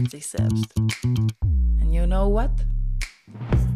mit 0.00 0.10
sich 0.10 0.28
selbst. 0.28 0.64
And 1.02 1.92
you 1.92 2.06
know 2.06 2.26
what? 2.32 2.50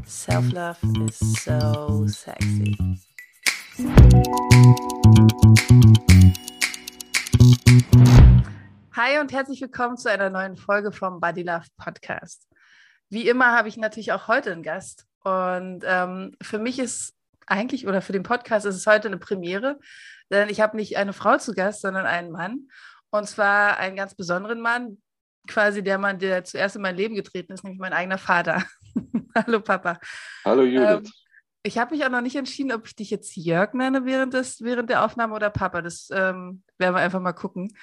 Self-love 0.07 0.79
is 1.07 1.19
so 1.45 2.07
sexy. 2.07 2.77
Hi 8.93 9.19
und 9.21 9.33
herzlich 9.33 9.61
willkommen 9.61 9.99
zu 9.99 10.11
einer 10.11 10.31
neuen 10.31 10.57
Folge 10.57 10.93
vom 10.93 11.21
Body 11.21 11.43
Love 11.43 11.67
Podcast. 11.77 12.49
Wie 13.11 13.29
immer 13.29 13.53
habe 13.53 13.69
ich 13.69 13.77
natürlich 13.77 14.13
auch 14.13 14.27
heute 14.27 14.53
einen 14.53 14.63
Gast. 14.63 15.07
Und 15.25 15.83
ähm, 15.85 16.35
für 16.41 16.59
mich 16.59 16.79
ist 16.79 17.15
eigentlich, 17.47 17.87
oder 17.87 18.01
für 18.01 18.13
den 18.13 18.23
Podcast 18.23 18.65
ist 18.65 18.77
es 18.77 18.87
heute 18.87 19.09
eine 19.09 19.19
Premiere, 19.19 19.79
denn 20.31 20.49
ich 20.49 20.63
habe 20.63 20.77
nicht 20.79 20.97
eine 20.97 21.13
Frau 21.13 21.37
zu 21.37 21.53
Gast, 21.53 21.83
sondern 21.83 22.07
einen 22.07 22.31
Mann. 22.31 22.69
Und 23.11 23.29
zwar 23.29 23.77
einen 23.77 23.95
ganz 23.95 24.15
besonderen 24.15 24.61
Mann, 24.61 24.99
quasi 25.47 25.83
der 25.83 25.99
Mann, 25.99 26.19
der 26.19 26.45
zuerst 26.45 26.77
in 26.77 26.83
mein 26.83 26.97
Leben 26.97 27.15
getreten 27.15 27.53
ist, 27.53 27.65
nämlich 27.65 27.81
mein 27.81 27.93
eigener 27.93 28.19
Vater. 28.19 28.65
Hallo 29.35 29.61
Papa. 29.61 29.99
Hallo 30.45 30.63
Judith. 30.63 31.07
Ähm, 31.07 31.13
ich 31.63 31.79
habe 31.79 31.95
mich 31.95 32.05
auch 32.05 32.11
noch 32.11 32.21
nicht 32.21 32.37
entschieden, 32.37 32.73
ob 32.73 32.87
ich 32.87 32.95
dich 32.95 33.11
jetzt 33.11 33.37
Jörg 33.37 33.73
nenne 33.73 34.05
während, 34.05 34.35
des, 34.35 34.61
während 34.61 34.91
der 34.91 35.05
Aufnahme 35.05 35.35
oder 35.35 35.51
Papa. 35.51 35.81
Das 35.81 36.09
ähm, 36.11 36.63
werden 36.79 36.95
wir 36.95 37.01
einfach 37.01 37.21
mal 37.21 37.33
gucken. 37.33 37.75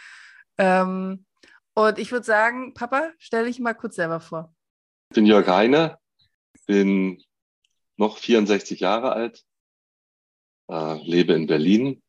Ähm, 0.57 1.25
und 1.73 1.97
ich 1.97 2.11
würde 2.11 2.25
sagen, 2.25 2.73
Papa, 2.73 3.11
stell 3.17 3.45
dich 3.45 3.59
mal 3.59 3.73
kurz 3.73 3.95
selber 3.95 4.19
vor. 4.19 4.53
Ich 5.09 5.15
bin 5.15 5.25
Jörg 5.25 5.47
Heine, 5.47 5.97
bin 6.67 7.23
noch 7.97 8.17
64 8.17 8.79
Jahre 8.79 9.13
alt, 9.13 9.43
äh, 10.69 11.01
lebe 11.03 11.33
in 11.33 11.47
Berlin, 11.47 12.03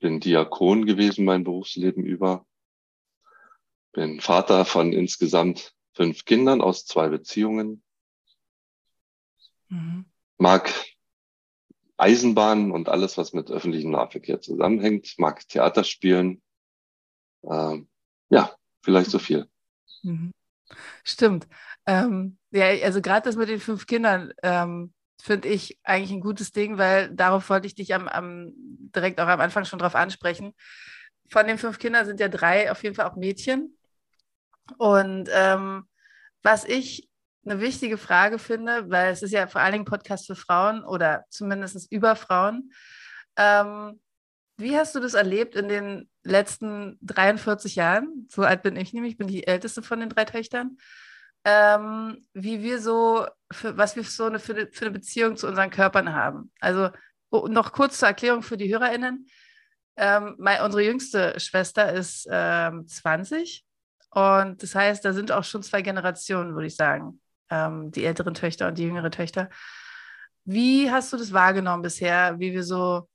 bin 0.00 0.18
Diakon 0.18 0.86
gewesen 0.86 1.24
mein 1.24 1.44
Berufsleben 1.44 2.04
über, 2.04 2.46
bin 3.92 4.20
Vater 4.20 4.64
von 4.64 4.92
insgesamt 4.92 5.74
fünf 5.94 6.24
Kindern 6.24 6.60
aus 6.60 6.86
zwei 6.86 7.08
Beziehungen, 7.08 7.82
mhm. 9.68 10.06
mag 10.38 10.72
Eisenbahnen 11.96 12.72
und 12.72 12.88
alles, 12.88 13.16
was 13.16 13.32
mit 13.32 13.50
öffentlichem 13.50 13.90
Nahverkehr 13.90 14.40
zusammenhängt, 14.40 15.14
mag 15.18 15.46
Theater 15.46 15.84
spielen. 15.84 16.42
Ähm, 17.44 17.88
ja, 18.30 18.54
vielleicht 18.82 19.10
so 19.10 19.18
viel. 19.18 19.48
Mhm. 20.02 20.32
Stimmt. 21.04 21.46
Ähm, 21.86 22.38
ja, 22.50 22.66
also 22.84 23.00
gerade 23.00 23.24
das 23.24 23.36
mit 23.36 23.48
den 23.48 23.60
fünf 23.60 23.86
Kindern 23.86 24.32
ähm, 24.42 24.92
finde 25.20 25.48
ich 25.48 25.78
eigentlich 25.84 26.12
ein 26.12 26.20
gutes 26.20 26.52
Ding, 26.52 26.78
weil 26.78 27.14
darauf 27.14 27.48
wollte 27.50 27.66
ich 27.66 27.74
dich 27.74 27.94
am, 27.94 28.08
am, 28.08 28.52
direkt 28.56 29.20
auch 29.20 29.28
am 29.28 29.40
Anfang 29.40 29.64
schon 29.64 29.78
drauf 29.78 29.94
ansprechen. 29.94 30.54
Von 31.28 31.46
den 31.46 31.58
fünf 31.58 31.78
Kindern 31.78 32.06
sind 32.06 32.20
ja 32.20 32.28
drei 32.28 32.70
auf 32.70 32.82
jeden 32.82 32.94
Fall 32.94 33.06
auch 33.06 33.16
Mädchen. 33.16 33.76
Und 34.78 35.28
ähm, 35.32 35.84
was 36.42 36.64
ich 36.64 37.08
eine 37.44 37.60
wichtige 37.60 37.98
Frage 37.98 38.38
finde, 38.38 38.88
weil 38.90 39.12
es 39.12 39.22
ist 39.22 39.32
ja 39.32 39.46
vor 39.46 39.60
allen 39.60 39.72
Dingen 39.72 39.84
Podcast 39.84 40.26
für 40.26 40.36
Frauen 40.36 40.84
oder 40.84 41.24
zumindest 41.28 41.90
über 41.90 42.14
Frauen. 42.14 42.72
Ähm, 43.36 44.00
wie 44.58 44.76
hast 44.76 44.94
du 44.94 45.00
das 45.00 45.14
erlebt 45.14 45.56
in 45.56 45.68
den 45.68 46.08
letzten 46.22 46.98
43 47.02 47.74
Jahren? 47.74 48.28
So 48.30 48.42
alt 48.42 48.62
bin 48.62 48.76
ich 48.76 48.92
nämlich, 48.92 49.12
ich 49.12 49.18
bin 49.18 49.26
die 49.26 49.46
älteste 49.46 49.82
von 49.82 50.00
den 50.00 50.08
drei 50.08 50.24
Töchtern. 50.24 50.76
Ähm, 51.44 52.24
wie 52.34 52.62
wir 52.62 52.80
so, 52.80 53.26
für, 53.50 53.76
was 53.76 53.96
wir 53.96 54.04
so 54.04 54.26
eine, 54.26 54.38
für, 54.38 54.54
eine, 54.54 54.68
für 54.70 54.84
eine 54.84 54.92
Beziehung 54.92 55.36
zu 55.36 55.48
unseren 55.48 55.70
Körpern 55.70 56.14
haben. 56.14 56.52
Also 56.60 56.90
oh, 57.30 57.48
noch 57.48 57.72
kurz 57.72 57.98
zur 57.98 58.08
Erklärung 58.08 58.42
für 58.42 58.56
die 58.56 58.72
HörerInnen. 58.72 59.26
Ähm, 59.96 60.36
meine, 60.38 60.64
unsere 60.64 60.84
jüngste 60.84 61.38
Schwester 61.40 61.92
ist 61.92 62.28
ähm, 62.30 62.86
20 62.86 63.64
und 64.12 64.62
das 64.62 64.74
heißt, 64.74 65.04
da 65.04 65.14
sind 65.14 65.32
auch 65.32 65.44
schon 65.44 65.62
zwei 65.62 65.80
Generationen, 65.80 66.54
würde 66.54 66.66
ich 66.66 66.76
sagen. 66.76 67.20
Ähm, 67.48 67.90
die 67.92 68.04
älteren 68.04 68.34
Töchter 68.34 68.68
und 68.68 68.76
die 68.76 68.84
jüngeren 68.84 69.10
Töchter. 69.10 69.48
Wie 70.44 70.90
hast 70.90 71.12
du 71.12 71.16
das 71.16 71.32
wahrgenommen 71.32 71.82
bisher, 71.82 72.38
wie 72.38 72.52
wir 72.52 72.62
so 72.62 73.08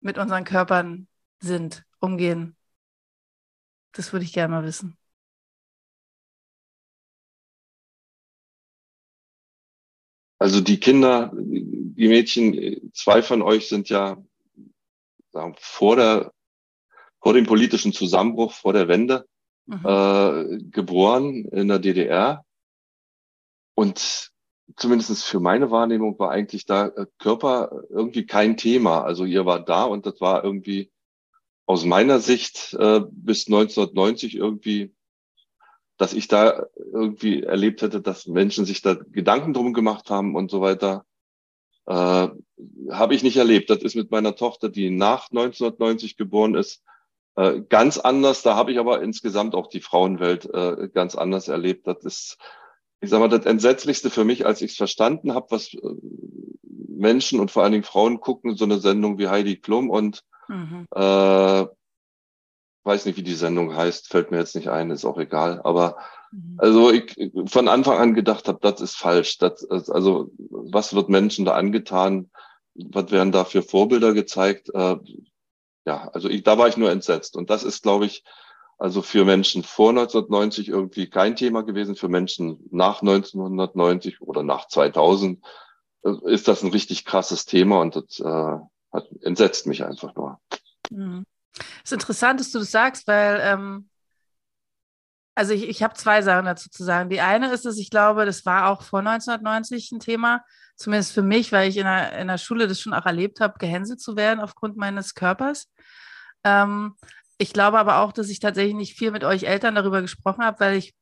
mit 0.00 0.18
unseren 0.18 0.44
Körpern 0.44 1.06
sind, 1.40 1.84
umgehen? 2.00 2.56
Das 3.92 4.12
würde 4.12 4.24
ich 4.24 4.32
gerne 4.32 4.54
mal 4.54 4.64
wissen. 4.64 4.98
Also 10.38 10.60
die 10.60 10.80
Kinder, 10.80 11.30
die 11.34 12.08
Mädchen, 12.08 12.92
zwei 12.92 13.22
von 13.22 13.40
euch 13.40 13.68
sind 13.68 13.88
ja 13.88 14.20
sagen, 15.30 15.54
vor, 15.60 15.94
der, 15.94 16.32
vor 17.20 17.34
dem 17.34 17.46
politischen 17.46 17.92
Zusammenbruch, 17.92 18.52
vor 18.52 18.72
der 18.72 18.88
Wende 18.88 19.28
mhm. 19.66 19.84
äh, 19.84 20.58
geboren 20.70 21.44
in 21.46 21.68
der 21.68 21.78
DDR. 21.78 22.44
Und 23.74 24.30
zumindest 24.76 25.24
für 25.24 25.40
meine 25.40 25.70
Wahrnehmung 25.70 26.18
war 26.18 26.30
eigentlich 26.30 26.66
da 26.66 26.88
äh, 26.88 27.06
Körper 27.18 27.82
irgendwie 27.90 28.26
kein 28.26 28.56
Thema. 28.56 29.02
Also 29.02 29.24
ihr 29.24 29.46
war 29.46 29.64
da 29.64 29.84
und 29.84 30.06
das 30.06 30.20
war 30.20 30.44
irgendwie 30.44 30.90
aus 31.66 31.84
meiner 31.84 32.20
Sicht 32.20 32.74
äh, 32.74 33.00
bis 33.10 33.46
1990 33.46 34.36
irgendwie, 34.36 34.94
dass 35.96 36.12
ich 36.12 36.28
da 36.28 36.66
irgendwie 36.76 37.42
erlebt 37.42 37.82
hätte, 37.82 38.00
dass 38.00 38.26
Menschen 38.26 38.64
sich 38.64 38.82
da 38.82 38.94
Gedanken 38.94 39.54
drum 39.54 39.72
gemacht 39.72 40.10
haben 40.10 40.34
und 40.34 40.50
so 40.50 40.60
weiter. 40.60 41.06
Äh, 41.86 42.28
Habe 42.90 43.14
ich 43.14 43.22
nicht 43.22 43.36
erlebt. 43.36 43.70
Das 43.70 43.82
ist 43.82 43.96
mit 43.96 44.10
meiner 44.10 44.36
Tochter, 44.36 44.68
die 44.68 44.90
nach 44.90 45.30
1990 45.30 46.16
geboren 46.16 46.54
ist, 46.54 46.82
äh, 47.36 47.60
ganz 47.68 47.98
anders. 47.98 48.42
Da 48.42 48.54
habe 48.54 48.72
ich 48.72 48.78
aber 48.78 49.02
insgesamt 49.02 49.54
auch 49.54 49.68
die 49.68 49.80
Frauenwelt 49.80 50.52
äh, 50.52 50.88
ganz 50.92 51.14
anders 51.14 51.48
erlebt. 51.48 51.86
Das 51.86 52.04
ist, 52.04 52.38
ich 53.00 53.10
sag 53.10 53.20
mal, 53.20 53.28
das 53.28 53.46
Entsetzlichste 53.46 54.10
für 54.10 54.24
mich, 54.24 54.46
als 54.46 54.62
ich 54.62 54.72
es 54.72 54.76
verstanden 54.76 55.34
habe, 55.34 55.46
was 55.50 55.74
äh, 55.74 55.78
Menschen 56.62 57.40
und 57.40 57.50
vor 57.50 57.62
allen 57.62 57.72
Dingen 57.72 57.84
Frauen 57.84 58.20
gucken, 58.20 58.56
so 58.56 58.64
eine 58.64 58.78
Sendung 58.78 59.18
wie 59.18 59.28
Heidi 59.28 59.56
Klum 59.56 59.90
und 59.90 60.22
mhm. 60.48 60.86
äh, 60.94 61.66
weiß 62.84 63.06
nicht, 63.06 63.16
wie 63.16 63.22
die 63.22 63.34
Sendung 63.34 63.74
heißt, 63.74 64.08
fällt 64.08 64.30
mir 64.30 64.38
jetzt 64.38 64.54
nicht 64.54 64.68
ein, 64.68 64.90
ist 64.90 65.04
auch 65.04 65.18
egal. 65.18 65.60
Aber 65.64 65.96
mhm. 66.30 66.56
also 66.58 66.92
ich 66.92 67.32
von 67.46 67.68
Anfang 67.68 67.98
an 67.98 68.14
gedacht 68.14 68.46
habe, 68.46 68.58
das 68.60 68.80
ist 68.80 68.96
falsch. 68.96 69.38
Das, 69.38 69.68
also 69.68 70.30
was 70.50 70.94
wird 70.94 71.08
Menschen 71.08 71.44
da 71.44 71.54
angetan? 71.54 72.30
Was 72.74 73.10
werden 73.10 73.32
da 73.32 73.44
für 73.44 73.62
Vorbilder 73.62 74.12
gezeigt? 74.12 74.70
Äh, 74.74 74.96
ja, 75.84 76.08
also 76.12 76.28
ich, 76.28 76.42
da 76.42 76.58
war 76.58 76.68
ich 76.68 76.76
nur 76.76 76.90
entsetzt. 76.90 77.36
Und 77.36 77.50
das 77.50 77.62
ist, 77.64 77.82
glaube 77.82 78.06
ich, 78.06 78.24
also 78.78 79.02
für 79.02 79.24
Menschen 79.24 79.62
vor 79.62 79.90
1990 79.90 80.68
irgendwie 80.68 81.08
kein 81.08 81.36
Thema 81.36 81.62
gewesen. 81.62 81.96
Für 81.96 82.08
Menschen 82.08 82.66
nach 82.70 83.02
1990 83.02 84.20
oder 84.20 84.42
nach 84.42 84.66
2000 84.68 85.44
äh, 86.04 86.10
ist 86.24 86.48
das 86.48 86.62
ein 86.62 86.70
richtig 86.70 87.04
krasses 87.04 87.46
Thema 87.46 87.80
und 87.80 87.96
das 87.96 88.20
äh, 88.20 88.58
hat, 88.92 89.08
entsetzt 89.22 89.66
mich 89.66 89.84
einfach 89.84 90.14
nur. 90.14 90.40
Es 91.84 91.90
ist 91.90 91.92
interessant, 91.92 92.40
dass 92.40 92.50
du 92.50 92.58
das 92.58 92.70
sagst, 92.70 93.06
weil 93.06 93.40
ähm, 93.42 93.88
also 95.34 95.52
ich, 95.52 95.68
ich 95.68 95.82
habe 95.82 95.94
zwei 95.94 96.22
Sachen 96.22 96.46
dazu 96.46 96.70
zu 96.70 96.84
sagen. 96.84 97.10
Die 97.10 97.20
eine 97.20 97.52
ist, 97.52 97.64
dass 97.64 97.78
ich 97.78 97.90
glaube, 97.90 98.24
das 98.24 98.46
war 98.46 98.68
auch 98.68 98.82
vor 98.82 99.00
1990 99.00 99.92
ein 99.92 100.00
Thema, 100.00 100.44
zumindest 100.76 101.12
für 101.12 101.22
mich, 101.22 101.52
weil 101.52 101.68
ich 101.68 101.76
in 101.76 101.84
der, 101.84 102.18
in 102.18 102.28
der 102.28 102.38
Schule 102.38 102.68
das 102.68 102.80
schon 102.80 102.94
auch 102.94 103.06
erlebt 103.06 103.40
habe, 103.40 103.58
gehänselt 103.58 104.00
zu 104.00 104.16
werden 104.16 104.40
aufgrund 104.40 104.76
meines 104.76 105.14
Körpers. 105.14 105.70
Ähm, 106.44 106.94
ich 107.38 107.52
glaube 107.52 107.78
aber 107.78 107.98
auch, 107.98 108.12
dass 108.12 108.28
ich 108.28 108.38
tatsächlich 108.38 108.74
nicht 108.74 108.96
viel 108.96 109.10
mit 109.10 109.24
euch 109.24 109.44
Eltern 109.44 109.74
darüber 109.74 110.02
gesprochen 110.02 110.44
habe, 110.44 110.60
weil 110.60 110.76
ich 110.76 110.94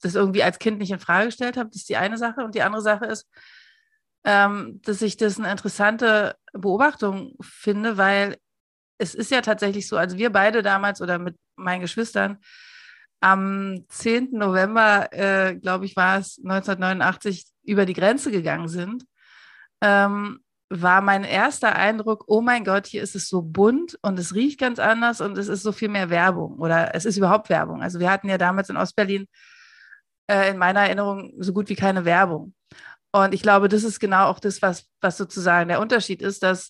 das 0.00 0.14
irgendwie 0.14 0.42
als 0.42 0.58
Kind 0.58 0.78
nicht 0.78 0.90
in 0.90 1.00
Frage 1.00 1.26
gestellt 1.26 1.56
habe. 1.56 1.70
Das 1.70 1.76
ist 1.82 1.88
die 1.88 1.96
eine 1.96 2.18
Sache. 2.18 2.44
Und 2.44 2.54
die 2.54 2.62
andere 2.62 2.82
Sache 2.82 3.06
ist, 3.06 3.28
ähm, 4.24 4.80
dass 4.84 5.02
ich 5.02 5.16
das 5.16 5.38
eine 5.38 5.50
interessante 5.50 6.36
Beobachtung 6.52 7.34
finde, 7.40 7.96
weil 7.96 8.36
es 8.98 9.14
ist 9.14 9.30
ja 9.30 9.40
tatsächlich 9.40 9.88
so, 9.88 9.96
also 9.96 10.16
wir 10.16 10.30
beide 10.30 10.62
damals 10.62 11.00
oder 11.00 11.18
mit 11.18 11.36
meinen 11.56 11.80
Geschwistern, 11.80 12.38
am 13.20 13.84
10. 13.88 14.30
November, 14.32 15.12
äh, 15.12 15.56
glaube 15.56 15.84
ich, 15.86 15.96
war 15.96 16.18
es 16.18 16.38
1989, 16.38 17.46
über 17.64 17.86
die 17.86 17.94
Grenze 17.94 18.30
gegangen 18.30 18.68
sind. 18.68 19.04
Ähm, 19.80 20.40
war 20.68 21.00
mein 21.00 21.24
erster 21.24 21.76
Eindruck, 21.76 22.24
oh 22.26 22.40
mein 22.40 22.64
Gott, 22.64 22.86
hier 22.86 23.02
ist 23.02 23.14
es 23.14 23.28
so 23.28 23.42
bunt 23.42 23.98
und 24.02 24.18
es 24.18 24.34
riecht 24.34 24.58
ganz 24.58 24.78
anders 24.78 25.20
und 25.20 25.38
es 25.38 25.46
ist 25.48 25.62
so 25.62 25.70
viel 25.70 25.88
mehr 25.88 26.10
Werbung 26.10 26.58
oder 26.58 26.94
es 26.94 27.04
ist 27.04 27.16
überhaupt 27.16 27.48
Werbung. 27.50 27.82
Also 27.82 28.00
wir 28.00 28.10
hatten 28.10 28.28
ja 28.28 28.36
damals 28.36 28.68
in 28.68 28.76
Ostberlin 28.76 29.26
äh, 30.28 30.50
in 30.50 30.58
meiner 30.58 30.80
Erinnerung 30.80 31.32
so 31.38 31.52
gut 31.52 31.68
wie 31.68 31.76
keine 31.76 32.04
Werbung. 32.04 32.54
Und 33.12 33.32
ich 33.32 33.42
glaube, 33.42 33.68
das 33.68 33.84
ist 33.84 34.00
genau 34.00 34.26
auch 34.26 34.40
das, 34.40 34.60
was, 34.60 34.88
was 35.00 35.16
sozusagen 35.16 35.68
der 35.68 35.80
Unterschied 35.80 36.20
ist, 36.20 36.42
dass 36.42 36.68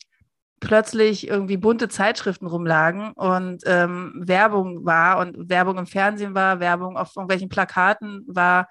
plötzlich 0.60 1.28
irgendwie 1.28 1.56
bunte 1.56 1.88
Zeitschriften 1.88 2.46
rumlagen 2.46 3.12
und 3.12 3.62
ähm, 3.66 4.14
Werbung 4.16 4.84
war 4.84 5.18
und 5.18 5.48
Werbung 5.50 5.78
im 5.78 5.86
Fernsehen 5.86 6.34
war, 6.34 6.60
Werbung 6.60 6.96
auf 6.96 7.14
irgendwelchen 7.14 7.48
Plakaten 7.48 8.24
war 8.26 8.68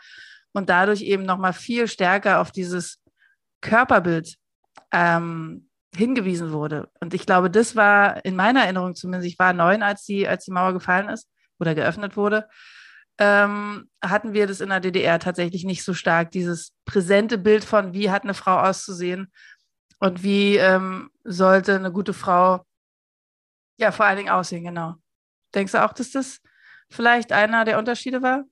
und 0.54 0.70
dadurch 0.70 1.02
eben 1.02 1.24
nochmal 1.24 1.54
viel 1.54 1.88
stärker 1.88 2.40
auf 2.42 2.52
dieses 2.52 3.02
Körperbild 3.62 4.36
ähm, 4.92 5.70
hingewiesen 5.96 6.52
wurde. 6.52 6.90
Und 7.00 7.14
ich 7.14 7.26
glaube, 7.26 7.50
das 7.50 7.76
war 7.76 8.24
in 8.26 8.36
meiner 8.36 8.64
Erinnerung 8.64 8.96
zumindest, 8.96 9.32
ich 9.32 9.40
war 9.40 9.54
neun, 9.54 9.84
als 9.84 10.06
die, 10.06 10.28
als 10.28 10.46
die 10.46 10.52
Mauer 10.52 10.74
gefallen 10.74 11.10
ist 11.10 11.30
oder 11.60 11.76
geöffnet 11.76 12.18
wurde, 12.18 12.48
ähm, 13.18 13.90
hatten 14.04 14.34
wir 14.34 14.46
das 14.46 14.60
in 14.60 14.70
der 14.70 14.82
DDR 14.82 15.20
tatsächlich 15.20 15.64
nicht 15.64 15.84
so 15.84 15.94
stark, 15.94 16.32
dieses 16.32 16.74
präsente 16.86 17.38
Bild 17.38 17.64
von, 17.64 17.94
wie 17.94 18.12
hat 18.12 18.24
eine 18.24 18.34
Frau 18.34 18.58
auszusehen 18.58 19.32
und 20.00 20.24
wie 20.24 20.58
ähm, 20.58 21.10
sollte 21.24 21.76
eine 21.76 21.92
gute 21.92 22.14
Frau 22.14 22.64
ja 23.78 23.92
vor 23.92 24.06
allen 24.06 24.18
Dingen 24.18 24.30
aussehen, 24.30 24.64
genau. 24.64 24.96
Denkst 25.54 25.74
du 25.74 25.84
auch, 25.84 25.94
dass 25.94 26.12
das 26.12 26.42
vielleicht 26.90 27.32
einer 27.32 27.66
der 27.66 27.80
Unterschiede 27.80 28.22
war? 28.22 28.46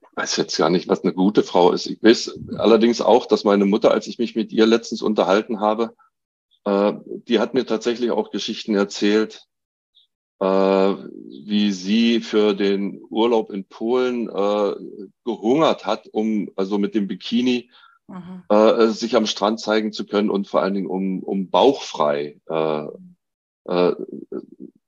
Ich 0.00 0.22
weiß 0.22 0.36
jetzt 0.36 0.56
gar 0.56 0.70
nicht, 0.70 0.88
was 0.88 1.02
eine 1.02 1.12
gute 1.12 1.42
Frau 1.42 1.72
ist. 1.72 1.86
Ich 1.86 2.02
weiß 2.02 2.38
allerdings 2.56 3.00
auch, 3.00 3.26
dass 3.26 3.44
meine 3.44 3.66
Mutter, 3.66 3.90
als 3.90 4.06
ich 4.06 4.18
mich 4.18 4.34
mit 4.34 4.52
ihr 4.52 4.66
letztens 4.66 5.02
unterhalten 5.02 5.60
habe, 5.60 5.94
äh, 6.64 6.94
die 7.06 7.38
hat 7.38 7.54
mir 7.54 7.66
tatsächlich 7.66 8.10
auch 8.10 8.30
Geschichten 8.30 8.74
erzählt, 8.74 9.46
äh, 10.40 10.46
wie 10.46 11.70
sie 11.72 12.20
für 12.20 12.54
den 12.54 13.00
Urlaub 13.10 13.50
in 13.50 13.64
Polen 13.64 14.28
äh, 14.28 14.74
gehungert 15.24 15.86
hat, 15.86 16.08
um 16.08 16.50
also 16.56 16.78
mit 16.78 16.94
dem 16.94 17.08
Bikini. 17.08 17.70
Äh, 18.48 18.86
sich 18.88 19.16
am 19.16 19.26
Strand 19.26 19.60
zeigen 19.60 19.92
zu 19.92 20.06
können 20.06 20.30
und 20.30 20.48
vor 20.48 20.62
allen 20.62 20.74
Dingen 20.74 20.86
um, 20.86 21.22
um 21.22 21.50
bauchfrei 21.50 22.40
äh, 22.48 22.86
äh, 23.64 23.94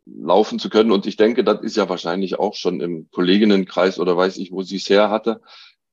laufen 0.07 0.59
zu 0.59 0.71
können. 0.71 0.93
Und 0.93 1.07
ich 1.07 1.17
denke, 1.17 1.45
das 1.45 1.63
ist 1.63 1.77
ja 1.77 1.89
wahrscheinlich 1.89 2.39
auch 2.39 2.55
schon 2.55 2.81
im 2.81 3.11
Kolleginnenkreis 3.11 3.99
oder 3.99 4.17
weiß 4.17 4.39
ich, 4.39 4.53
wo 4.53 4.63
sie 4.63 4.77
es 4.77 4.89
her 4.89 5.11
hatte. 5.11 5.41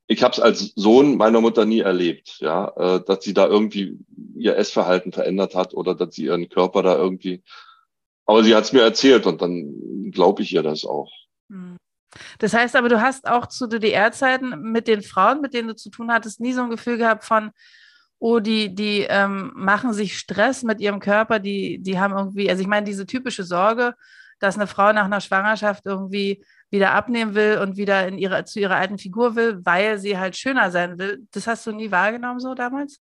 Ich 0.08 0.22
habe 0.22 0.34
es 0.34 0.40
als 0.40 0.74
Sohn 0.76 1.18
meiner 1.18 1.42
Mutter 1.42 1.66
nie 1.66 1.80
erlebt, 1.80 2.38
ja, 2.40 2.68
äh, 2.78 3.04
dass 3.04 3.24
sie 3.24 3.34
da 3.34 3.48
irgendwie 3.48 3.98
ihr 4.36 4.56
Essverhalten 4.56 5.12
verändert 5.12 5.56
hat 5.56 5.74
oder 5.74 5.96
dass 5.96 6.14
sie 6.14 6.26
ihren 6.26 6.48
Körper 6.48 6.84
da 6.84 6.96
irgendwie 6.96 7.44
aber 8.26 8.44
sie 8.44 8.56
hat 8.56 8.64
es 8.64 8.74
mir 8.74 8.82
erzählt 8.82 9.26
und 9.26 9.42
dann 9.42 10.12
glaube 10.12 10.42
ich 10.42 10.54
ihr 10.54 10.64
das 10.64 10.86
auch. 10.86 11.12
Hm. 11.50 11.78
Das 12.40 12.54
heißt 12.54 12.76
aber, 12.76 12.90
du 12.90 13.02
hast 13.02 13.28
auch 13.28 13.48
zu 13.48 13.68
DDR-Zeiten 13.68 14.62
mit 14.62 14.88
den 14.88 15.02
Frauen, 15.02 15.42
mit 15.42 15.54
denen 15.54 15.68
du 15.68 15.76
zu 15.76 15.90
tun 15.90 16.12
hattest, 16.12 16.40
nie 16.40 16.54
so 16.54 16.62
ein 16.62 16.70
Gefühl 16.70 16.98
gehabt 16.98 17.24
von, 17.24 17.52
oh, 18.20 18.40
die, 18.40 18.74
die 18.74 19.02
ähm, 19.02 19.52
machen 19.56 19.94
sich 19.94 20.18
Stress 20.18 20.64
mit 20.64 20.80
ihrem 20.80 21.00
Körper, 21.00 21.40
die, 21.40 21.80
die 21.80 22.00
haben 22.00 22.14
irgendwie, 22.16 22.50
also 22.50 22.62
ich 22.62 22.68
meine, 22.68 22.86
diese 22.86 23.06
typische 23.06 23.44
Sorge, 23.44 23.94
dass 24.40 24.56
eine 24.56 24.68
Frau 24.68 24.92
nach 24.94 25.06
einer 25.06 25.22
Schwangerschaft 25.22 25.86
irgendwie 25.86 26.44
wieder 26.70 26.94
abnehmen 26.94 27.36
will 27.36 27.60
und 27.60 27.78
wieder 27.78 28.08
in 28.08 28.18
ihre, 28.18 28.44
zu 28.46 28.60
ihrer 28.60 28.76
alten 28.76 28.98
Figur 28.98 29.36
will, 29.36 29.66
weil 29.66 29.98
sie 29.98 30.18
halt 30.18 30.36
schöner 30.36 30.72
sein 30.72 30.98
will. 30.98 31.26
Das 31.32 31.48
hast 31.48 31.66
du 31.68 31.72
nie 31.72 31.92
wahrgenommen 31.92 32.40
so 32.40 32.54
damals? 32.54 33.00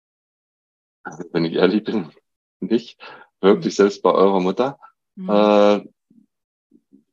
Wenn 1.32 1.44
ich 1.44 1.54
ehrlich 1.54 1.84
bin, 1.84 2.12
nicht. 2.60 3.00
Wirklich, 3.40 3.76
selbst 3.76 4.02
bei 4.02 4.10
eurer 4.10 4.40
Mutter. 4.40 4.78
Mhm. 5.14 5.30
Äh, 5.30 5.88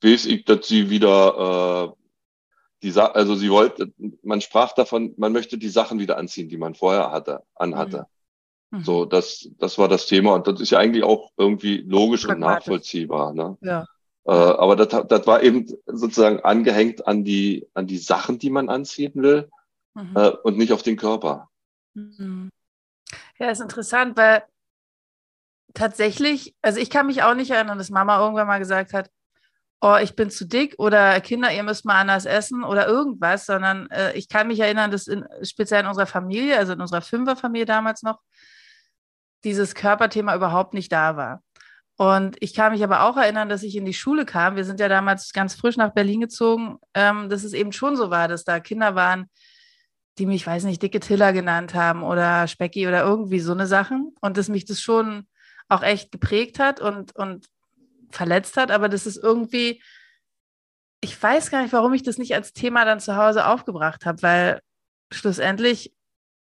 weiß 0.03 0.25
ich, 0.25 0.45
dass 0.45 0.67
sie 0.67 0.89
wieder 0.89 1.94
äh, 1.94 2.03
die 2.83 2.91
Sa 2.91 3.05
also 3.07 3.35
sie 3.35 3.50
wollte, 3.50 3.94
man 4.23 4.41
sprach 4.41 4.73
davon, 4.73 5.13
man 5.17 5.31
möchte 5.31 5.57
die 5.57 5.69
Sachen 5.69 6.00
wieder 6.00 6.17
anziehen, 6.17 6.50
die 6.50 6.57
man 6.57 6.75
vorher 6.75 7.11
hatte, 7.11 7.44
anhatte. 7.55 8.07
Mhm. 8.69 8.79
mhm. 8.79 8.83
So, 8.83 9.05
das, 9.05 9.50
das 9.57 9.77
war 9.77 9.88
das 9.88 10.05
Thema 10.05 10.33
und 10.33 10.47
das 10.47 10.59
ist 10.59 10.71
ja 10.71 10.79
eigentlich 10.79 11.03
auch 11.03 11.31
irgendwie 11.38 11.77
logisch 11.77 12.25
und 12.27 12.39
nachvollziehbar. 12.39 13.33
Ne? 13.33 13.57
Ja. 13.61 13.85
Äh, 14.25 14.31
aber 14.31 14.75
das, 14.75 15.07
das 15.07 15.27
war 15.27 15.44
eben 15.44 15.67
sozusagen 15.85 16.41
angehängt 16.41 17.07
an 17.07 17.23
die, 17.23 17.67
an 17.73 17.88
die 17.88 17.97
Sachen, 17.97 18.38
die 18.39 18.49
man 18.49 18.69
anziehen 18.69 19.13
will 19.15 19.49
mhm. 19.94 20.15
äh, 20.15 20.29
und 20.44 20.57
nicht 20.57 20.73
auf 20.73 20.83
den 20.83 20.97
Körper. 20.97 21.49
Mhm. 21.94 22.49
Ja, 23.39 23.49
ist 23.49 23.61
interessant, 23.61 24.17
weil 24.17 24.44
tatsächlich, 25.73 26.56
also 26.61 26.79
ich 26.79 26.89
kann 26.89 27.07
mich 27.07 27.23
auch 27.23 27.33
nicht 27.33 27.51
erinnern, 27.51 27.77
dass 27.77 27.89
Mama 27.89 28.19
irgendwann 28.19 28.47
mal 28.47 28.59
gesagt 28.59 28.94
hat, 28.94 29.09
oh, 29.83 29.97
ich 30.01 30.15
bin 30.15 30.30
zu 30.30 30.45
dick 30.45 30.75
oder 30.77 31.19
Kinder, 31.19 31.51
ihr 31.51 31.62
müsst 31.62 31.83
mal 31.83 32.00
anders 32.00 32.25
essen 32.25 32.63
oder 32.63 32.88
irgendwas, 32.88 33.45
sondern 33.45 33.91
äh, 33.91 34.13
ich 34.13 34.30
kann 34.30 34.47
mich 34.47 34.62
erinnern, 34.62 34.91
dass 34.91 35.07
in, 35.07 35.25
speziell 35.41 35.81
in 35.81 35.88
unserer 35.88 36.06
Familie, 36.06 36.57
also 36.57 36.71
in 36.71 36.80
unserer 36.80 37.01
Fünferfamilie 37.01 37.65
damals 37.65 38.01
noch, 38.01 38.19
dieses 39.44 39.75
Körperthema 39.75 40.33
überhaupt 40.35 40.74
nicht 40.74 40.89
da 40.89 41.18
war. 41.18 41.44
Und 41.97 42.38
ich 42.39 42.53
kann 42.53 42.71
mich 42.71 42.81
aber 42.81 43.03
auch 43.03 43.18
erinnern, 43.18 43.50
dass 43.50 43.62
ich 43.62 43.75
in 43.75 43.83
die 43.83 43.94
Schule 43.94 44.25
kam. 44.25 44.56
Wir 44.56 44.63
sind 44.63 44.80
ja 44.80 44.88
damals 44.88 45.33
ganz 45.33 45.53
frisch 45.53 45.75
nach 45.75 45.94
Berlin 45.94 46.21
gezogen, 46.21 46.77
ähm, 46.94 47.27
dass 47.27 47.44
es 47.44 47.51
eben 47.51 47.74
schon 47.74 47.97
so 47.97 48.09
war, 48.09 48.30
dass 48.30 48.45
da 48.45 48.62
Kinder 48.62 48.95
waren, 48.95 49.30
die 50.18 50.25
mich, 50.25 50.47
weiß 50.47 50.63
nicht, 50.63 50.81
dicke 50.81 51.01
Tiller 51.01 51.33
genannt 51.33 51.74
haben 51.74 52.03
oder 52.03 52.47
Specki 52.47 52.88
oder 52.88 53.03
irgendwie 53.03 53.41
so 53.41 53.51
eine 53.51 53.68
Sachen. 53.68 54.15
Und 54.21 54.38
dass 54.38 54.47
mich 54.47 54.63
das 54.63 54.80
schon 54.80 55.27
auch 55.68 55.83
echt 55.83 56.09
geprägt 56.13 56.57
hat 56.57 56.80
und, 56.80 57.13
und 57.18 57.47
verletzt 58.13 58.57
hat, 58.57 58.71
aber 58.71 58.89
das 58.89 59.06
ist 59.06 59.18
irgendwie, 59.18 59.81
ich 61.01 61.21
weiß 61.21 61.51
gar 61.51 61.62
nicht, 61.62 61.74
warum 61.74 61.94
ich 61.94 62.04
das 62.04 62.18
nicht 62.18 62.33
als 62.33 62.54
Thema 62.54 62.86
dann 62.86 63.00
zu 63.00 63.15
Hause 63.15 63.48
aufgebracht 63.48 64.06
habe, 64.06 64.21
weil 64.21 64.62
schlussendlich 65.12 65.94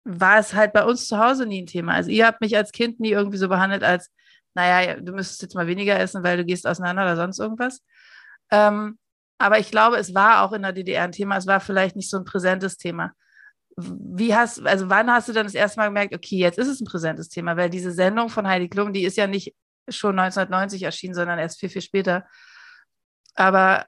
war 0.03 0.39
es 0.39 0.53
halt 0.53 0.73
bei 0.73 0.83
uns 0.83 1.07
zu 1.07 1.19
Hause 1.19 1.45
nie 1.45 1.61
ein 1.61 1.67
Thema. 1.67 1.93
Also 1.93 2.09
ihr 2.09 2.25
habt 2.25 2.41
mich 2.41 2.55
als 2.57 2.71
Kind 2.71 2.99
nie 2.99 3.11
irgendwie 3.11 3.37
so 3.37 3.47
behandelt 3.47 3.83
als, 3.83 4.09
naja, 4.53 4.99
du 4.99 5.13
müsstest 5.13 5.41
jetzt 5.41 5.55
mal 5.55 5.67
weniger 5.67 5.99
essen, 5.99 6.23
weil 6.23 6.37
du 6.37 6.45
gehst 6.45 6.67
auseinander 6.67 7.03
oder 7.03 7.15
sonst 7.15 7.39
irgendwas. 7.39 7.81
Ähm, 8.51 8.97
aber 9.37 9.59
ich 9.59 9.71
glaube, 9.71 9.97
es 9.97 10.13
war 10.13 10.43
auch 10.43 10.53
in 10.53 10.61
der 10.61 10.73
DDR 10.73 11.03
ein 11.03 11.11
Thema. 11.11 11.37
Es 11.37 11.47
war 11.47 11.59
vielleicht 11.59 11.95
nicht 11.95 12.09
so 12.09 12.17
ein 12.17 12.25
präsentes 12.25 12.77
Thema. 12.77 13.13
Wie 13.77 14.35
hast, 14.35 14.65
also 14.65 14.89
wann 14.89 15.09
hast 15.11 15.29
du 15.29 15.33
dann 15.33 15.45
das 15.45 15.55
erste 15.55 15.79
Mal 15.79 15.87
gemerkt, 15.87 16.13
okay, 16.13 16.37
jetzt 16.37 16.59
ist 16.59 16.67
es 16.67 16.81
ein 16.81 16.85
präsentes 16.85 17.29
Thema, 17.29 17.57
weil 17.57 17.69
diese 17.69 17.91
Sendung 17.91 18.29
von 18.29 18.47
Heidi 18.47 18.69
Klum, 18.69 18.93
die 18.93 19.03
ist 19.03 19.17
ja 19.17 19.27
nicht 19.27 19.55
schon 19.97 20.17
1990 20.17 20.83
erschienen, 20.83 21.13
sondern 21.13 21.39
erst 21.39 21.59
viel, 21.59 21.69
viel 21.69 21.81
später. 21.81 22.25
Aber 23.35 23.85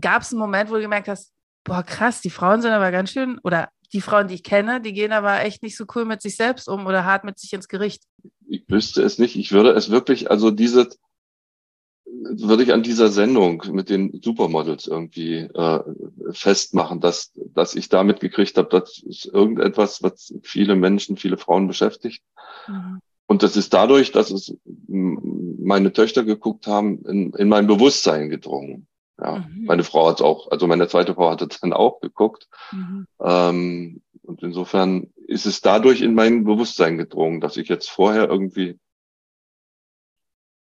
gab 0.00 0.22
es 0.22 0.32
einen 0.32 0.40
Moment, 0.40 0.70
wo 0.70 0.74
du 0.74 0.80
gemerkt 0.80 1.08
hast, 1.08 1.32
boah, 1.64 1.82
krass, 1.82 2.20
die 2.20 2.30
Frauen 2.30 2.62
sind 2.62 2.72
aber 2.72 2.90
ganz 2.90 3.10
schön, 3.10 3.38
oder 3.42 3.68
die 3.92 4.00
Frauen, 4.00 4.28
die 4.28 4.34
ich 4.34 4.42
kenne, 4.42 4.80
die 4.80 4.92
gehen 4.92 5.12
aber 5.12 5.42
echt 5.42 5.62
nicht 5.62 5.76
so 5.76 5.84
cool 5.94 6.04
mit 6.04 6.20
sich 6.20 6.36
selbst 6.36 6.68
um 6.68 6.86
oder 6.86 7.04
hart 7.04 7.24
mit 7.24 7.38
sich 7.38 7.52
ins 7.52 7.68
Gericht. 7.68 8.02
Ich 8.46 8.64
wüsste 8.68 9.02
es 9.02 9.18
nicht. 9.18 9.36
Ich 9.36 9.52
würde 9.52 9.70
es 9.70 9.90
wirklich, 9.90 10.30
also 10.30 10.50
diese, 10.50 10.88
würde 12.04 12.62
ich 12.62 12.72
an 12.72 12.82
dieser 12.82 13.08
Sendung 13.08 13.62
mit 13.70 13.88
den 13.88 14.20
Supermodels 14.22 14.86
irgendwie 14.86 15.36
äh, 15.36 15.80
festmachen, 16.32 17.00
dass, 17.00 17.32
dass 17.34 17.74
ich 17.74 17.88
damit 17.88 18.20
gekriegt 18.20 18.58
habe, 18.58 18.68
das 18.68 18.98
ist 18.98 19.26
irgendetwas, 19.26 20.02
was 20.02 20.34
viele 20.42 20.74
Menschen, 20.74 21.16
viele 21.16 21.38
Frauen 21.38 21.66
beschäftigt. 21.66 22.22
Mhm. 22.66 23.00
Und 23.28 23.42
das 23.42 23.56
ist 23.56 23.74
dadurch, 23.74 24.10
dass 24.10 24.30
es 24.30 24.56
meine 24.88 25.92
Töchter 25.92 26.24
geguckt 26.24 26.66
haben, 26.66 27.04
in, 27.04 27.32
in 27.34 27.48
mein 27.48 27.66
Bewusstsein 27.66 28.30
gedrungen. 28.30 28.88
Ja, 29.20 29.40
mhm. 29.40 29.66
meine 29.66 29.84
Frau 29.84 30.08
hat 30.08 30.22
auch, 30.22 30.50
also 30.50 30.66
meine 30.66 30.88
zweite 30.88 31.14
Frau 31.14 31.30
hatte 31.30 31.46
dann 31.60 31.74
auch 31.74 32.00
geguckt. 32.00 32.48
Mhm. 32.72 33.06
Ähm, 33.20 34.02
und 34.22 34.42
insofern 34.42 35.12
ist 35.26 35.44
es 35.44 35.60
dadurch 35.60 36.00
in 36.00 36.14
mein 36.14 36.44
Bewusstsein 36.44 36.96
gedrungen, 36.96 37.40
dass 37.40 37.58
ich 37.58 37.68
jetzt 37.68 37.90
vorher 37.90 38.28
irgendwie 38.28 38.78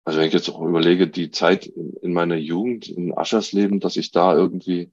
also 0.04 0.20
wenn 0.20 0.28
ich 0.28 0.34
jetzt 0.34 0.48
auch 0.48 0.62
überlege, 0.62 1.08
die 1.08 1.32
Zeit 1.32 1.66
in 1.66 2.12
meiner 2.12 2.36
Jugend, 2.36 2.88
in 2.88 3.16
Aschersleben, 3.18 3.80
dass 3.80 3.96
ich 3.96 4.12
da 4.12 4.36
irgendwie 4.36 4.92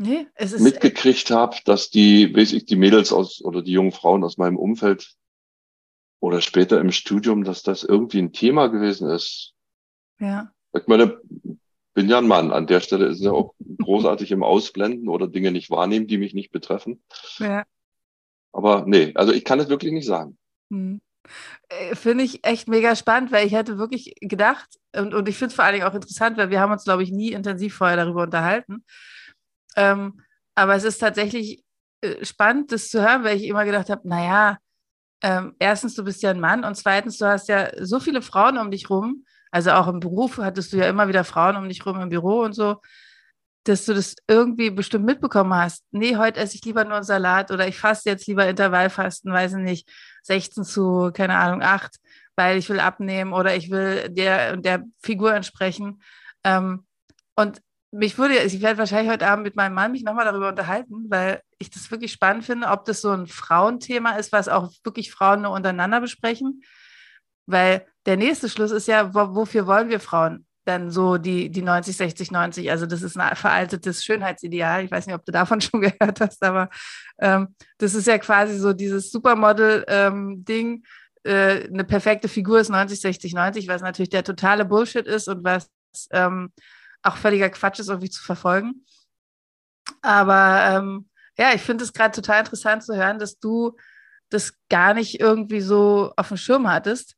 nee, 0.00 0.26
mitgekriegt 0.58 1.30
habe, 1.30 1.56
dass 1.64 1.90
die, 1.90 2.34
weiß 2.34 2.52
ich, 2.52 2.64
die 2.64 2.76
Mädels 2.76 3.12
aus 3.12 3.42
oder 3.42 3.62
die 3.62 3.72
jungen 3.72 3.92
Frauen 3.92 4.24
aus 4.24 4.38
meinem 4.38 4.56
Umfeld 4.56 5.14
oder 6.20 6.40
später 6.40 6.80
im 6.80 6.90
Studium, 6.90 7.44
dass 7.44 7.62
das 7.62 7.84
irgendwie 7.84 8.18
ein 8.18 8.32
Thema 8.32 8.68
gewesen 8.68 9.08
ist. 9.08 9.54
Ja. 10.18 10.52
Ich 10.74 10.86
meine, 10.86 11.20
bin 11.94 12.08
ja 12.08 12.18
ein 12.18 12.26
Mann. 12.26 12.52
An 12.52 12.66
der 12.66 12.80
Stelle 12.80 13.06
ist 13.06 13.18
es 13.18 13.24
ja 13.24 13.32
auch 13.32 13.54
großartig 13.78 14.30
im 14.30 14.42
Ausblenden 14.42 15.08
oder 15.08 15.28
Dinge 15.28 15.50
nicht 15.50 15.70
wahrnehmen, 15.70 16.06
die 16.06 16.18
mich 16.18 16.34
nicht 16.34 16.50
betreffen. 16.50 17.02
Ja. 17.38 17.64
Aber 18.52 18.84
nee, 18.86 19.12
also 19.14 19.32
ich 19.32 19.44
kann 19.44 19.60
es 19.60 19.68
wirklich 19.68 19.92
nicht 19.92 20.06
sagen. 20.06 20.38
Hm. 20.70 21.00
Äh, 21.68 21.94
finde 21.94 22.24
ich 22.24 22.44
echt 22.44 22.68
mega 22.68 22.96
spannend, 22.96 23.32
weil 23.32 23.46
ich 23.46 23.52
hätte 23.52 23.78
wirklich 23.78 24.14
gedacht, 24.20 24.68
und, 24.96 25.14
und 25.14 25.28
ich 25.28 25.36
finde 25.36 25.50
es 25.50 25.54
vor 25.54 25.64
allen 25.64 25.74
Dingen 25.74 25.86
auch 25.86 25.94
interessant, 25.94 26.36
weil 26.36 26.50
wir 26.50 26.60
haben 26.60 26.72
uns, 26.72 26.84
glaube 26.84 27.02
ich, 27.02 27.10
nie 27.10 27.32
intensiv 27.32 27.74
vorher 27.74 27.96
darüber 27.96 28.22
unterhalten. 28.22 28.84
Ähm, 29.76 30.20
aber 30.54 30.74
es 30.74 30.84
ist 30.84 30.98
tatsächlich 30.98 31.64
äh, 32.02 32.24
spannend, 32.24 32.72
das 32.72 32.88
zu 32.88 33.00
hören, 33.00 33.24
weil 33.24 33.36
ich 33.36 33.44
immer 33.44 33.64
gedacht 33.64 33.90
habe, 33.90 34.08
naja, 34.08 34.58
ähm, 35.22 35.54
erstens, 35.58 35.94
du 35.94 36.04
bist 36.04 36.22
ja 36.22 36.30
ein 36.30 36.40
Mann 36.40 36.64
und 36.64 36.76
zweitens, 36.76 37.18
du 37.18 37.26
hast 37.26 37.48
ja 37.48 37.70
so 37.84 38.00
viele 38.00 38.22
Frauen 38.22 38.58
um 38.58 38.70
dich 38.70 38.88
rum. 38.88 39.24
Also 39.50 39.72
auch 39.72 39.88
im 39.88 40.00
Beruf 40.00 40.38
hattest 40.38 40.72
du 40.72 40.78
ja 40.78 40.88
immer 40.88 41.08
wieder 41.08 41.24
Frauen 41.24 41.56
um 41.56 41.68
dich 41.68 41.84
rum 41.84 42.00
im 42.00 42.08
Büro 42.08 42.42
und 42.42 42.54
so, 42.54 42.80
dass 43.64 43.84
du 43.84 43.94
das 43.94 44.14
irgendwie 44.28 44.70
bestimmt 44.70 45.04
mitbekommen 45.04 45.52
hast. 45.54 45.84
Nee, 45.90 46.16
heute 46.16 46.40
esse 46.40 46.56
ich 46.56 46.64
lieber 46.64 46.84
nur 46.84 46.94
einen 46.96 47.04
Salat 47.04 47.50
oder 47.50 47.68
ich 47.68 47.78
faste 47.78 48.10
jetzt 48.10 48.26
lieber 48.26 48.48
Intervallfasten, 48.48 49.32
weiß 49.32 49.54
ich 49.54 49.58
nicht, 49.58 49.90
16 50.22 50.64
zu, 50.64 51.10
keine 51.12 51.36
Ahnung, 51.36 51.62
8, 51.62 51.96
weil 52.36 52.56
ich 52.56 52.68
will 52.70 52.80
abnehmen 52.80 53.32
oder 53.32 53.54
ich 53.54 53.70
will 53.70 54.08
der 54.08 54.54
und 54.54 54.64
der 54.64 54.84
Figur 55.02 55.34
entsprechen. 55.34 56.02
Ähm, 56.44 56.86
und 57.36 57.60
mich 57.92 58.18
würde, 58.18 58.38
ich 58.38 58.60
werde 58.62 58.78
wahrscheinlich 58.78 59.12
heute 59.12 59.26
Abend 59.26 59.44
mit 59.44 59.56
meinem 59.56 59.74
Mann 59.74 59.92
mich 59.92 60.04
nochmal 60.04 60.24
darüber 60.24 60.48
unterhalten, 60.48 61.06
weil 61.08 61.42
ich 61.58 61.70
das 61.70 61.90
wirklich 61.90 62.12
spannend 62.12 62.44
finde, 62.44 62.68
ob 62.68 62.84
das 62.84 63.00
so 63.00 63.10
ein 63.10 63.26
Frauenthema 63.26 64.12
ist, 64.12 64.32
was 64.32 64.48
auch 64.48 64.72
wirklich 64.84 65.10
Frauen 65.10 65.42
nur 65.42 65.52
untereinander 65.52 66.00
besprechen. 66.00 66.62
Weil 67.46 67.84
der 68.06 68.16
nächste 68.16 68.48
Schluss 68.48 68.70
ist 68.70 68.86
ja, 68.86 69.12
wofür 69.12 69.66
wollen 69.66 69.88
wir 69.88 69.98
Frauen? 69.98 70.46
Dann 70.66 70.90
so 70.90 71.16
die, 71.18 71.50
die 71.50 71.62
90, 71.62 71.96
60, 71.96 72.30
90. 72.30 72.70
Also 72.70 72.86
das 72.86 73.02
ist 73.02 73.16
ein 73.18 73.34
veraltetes 73.34 74.04
Schönheitsideal. 74.04 74.84
Ich 74.84 74.90
weiß 74.90 75.06
nicht, 75.06 75.16
ob 75.16 75.24
du 75.24 75.32
davon 75.32 75.60
schon 75.60 75.80
gehört 75.80 76.20
hast, 76.20 76.44
aber 76.44 76.70
ähm, 77.18 77.56
das 77.78 77.94
ist 77.94 78.06
ja 78.06 78.18
quasi 78.18 78.56
so 78.56 78.72
dieses 78.72 79.10
Supermodel-Ding. 79.10 80.66
Ähm, 80.68 80.82
äh, 81.24 81.66
eine 81.66 81.84
perfekte 81.84 82.28
Figur 82.28 82.60
ist 82.60 82.68
90, 82.68 83.00
60, 83.00 83.34
90, 83.34 83.68
was 83.68 83.82
natürlich 83.82 84.10
der 84.10 84.22
totale 84.22 84.64
Bullshit 84.64 85.06
ist 85.06 85.28
und 85.28 85.42
was 85.42 85.70
ähm, 86.12 86.52
auch 87.02 87.16
völliger 87.16 87.50
Quatsch 87.50 87.78
ist, 87.78 87.88
irgendwie 87.88 88.10
zu 88.10 88.22
verfolgen. 88.22 88.84
Aber 90.02 90.76
ähm, 90.76 91.08
ja, 91.38 91.52
ich 91.54 91.62
finde 91.62 91.84
es 91.84 91.92
gerade 91.92 92.14
total 92.14 92.40
interessant 92.40 92.82
zu 92.82 92.94
hören, 92.94 93.18
dass 93.18 93.38
du 93.38 93.76
das 94.28 94.54
gar 94.68 94.94
nicht 94.94 95.20
irgendwie 95.20 95.60
so 95.60 96.12
auf 96.16 96.28
dem 96.28 96.36
Schirm 96.36 96.68
hattest, 96.68 97.16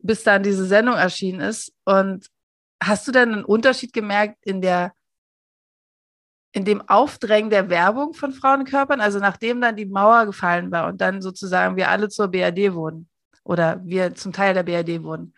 bis 0.00 0.22
dann 0.22 0.42
diese 0.42 0.66
Sendung 0.66 0.94
erschienen 0.94 1.40
ist. 1.40 1.72
Und 1.84 2.28
hast 2.82 3.08
du 3.08 3.12
denn 3.12 3.32
einen 3.32 3.44
Unterschied 3.44 3.92
gemerkt 3.92 4.38
in 4.44 4.60
der 4.60 4.92
in 6.52 6.64
dem 6.64 6.88
Aufdrängen 6.88 7.50
der 7.50 7.68
Werbung 7.68 8.14
von 8.14 8.32
Frauenkörpern, 8.32 9.00
also 9.00 9.18
nachdem 9.18 9.60
dann 9.60 9.74
die 9.74 9.86
Mauer 9.86 10.24
gefallen 10.24 10.70
war 10.70 10.86
und 10.86 11.00
dann 11.00 11.20
sozusagen 11.20 11.74
wir 11.74 11.90
alle 11.90 12.08
zur 12.08 12.28
BRD 12.28 12.74
wurden 12.74 13.08
oder 13.42 13.80
wir 13.84 14.14
zum 14.14 14.32
Teil 14.32 14.54
der 14.54 14.62
BRD 14.62 15.02
wurden, 15.02 15.34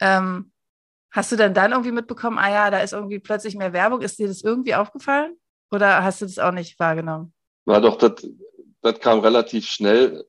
ähm, 0.00 0.50
Hast 1.10 1.32
du 1.32 1.36
denn 1.36 1.54
dann 1.54 1.72
irgendwie 1.72 1.92
mitbekommen, 1.92 2.38
ah 2.38 2.50
ja, 2.50 2.70
da 2.70 2.80
ist 2.80 2.92
irgendwie 2.92 3.18
plötzlich 3.18 3.56
mehr 3.56 3.72
Werbung? 3.72 4.02
Ist 4.02 4.18
dir 4.18 4.28
das 4.28 4.42
irgendwie 4.42 4.74
aufgefallen? 4.74 5.36
Oder 5.70 6.02
hast 6.02 6.20
du 6.20 6.26
das 6.26 6.38
auch 6.38 6.52
nicht 6.52 6.78
wahrgenommen? 6.78 7.32
Na 7.64 7.80
doch, 7.80 7.96
das, 7.96 8.26
das 8.82 9.00
kam 9.00 9.20
relativ 9.20 9.66
schnell, 9.66 10.24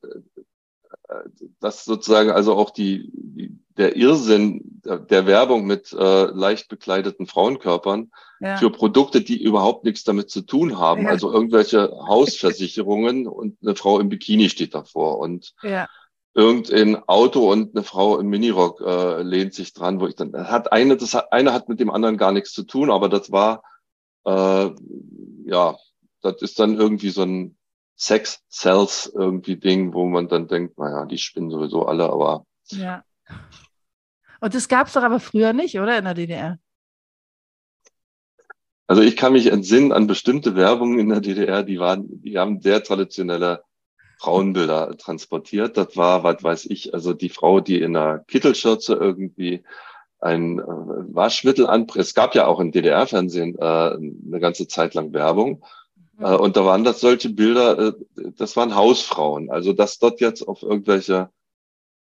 äh, 1.08 1.14
dass 1.60 1.84
sozusagen 1.84 2.30
also 2.30 2.54
auch 2.54 2.70
die, 2.70 3.10
die 3.12 3.58
der 3.76 3.96
Irrsinn 3.96 4.60
der, 4.84 4.98
der 4.98 5.26
Werbung 5.26 5.66
mit 5.66 5.92
äh, 5.92 6.24
leicht 6.24 6.68
bekleideten 6.68 7.26
Frauenkörpern 7.26 8.10
ja. 8.40 8.56
für 8.58 8.70
Produkte, 8.70 9.22
die 9.22 9.42
überhaupt 9.42 9.84
nichts 9.84 10.04
damit 10.04 10.28
zu 10.28 10.42
tun 10.42 10.78
haben. 10.78 11.04
Ja. 11.04 11.10
Also 11.10 11.32
irgendwelche 11.32 11.90
Hausversicherungen 11.90 13.26
und 13.26 13.56
eine 13.62 13.76
Frau 13.76 13.98
im 13.98 14.10
Bikini 14.10 14.50
steht 14.50 14.74
davor. 14.74 15.18
Und 15.18 15.54
ja 15.62 15.88
irgendein 16.34 16.96
Auto 17.08 17.50
und 17.50 17.74
eine 17.74 17.84
Frau 17.84 18.18
im 18.18 18.28
Minirock 18.28 18.80
äh, 18.80 19.22
lehnt 19.22 19.54
sich 19.54 19.72
dran, 19.72 20.00
wo 20.00 20.06
ich 20.06 20.14
dann 20.14 20.32
hat 20.32 20.72
eine, 20.72 20.96
das 20.96 21.14
hat, 21.14 21.32
eine 21.32 21.52
hat 21.52 21.68
mit 21.68 21.80
dem 21.80 21.90
anderen 21.90 22.16
gar 22.16 22.32
nichts 22.32 22.52
zu 22.52 22.62
tun, 22.62 22.90
aber 22.90 23.08
das 23.08 23.32
war 23.32 23.62
äh, 24.24 24.70
ja, 25.46 25.76
das 26.22 26.42
ist 26.42 26.58
dann 26.58 26.78
irgendwie 26.78 27.10
so 27.10 27.22
ein 27.22 27.56
Sex 27.96 28.42
Cells 28.50 29.12
irgendwie 29.14 29.56
Ding, 29.56 29.92
wo 29.92 30.06
man 30.06 30.28
dann 30.28 30.48
denkt, 30.48 30.78
naja, 30.78 31.04
die 31.06 31.18
spinnen 31.18 31.50
sowieso 31.50 31.86
alle, 31.86 32.08
aber 32.10 32.46
ja. 32.68 33.04
Und 34.40 34.54
das 34.54 34.68
gab 34.68 34.86
es 34.86 34.94
doch 34.94 35.02
aber 35.02 35.20
früher 35.20 35.52
nicht, 35.52 35.78
oder 35.78 35.98
in 35.98 36.04
der 36.04 36.14
DDR? 36.14 36.58
Also 38.86 39.02
ich 39.02 39.16
kann 39.16 39.34
mich 39.34 39.46
entsinnen 39.46 39.92
an 39.92 40.06
bestimmte 40.06 40.56
Werbungen 40.56 40.98
in 40.98 41.10
der 41.10 41.20
DDR, 41.20 41.62
die 41.62 41.78
waren, 41.78 42.22
die 42.22 42.38
haben 42.38 42.60
sehr 42.60 42.82
traditionelle 42.82 43.62
Frauenbilder 44.20 44.98
transportiert. 44.98 45.78
Das 45.78 45.96
war, 45.96 46.22
was 46.24 46.42
weiß 46.42 46.66
ich, 46.66 46.92
also 46.92 47.14
die 47.14 47.30
Frau, 47.30 47.60
die 47.60 47.80
in 47.80 47.96
einer 47.96 48.18
Kittelschürze 48.18 48.94
irgendwie 48.94 49.64
ein 50.20 50.58
äh, 50.58 50.62
Waschmittel 50.62 51.66
anpresst. 51.66 52.10
Es 52.10 52.14
gab 52.14 52.34
ja 52.34 52.46
auch 52.46 52.60
im 52.60 52.70
DDR-Fernsehen 52.70 53.56
äh, 53.58 53.64
eine 53.64 54.38
ganze 54.38 54.68
Zeit 54.68 54.92
lang 54.92 55.14
Werbung. 55.14 55.64
Mhm. 56.18 56.24
Äh, 56.24 56.36
und 56.36 56.58
da 56.58 56.66
waren 56.66 56.84
das 56.84 57.00
solche 57.00 57.30
Bilder, 57.30 57.78
äh, 57.78 57.92
das 58.36 58.56
waren 58.56 58.74
Hausfrauen. 58.74 59.50
Also 59.50 59.72
dass 59.72 59.98
dort 59.98 60.20
jetzt 60.20 60.46
auf 60.46 60.62
irgendwelche 60.62 61.30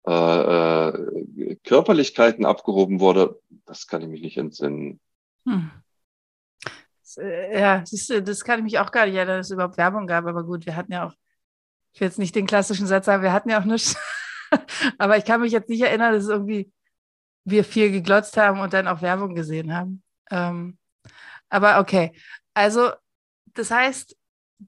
äh, 0.05 0.11
äh, 0.11 1.55
Körperlichkeiten 1.63 2.45
abgehoben 2.45 2.99
wurde, 2.99 3.39
das 3.65 3.87
kann 3.87 4.01
ich 4.01 4.09
mich 4.09 4.21
nicht 4.21 4.37
entsinnen. 4.37 4.99
Hm. 5.45 5.71
Äh, 7.17 7.57
ja, 7.57 7.83
siehst 7.85 8.09
du, 8.09 8.21
das 8.21 8.43
kann 8.43 8.59
ich 8.59 8.65
mich 8.65 8.79
auch 8.79 8.91
gar 8.91 9.05
nicht 9.05 9.15
erinnern, 9.15 9.37
dass 9.37 9.47
es 9.47 9.53
überhaupt 9.53 9.77
Werbung 9.77 10.07
gab. 10.07 10.25
Aber 10.25 10.43
gut, 10.43 10.65
wir 10.65 10.75
hatten 10.75 10.91
ja 10.91 11.07
auch 11.07 11.13
ich 11.93 12.01
will 12.01 12.07
jetzt 12.07 12.19
nicht 12.19 12.35
den 12.35 12.47
klassischen 12.47 12.87
Satz 12.87 13.05
sagen, 13.05 13.23
wir 13.23 13.33
hatten 13.33 13.49
ja 13.49 13.59
auch 13.59 13.65
nichts. 13.65 13.95
Aber 14.97 15.17
ich 15.17 15.25
kann 15.25 15.41
mich 15.41 15.51
jetzt 15.51 15.69
nicht 15.69 15.81
erinnern, 15.81 16.13
dass 16.13 16.27
irgendwie 16.27 16.71
wir 17.45 17.63
viel 17.63 17.91
geglotzt 17.91 18.37
haben 18.37 18.59
und 18.59 18.73
dann 18.73 18.87
auch 18.87 19.01
Werbung 19.01 19.35
gesehen 19.35 19.75
haben. 19.75 20.03
Ähm, 20.29 20.77
aber 21.49 21.79
okay. 21.79 22.13
Also, 22.53 22.91
das 23.53 23.71
heißt, 23.71 24.15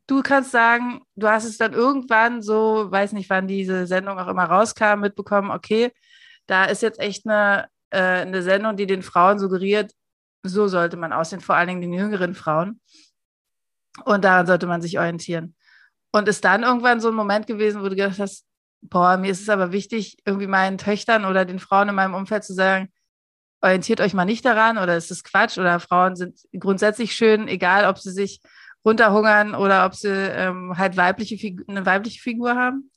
du 0.08 0.22
kannst 0.22 0.52
sagen, 0.52 1.02
du 1.16 1.28
hast 1.28 1.46
es 1.46 1.58
dann 1.58 1.74
irgendwann 1.74 2.42
so, 2.42 2.92
weiß 2.92 3.14
nicht, 3.14 3.30
wann 3.30 3.48
diese 3.48 3.88
Sendung 3.88 4.20
auch 4.20 4.28
immer 4.28 4.46
rauskam, 4.46 5.00
mitbekommen, 5.02 5.52
okay, 5.52 5.92
da 6.48 6.66
ist 6.66 6.82
jetzt 6.82 7.00
echt 7.00 7.28
eine, 7.28 7.68
äh, 7.92 8.22
eine 8.22 8.42
Sendung, 8.42 8.76
die 8.76 8.88
den 8.88 9.04
Frauen 9.04 9.40
suggeriert, 9.40 9.94
so 10.44 10.68
sollte 10.68 10.98
man 10.98 11.14
aussehen, 11.14 11.42
vor 11.42 11.56
allen 11.56 11.68
Dingen 11.68 11.82
den 11.82 11.94
jüngeren 11.94 12.36
Frauen. 12.36 12.82
Und 14.06 14.26
daran 14.26 14.48
sollte 14.48 14.68
man 14.68 14.82
sich 14.82 14.98
orientieren. 14.98 15.56
Und 16.16 16.28
ist 16.28 16.46
dann 16.46 16.64
irgendwann 16.64 17.02
so 17.02 17.10
ein 17.10 17.16
Moment 17.16 17.48
gewesen, 17.48 17.82
wo 17.82 17.90
du 17.90 17.96
gedacht 17.96 18.20
hast, 18.20 18.46
boah, 18.82 19.18
mir 19.18 19.32
ist 19.32 19.42
es 19.42 19.50
aber 19.50 19.72
wichtig, 19.72 20.18
irgendwie 20.26 20.48
meinen 20.48 20.78
Töchtern 20.78 21.26
oder 21.26 21.44
den 21.44 21.60
Frauen 21.60 21.90
in 21.90 21.96
meinem 21.96 22.14
Umfeld 22.14 22.44
zu 22.44 22.54
sagen, 22.54 22.90
orientiert 23.62 24.00
euch 24.00 24.14
mal 24.14 24.26
nicht 24.26 24.46
daran 24.46 24.78
oder 24.78 24.96
ist 24.96 25.10
das 25.10 25.24
Quatsch 25.24 25.58
oder 25.58 25.80
Frauen 25.80 26.16
sind 26.16 26.38
grundsätzlich 26.60 27.16
schön, 27.16 27.48
egal 27.48 27.86
ob 27.86 27.98
sie 27.98 28.12
sich 28.12 28.42
runterhungern 28.86 29.56
oder 29.56 29.86
ob 29.86 29.96
sie 29.96 30.10
ähm, 30.10 30.78
halt 30.78 30.98
weibliche 30.98 31.56
eine 31.68 31.86
weibliche 31.86 32.22
Figur 32.22 32.56
haben? 32.56 32.92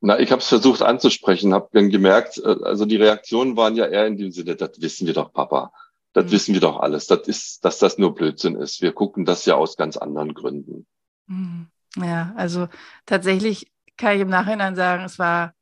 Na, 0.00 0.20
ich 0.20 0.30
habe 0.30 0.42
es 0.42 0.48
versucht 0.48 0.82
anzusprechen, 0.82 1.54
habe 1.54 1.70
dann 1.72 1.88
gemerkt, 1.88 2.36
äh, 2.36 2.56
also 2.62 2.84
die 2.84 2.96
Reaktionen 2.96 3.56
waren 3.56 3.74
ja 3.74 3.86
eher 3.86 4.06
in 4.06 4.18
dem 4.18 4.30
Sinne, 4.30 4.54
das 4.54 4.78
wissen 4.80 5.06
wir 5.06 5.14
doch, 5.14 5.32
Papa. 5.32 5.72
Das 6.14 6.26
mhm. 6.26 6.30
wissen 6.30 6.54
wir 6.54 6.60
doch 6.60 6.80
alles. 6.80 7.06
Das 7.06 7.28
ist, 7.28 7.64
dass 7.64 7.78
das 7.78 7.98
nur 7.98 8.14
Blödsinn 8.14 8.56
ist. 8.56 8.80
Wir 8.80 8.92
gucken 8.92 9.26
das 9.26 9.44
ja 9.44 9.56
aus 9.56 9.76
ganz 9.76 9.98
anderen 9.98 10.32
Gründen. 10.32 10.86
Mhm. 11.26 11.66
Ja, 11.96 12.32
also 12.36 12.68
tatsächlich 13.04 13.70
kann 13.96 14.16
ich 14.16 14.22
im 14.22 14.28
Nachhinein 14.28 14.74
sagen, 14.74 15.04
es 15.04 15.18
war 15.18 15.54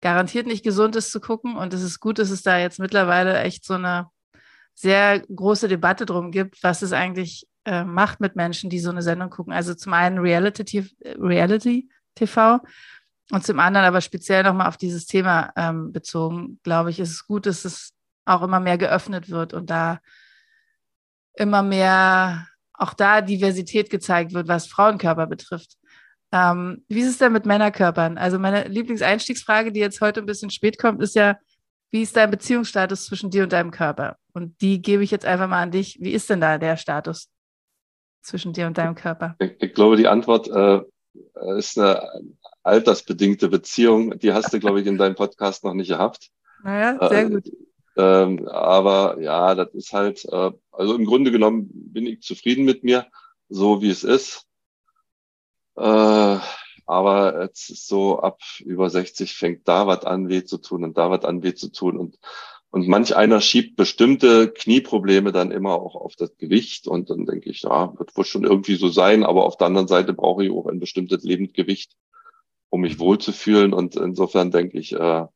garantiert 0.00 0.46
nicht 0.46 0.62
gesund, 0.62 0.96
es 0.96 1.10
zu 1.10 1.20
gucken. 1.20 1.56
Und 1.56 1.74
es 1.74 1.82
ist 1.82 1.98
gut, 2.00 2.18
dass 2.18 2.30
es 2.30 2.42
da 2.42 2.58
jetzt 2.58 2.78
mittlerweile 2.78 3.38
echt 3.40 3.64
so 3.64 3.74
eine 3.74 4.08
sehr 4.74 5.20
große 5.20 5.68
Debatte 5.68 6.06
drum 6.06 6.30
gibt, 6.30 6.62
was 6.62 6.82
es 6.82 6.92
eigentlich 6.92 7.46
äh, 7.64 7.84
macht 7.84 8.20
mit 8.20 8.36
Menschen, 8.36 8.70
die 8.70 8.78
so 8.78 8.90
eine 8.90 9.02
Sendung 9.02 9.30
gucken. 9.30 9.52
Also 9.52 9.74
zum 9.74 9.92
einen 9.92 10.18
Reality, 10.18 10.88
Reality 11.04 11.90
TV 12.14 12.60
und 13.30 13.44
zum 13.44 13.60
anderen 13.60 13.86
aber 13.86 14.00
speziell 14.00 14.42
nochmal 14.42 14.68
auf 14.68 14.76
dieses 14.76 15.06
Thema 15.06 15.52
ähm, 15.56 15.92
bezogen, 15.92 16.58
glaube 16.62 16.90
ich, 16.90 17.00
ist 17.00 17.10
es 17.10 17.26
gut, 17.26 17.46
dass 17.46 17.64
es 17.64 17.92
auch 18.30 18.42
immer 18.42 18.60
mehr 18.60 18.78
geöffnet 18.78 19.30
wird 19.30 19.52
und 19.52 19.70
da 19.70 20.00
immer 21.34 21.62
mehr 21.62 22.46
auch 22.72 22.94
da 22.94 23.20
Diversität 23.20 23.90
gezeigt 23.90 24.32
wird, 24.32 24.48
was 24.48 24.66
Frauenkörper 24.66 25.26
betrifft. 25.26 25.76
Ähm, 26.32 26.84
wie 26.88 27.00
ist 27.00 27.08
es 27.08 27.18
denn 27.18 27.32
mit 27.32 27.44
Männerkörpern? 27.44 28.16
Also 28.16 28.38
meine 28.38 28.68
Lieblingseinstiegsfrage, 28.68 29.72
die 29.72 29.80
jetzt 29.80 30.00
heute 30.00 30.20
ein 30.20 30.26
bisschen 30.26 30.50
spät 30.50 30.78
kommt, 30.78 31.02
ist 31.02 31.14
ja, 31.14 31.38
wie 31.90 32.02
ist 32.02 32.16
dein 32.16 32.30
Beziehungsstatus 32.30 33.06
zwischen 33.06 33.30
dir 33.30 33.42
und 33.42 33.52
deinem 33.52 33.72
Körper? 33.72 34.16
Und 34.32 34.60
die 34.60 34.80
gebe 34.80 35.02
ich 35.02 35.10
jetzt 35.10 35.26
einfach 35.26 35.48
mal 35.48 35.60
an 35.60 35.72
dich. 35.72 35.98
Wie 36.00 36.12
ist 36.12 36.30
denn 36.30 36.40
da 36.40 36.56
der 36.56 36.76
Status 36.76 37.28
zwischen 38.22 38.52
dir 38.52 38.68
und 38.68 38.78
deinem 38.78 38.94
Körper? 38.94 39.34
Ich, 39.40 39.56
ich 39.60 39.74
glaube, 39.74 39.96
die 39.96 40.06
Antwort 40.06 40.48
äh, 40.48 40.82
ist 41.58 41.76
eine 41.76 42.00
altersbedingte 42.62 43.48
Beziehung. 43.48 44.18
Die 44.18 44.32
hast 44.32 44.52
du, 44.52 44.60
glaube 44.60 44.80
ich, 44.80 44.86
in 44.86 44.98
deinem 44.98 45.16
Podcast 45.16 45.64
noch 45.64 45.74
nicht 45.74 45.88
gehabt. 45.88 46.30
Naja, 46.62 47.08
sehr 47.08 47.26
äh, 47.26 47.30
gut. 47.30 47.50
Ähm, 48.00 48.48
aber 48.48 49.20
ja, 49.20 49.54
das 49.54 49.74
ist 49.74 49.92
halt, 49.92 50.24
äh, 50.26 50.52
also 50.72 50.94
im 50.94 51.04
Grunde 51.04 51.30
genommen 51.32 51.70
bin 51.72 52.06
ich 52.06 52.22
zufrieden 52.22 52.64
mit 52.64 52.84
mir, 52.84 53.06
so 53.48 53.82
wie 53.82 53.90
es 53.90 54.04
ist. 54.04 54.46
Äh, 55.76 56.38
aber 56.86 57.42
jetzt 57.42 57.70
ist 57.70 57.88
so 57.88 58.20
ab 58.20 58.40
über 58.60 58.90
60 58.90 59.34
fängt 59.34 59.68
da 59.68 59.86
was 59.86 60.04
an 60.04 60.28
weh 60.28 60.44
zu 60.44 60.58
tun 60.58 60.84
und 60.84 60.96
da 60.98 61.10
was 61.10 61.24
an 61.24 61.42
weh 61.42 61.54
zu 61.54 61.70
tun 61.70 61.96
und 61.98 62.18
Und 62.72 62.86
manch 62.86 63.16
einer 63.16 63.40
schiebt 63.40 63.74
bestimmte 63.76 64.52
Knieprobleme 64.52 65.32
dann 65.32 65.50
immer 65.50 65.74
auch 65.74 65.96
auf 65.96 66.14
das 66.16 66.36
Gewicht. 66.36 66.86
Und 66.86 67.10
dann 67.10 67.26
denke 67.26 67.50
ich, 67.50 67.62
ja, 67.62 67.92
wird 67.98 68.16
wohl 68.16 68.24
schon 68.24 68.44
irgendwie 68.44 68.76
so 68.76 68.88
sein. 68.88 69.24
Aber 69.24 69.44
auf 69.44 69.56
der 69.56 69.66
anderen 69.66 69.88
Seite 69.88 70.12
brauche 70.14 70.44
ich 70.44 70.52
auch 70.52 70.66
ein 70.66 70.78
bestimmtes 70.78 71.24
Lebendgewicht, 71.24 71.96
um 72.70 72.82
mich 72.82 73.00
wohlzufühlen. 73.00 73.72
Und 73.74 73.96
insofern 73.96 74.52
denke 74.52 74.78
ich, 74.78 74.92
äh, 74.92 75.26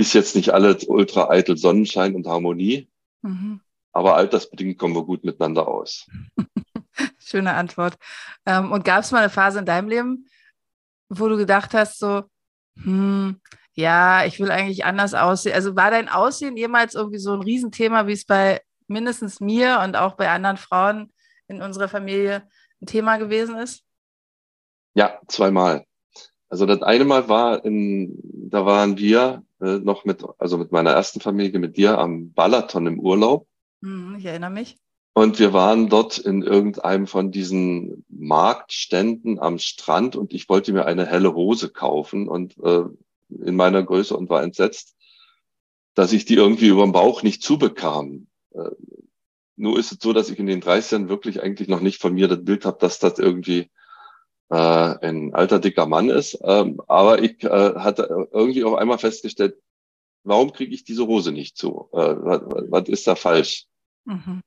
ist 0.00 0.14
jetzt 0.14 0.34
nicht 0.34 0.50
alles 0.50 0.84
ultra 0.84 1.28
eitel 1.28 1.56
Sonnenschein 1.56 2.14
und 2.14 2.26
Harmonie. 2.26 2.88
Mhm. 3.22 3.60
Aber 3.92 4.16
altersbedingt 4.16 4.78
kommen 4.78 4.94
wir 4.94 5.04
gut 5.04 5.24
miteinander 5.24 5.68
aus. 5.68 6.08
Schöne 7.18 7.54
Antwort. 7.54 7.96
Ähm, 8.46 8.72
und 8.72 8.84
gab 8.84 9.00
es 9.00 9.10
mal 9.10 9.18
eine 9.18 9.30
Phase 9.30 9.58
in 9.58 9.66
deinem 9.66 9.88
Leben, 9.88 10.26
wo 11.08 11.28
du 11.28 11.36
gedacht 11.36 11.74
hast, 11.74 11.98
so, 11.98 12.24
hm, 12.76 13.40
ja, 13.74 14.24
ich 14.24 14.40
will 14.40 14.50
eigentlich 14.50 14.84
anders 14.84 15.14
aussehen. 15.14 15.54
Also 15.54 15.76
war 15.76 15.90
dein 15.90 16.08
Aussehen 16.08 16.56
jemals 16.56 16.94
irgendwie 16.94 17.18
so 17.18 17.34
ein 17.34 17.42
Riesenthema, 17.42 18.06
wie 18.06 18.12
es 18.12 18.24
bei 18.24 18.60
mindestens 18.86 19.40
mir 19.40 19.80
und 19.84 19.96
auch 19.96 20.14
bei 20.14 20.30
anderen 20.30 20.56
Frauen 20.56 21.12
in 21.46 21.62
unserer 21.62 21.88
Familie 21.88 22.48
ein 22.80 22.86
Thema 22.86 23.18
gewesen 23.18 23.56
ist? 23.56 23.84
Ja, 24.94 25.20
zweimal. 25.28 25.84
Also 26.48 26.66
das 26.66 26.82
eine 26.82 27.04
Mal 27.04 27.28
war 27.28 27.64
in, 27.64 28.18
da 28.50 28.66
waren 28.66 28.96
wir 28.98 29.44
äh, 29.60 29.78
noch 29.78 30.04
mit, 30.04 30.24
also 30.38 30.58
mit 30.58 30.72
meiner 30.72 30.90
ersten 30.90 31.20
Familie, 31.20 31.58
mit 31.58 31.76
dir 31.76 31.98
am 31.98 32.32
Balaton 32.32 32.86
im 32.86 33.00
Urlaub. 33.00 33.46
Hm, 33.82 34.16
ich 34.18 34.24
erinnere 34.24 34.50
mich. 34.50 34.76
Und 35.12 35.38
wir 35.38 35.52
waren 35.52 35.88
dort 35.88 36.18
in 36.18 36.42
irgendeinem 36.42 37.06
von 37.06 37.32
diesen 37.32 38.04
Marktständen 38.08 39.38
am 39.38 39.58
Strand 39.58 40.16
und 40.16 40.32
ich 40.32 40.48
wollte 40.48 40.72
mir 40.72 40.86
eine 40.86 41.04
helle 41.04 41.34
Hose 41.34 41.68
kaufen 41.68 42.28
und 42.28 42.56
äh, 42.62 42.84
in 43.28 43.56
meiner 43.56 43.82
Größe 43.82 44.16
und 44.16 44.30
war 44.30 44.42
entsetzt, 44.42 44.96
dass 45.94 46.12
ich 46.12 46.24
die 46.24 46.34
irgendwie 46.34 46.68
über 46.68 46.84
den 46.84 46.92
Bauch 46.92 47.22
nicht 47.22 47.42
zubekam. 47.42 48.28
Äh, 48.52 48.70
nur 49.56 49.78
ist 49.78 49.92
es 49.92 49.98
so, 50.00 50.12
dass 50.12 50.30
ich 50.30 50.38
in 50.38 50.46
den 50.46 50.62
30ern 50.62 51.08
wirklich 51.08 51.42
eigentlich 51.42 51.68
noch 51.68 51.80
nicht 51.80 52.00
von 52.00 52.14
mir 52.14 52.28
das 52.28 52.44
Bild 52.44 52.64
habe, 52.64 52.78
dass 52.80 52.98
das 52.98 53.18
irgendwie 53.18 53.70
äh, 54.50 54.54
ein 54.54 55.32
alter 55.34 55.58
dicker 55.58 55.86
Mann 55.86 56.10
ist. 56.10 56.38
Ähm, 56.42 56.80
aber 56.88 57.22
ich 57.22 57.42
äh, 57.44 57.74
hatte 57.76 58.28
irgendwie 58.32 58.64
auf 58.64 58.74
einmal 58.74 58.98
festgestellt, 58.98 59.56
warum 60.24 60.52
kriege 60.52 60.74
ich 60.74 60.84
diese 60.84 61.06
Hose 61.06 61.32
nicht 61.32 61.56
zu? 61.56 61.88
Äh, 61.92 62.16
was, 62.18 62.42
was 62.68 62.88
ist 62.88 63.06
da 63.06 63.14
falsch? 63.14 63.66
Mhm. 64.04 64.42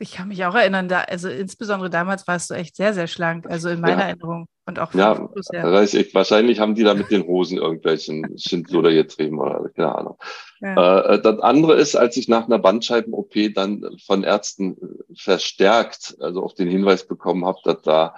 Ich 0.00 0.12
kann 0.12 0.28
mich 0.28 0.44
auch 0.44 0.54
erinnern, 0.54 0.88
da, 0.88 1.00
also 1.00 1.28
insbesondere 1.28 1.90
damals 1.90 2.28
warst 2.28 2.50
du 2.50 2.54
echt 2.54 2.76
sehr, 2.76 2.94
sehr 2.94 3.08
schlank, 3.08 3.46
also 3.48 3.68
in 3.68 3.80
meiner 3.80 4.02
ja. 4.02 4.08
Erinnerung. 4.08 4.46
Und 4.64 4.78
auch 4.78 4.94
ja, 4.94 5.14
Fotos, 5.14 5.48
ja. 5.52 5.72
Weiß 5.72 5.94
ich, 5.94 6.14
wahrscheinlich 6.14 6.60
haben 6.60 6.74
die 6.74 6.84
da 6.84 6.94
mit 6.94 7.10
den 7.10 7.26
Hosen 7.26 7.58
irgendwelchen 7.58 8.38
Schindluder 8.38 8.92
getrieben 8.92 9.40
oder 9.40 9.68
keine 9.74 9.94
Ahnung. 9.94 10.18
Ja. 10.60 11.14
Äh, 11.14 11.22
das 11.22 11.40
andere 11.40 11.74
ist, 11.74 11.96
als 11.96 12.16
ich 12.16 12.28
nach 12.28 12.46
einer 12.46 12.58
Bandscheiben-OP 12.58 13.54
dann 13.54 13.96
von 14.04 14.22
Ärzten 14.24 14.76
verstärkt, 15.16 16.16
also 16.20 16.44
auch 16.44 16.54
den 16.54 16.68
Hinweis 16.68 17.06
bekommen 17.06 17.44
habe, 17.44 17.58
dass 17.64 17.82
da 17.82 18.14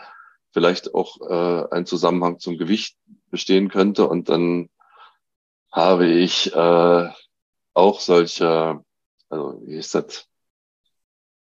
vielleicht 0.52 0.94
auch 0.94 1.20
äh, 1.28 1.74
ein 1.74 1.86
Zusammenhang 1.86 2.38
zum 2.38 2.58
Gewicht 2.58 2.96
bestehen 3.30 3.68
könnte. 3.68 4.08
Und 4.08 4.28
dann 4.28 4.68
habe 5.70 6.06
ich 6.06 6.52
äh, 6.54 7.08
auch 7.74 8.00
solche, 8.00 8.80
also 9.28 9.62
wie 9.64 9.76
ist 9.76 9.94
das? 9.94 10.30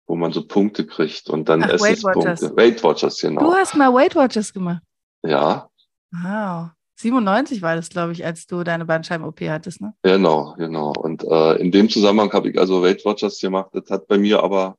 wo 0.07 0.15
man 0.15 0.33
so 0.33 0.47
Punkte 0.47 0.87
kriegt 0.87 1.29
und 1.29 1.49
dann 1.49 1.63
Essenspunkte. 1.63 2.57
Weight 2.57 2.83
Watchers, 2.83 3.21
genau. 3.21 3.43
Du 3.43 3.53
hast 3.53 3.75
mal 3.75 3.93
Weight 3.93 4.15
Watchers 4.15 4.53
gemacht. 4.53 4.83
Ja. 5.25 5.69
Wow. 6.13 6.71
97 6.99 7.61
war 7.61 7.77
das, 7.77 7.91
glaube 7.91 8.13
ich, 8.13 8.25
als 8.25 8.47
du 8.47 8.65
deine 8.65 8.87
Bandscheiben-OP 8.87 9.41
hattest, 9.43 9.81
ne? 9.83 9.95
Genau, 10.03 10.55
genau. 10.57 10.93
Und 10.93 11.25
äh, 11.25 11.57
in 11.57 11.71
dem 11.71 11.91
Zusammenhang 11.91 12.33
habe 12.33 12.51
ich 12.51 12.59
also 12.59 12.83
Weight 12.83 13.05
Watchers 13.05 13.39
gemacht. 13.41 13.71
Das 13.73 13.91
hat 13.91 14.07
bei 14.07 14.17
mir 14.17 14.43
aber, 14.43 14.77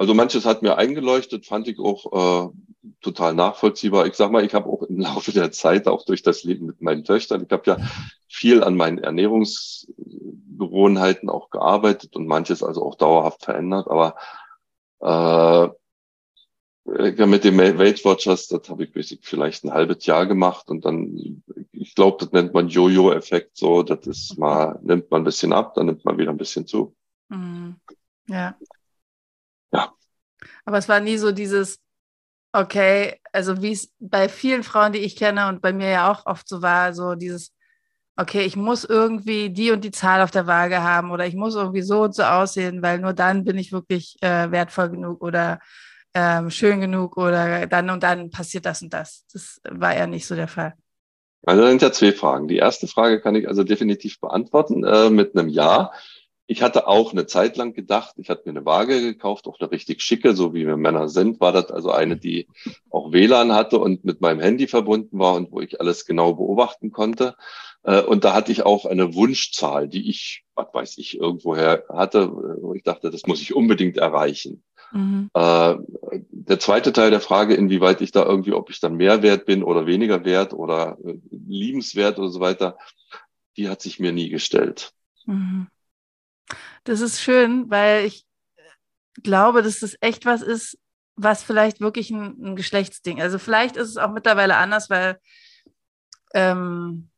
also 0.00 0.14
manches 0.14 0.46
hat 0.46 0.62
mir 0.62 0.78
eingeleuchtet, 0.78 1.44
fand 1.44 1.68
ich 1.68 1.78
auch 1.78 2.46
äh, 2.46 2.48
total 3.02 3.34
nachvollziehbar. 3.34 4.06
Ich 4.06 4.14
sag 4.14 4.30
mal, 4.30 4.42
ich 4.42 4.54
habe 4.54 4.66
auch 4.66 4.84
im 4.84 4.98
Laufe 5.00 5.30
der 5.30 5.52
Zeit, 5.52 5.86
auch 5.86 6.06
durch 6.06 6.22
das 6.22 6.42
Leben 6.42 6.64
mit 6.64 6.80
meinen 6.80 7.04
Töchtern, 7.04 7.44
ich 7.44 7.52
habe 7.52 7.64
ja 7.66 7.76
viel 8.26 8.64
an 8.64 8.76
meinen 8.76 8.96
Ernährungsgewohnheiten 8.96 11.28
auch 11.28 11.50
gearbeitet 11.50 12.16
und 12.16 12.26
manches 12.26 12.62
also 12.62 12.82
auch 12.82 12.94
dauerhaft 12.94 13.44
verändert. 13.44 13.88
Aber 13.90 14.14
äh, 15.02 15.68
mit 17.26 17.44
dem 17.44 17.58
Weight 17.58 18.02
Watchers, 18.02 18.48
das 18.48 18.70
habe 18.70 18.84
ich 18.84 18.92
vielleicht 19.20 19.64
ein 19.64 19.74
halbes 19.74 20.06
Jahr 20.06 20.24
gemacht 20.24 20.70
und 20.70 20.86
dann, 20.86 21.42
ich 21.72 21.94
glaube, 21.94 22.16
das 22.20 22.32
nennt 22.32 22.54
man 22.54 22.68
Jojo-Effekt 22.68 23.54
so, 23.54 23.82
das 23.82 24.06
ist 24.06 24.38
mal, 24.38 24.78
nimmt 24.82 25.10
man 25.10 25.20
ein 25.20 25.24
bisschen 25.24 25.52
ab, 25.52 25.74
dann 25.74 25.84
nimmt 25.86 26.06
man 26.06 26.16
wieder 26.16 26.30
ein 26.30 26.38
bisschen 26.38 26.66
zu. 26.66 26.96
Mhm. 27.28 27.76
Ja. 28.28 28.36
Ja. 28.36 28.56
Aber 30.64 30.78
es 30.78 30.88
war 30.88 31.00
nie 31.00 31.16
so 31.16 31.32
dieses, 31.32 31.78
okay, 32.52 33.20
also 33.32 33.62
wie 33.62 33.72
es 33.72 33.92
bei 33.98 34.28
vielen 34.28 34.62
Frauen, 34.62 34.92
die 34.92 35.00
ich 35.00 35.16
kenne 35.16 35.48
und 35.48 35.62
bei 35.62 35.72
mir 35.72 35.88
ja 35.88 36.10
auch 36.10 36.26
oft 36.26 36.48
so 36.48 36.62
war, 36.62 36.94
so 36.94 37.14
dieses, 37.14 37.52
okay, 38.16 38.42
ich 38.42 38.56
muss 38.56 38.84
irgendwie 38.84 39.50
die 39.50 39.70
und 39.70 39.82
die 39.82 39.90
Zahl 39.92 40.20
auf 40.20 40.30
der 40.30 40.46
Waage 40.46 40.82
haben 40.82 41.10
oder 41.10 41.26
ich 41.26 41.34
muss 41.34 41.54
irgendwie 41.54 41.82
so 41.82 42.02
und 42.02 42.14
so 42.14 42.22
aussehen, 42.22 42.82
weil 42.82 42.98
nur 42.98 43.12
dann 43.12 43.44
bin 43.44 43.56
ich 43.56 43.72
wirklich 43.72 44.16
äh, 44.20 44.50
wertvoll 44.50 44.90
genug 44.90 45.22
oder 45.22 45.60
ähm, 46.12 46.50
schön 46.50 46.80
genug 46.80 47.16
oder 47.16 47.66
dann 47.66 47.88
und 47.88 48.02
dann 48.02 48.30
passiert 48.30 48.66
das 48.66 48.82
und 48.82 48.92
das. 48.92 49.24
Das 49.32 49.60
war 49.68 49.96
ja 49.96 50.06
nicht 50.06 50.26
so 50.26 50.34
der 50.34 50.48
Fall. 50.48 50.74
Also 51.46 51.62
das 51.62 51.70
sind 51.70 51.82
ja 51.82 51.92
zwei 51.92 52.12
Fragen. 52.12 52.48
Die 52.48 52.58
erste 52.58 52.86
Frage 52.86 53.20
kann 53.20 53.34
ich 53.34 53.48
also 53.48 53.64
definitiv 53.64 54.20
beantworten 54.20 54.84
äh, 54.84 55.08
mit 55.08 55.36
einem 55.36 55.48
Ja. 55.48 55.92
Ich 56.50 56.62
hatte 56.62 56.88
auch 56.88 57.12
eine 57.12 57.26
Zeit 57.26 57.56
lang 57.56 57.74
gedacht, 57.74 58.16
ich 58.16 58.28
hatte 58.28 58.42
mir 58.46 58.58
eine 58.58 58.66
Waage 58.66 59.00
gekauft, 59.00 59.46
auch 59.46 59.60
eine 59.60 59.70
richtig 59.70 60.02
schicke, 60.02 60.34
so 60.34 60.52
wie 60.52 60.66
wir 60.66 60.76
Männer 60.76 61.08
sind, 61.08 61.40
war 61.40 61.52
das 61.52 61.70
also 61.70 61.92
eine, 61.92 62.16
die 62.16 62.48
auch 62.90 63.12
WLAN 63.12 63.52
hatte 63.52 63.78
und 63.78 64.04
mit 64.04 64.20
meinem 64.20 64.40
Handy 64.40 64.66
verbunden 64.66 65.16
war 65.20 65.34
und 65.34 65.52
wo 65.52 65.60
ich 65.60 65.80
alles 65.80 66.06
genau 66.06 66.34
beobachten 66.34 66.90
konnte. 66.90 67.36
Äh, 67.84 68.02
und 68.02 68.24
da 68.24 68.34
hatte 68.34 68.50
ich 68.50 68.66
auch 68.66 68.84
eine 68.84 69.14
Wunschzahl, 69.14 69.86
die 69.86 70.10
ich, 70.10 70.42
was 70.56 70.66
weiß 70.74 70.98
ich, 70.98 71.20
irgendwoher 71.20 71.84
hatte, 71.88 72.32
wo 72.32 72.74
ich 72.74 72.82
dachte, 72.82 73.12
das 73.12 73.28
muss 73.28 73.40
ich 73.40 73.54
unbedingt 73.54 73.96
erreichen. 73.96 74.64
Mhm. 74.90 75.30
Äh, 75.32 75.76
der 76.32 76.58
zweite 76.58 76.92
Teil 76.92 77.12
der 77.12 77.20
Frage, 77.20 77.54
inwieweit 77.54 78.00
ich 78.00 78.10
da 78.10 78.24
irgendwie, 78.24 78.54
ob 78.54 78.70
ich 78.70 78.80
dann 78.80 78.96
mehr 78.96 79.22
wert 79.22 79.46
bin 79.46 79.62
oder 79.62 79.86
weniger 79.86 80.24
wert 80.24 80.52
oder 80.52 80.98
äh, 81.04 81.14
liebenswert 81.30 82.18
oder 82.18 82.30
so 82.30 82.40
weiter, 82.40 82.76
die 83.56 83.68
hat 83.68 83.80
sich 83.80 84.00
mir 84.00 84.10
nie 84.10 84.30
gestellt. 84.30 84.92
Mhm. 85.26 85.68
Das 86.84 87.00
ist 87.00 87.20
schön, 87.20 87.70
weil 87.70 88.04
ich 88.04 88.26
glaube, 89.22 89.62
dass 89.62 89.80
das 89.80 89.96
echt 90.00 90.26
was 90.26 90.42
ist, 90.42 90.78
was 91.16 91.42
vielleicht 91.42 91.80
wirklich 91.80 92.10
ein, 92.10 92.36
ein 92.42 92.56
Geschlechtsding. 92.56 93.20
Also 93.20 93.38
vielleicht 93.38 93.76
ist 93.76 93.88
es 93.88 93.96
auch 93.96 94.10
mittlerweile 94.10 94.56
anders, 94.56 94.88
weil 94.88 95.18
ähm, 96.34 97.10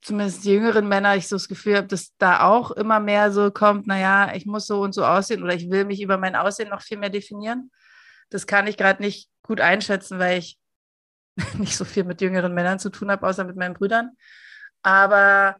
zumindest 0.00 0.44
die 0.44 0.50
jüngeren 0.50 0.88
Männer, 0.88 1.16
ich 1.16 1.28
so 1.28 1.36
das 1.36 1.48
Gefühl 1.48 1.76
habe, 1.76 1.86
dass 1.86 2.16
da 2.18 2.40
auch 2.42 2.72
immer 2.72 2.98
mehr 2.98 3.30
so 3.30 3.50
kommt, 3.50 3.86
naja, 3.86 4.34
ich 4.34 4.46
muss 4.46 4.66
so 4.66 4.80
und 4.82 4.92
so 4.92 5.04
aussehen 5.04 5.42
oder 5.42 5.54
ich 5.54 5.70
will 5.70 5.84
mich 5.84 6.02
über 6.02 6.18
mein 6.18 6.34
Aussehen 6.34 6.70
noch 6.70 6.82
viel 6.82 6.98
mehr 6.98 7.10
definieren. 7.10 7.70
Das 8.28 8.46
kann 8.46 8.66
ich 8.66 8.76
gerade 8.76 9.02
nicht 9.02 9.30
gut 9.42 9.60
einschätzen, 9.60 10.18
weil 10.18 10.38
ich 10.38 10.58
nicht 11.58 11.76
so 11.76 11.84
viel 11.84 12.04
mit 12.04 12.20
jüngeren 12.20 12.54
Männern 12.54 12.78
zu 12.78 12.90
tun 12.90 13.10
habe, 13.10 13.26
außer 13.26 13.44
mit 13.44 13.56
meinen 13.56 13.74
Brüdern. 13.74 14.10
Aber 14.82 15.56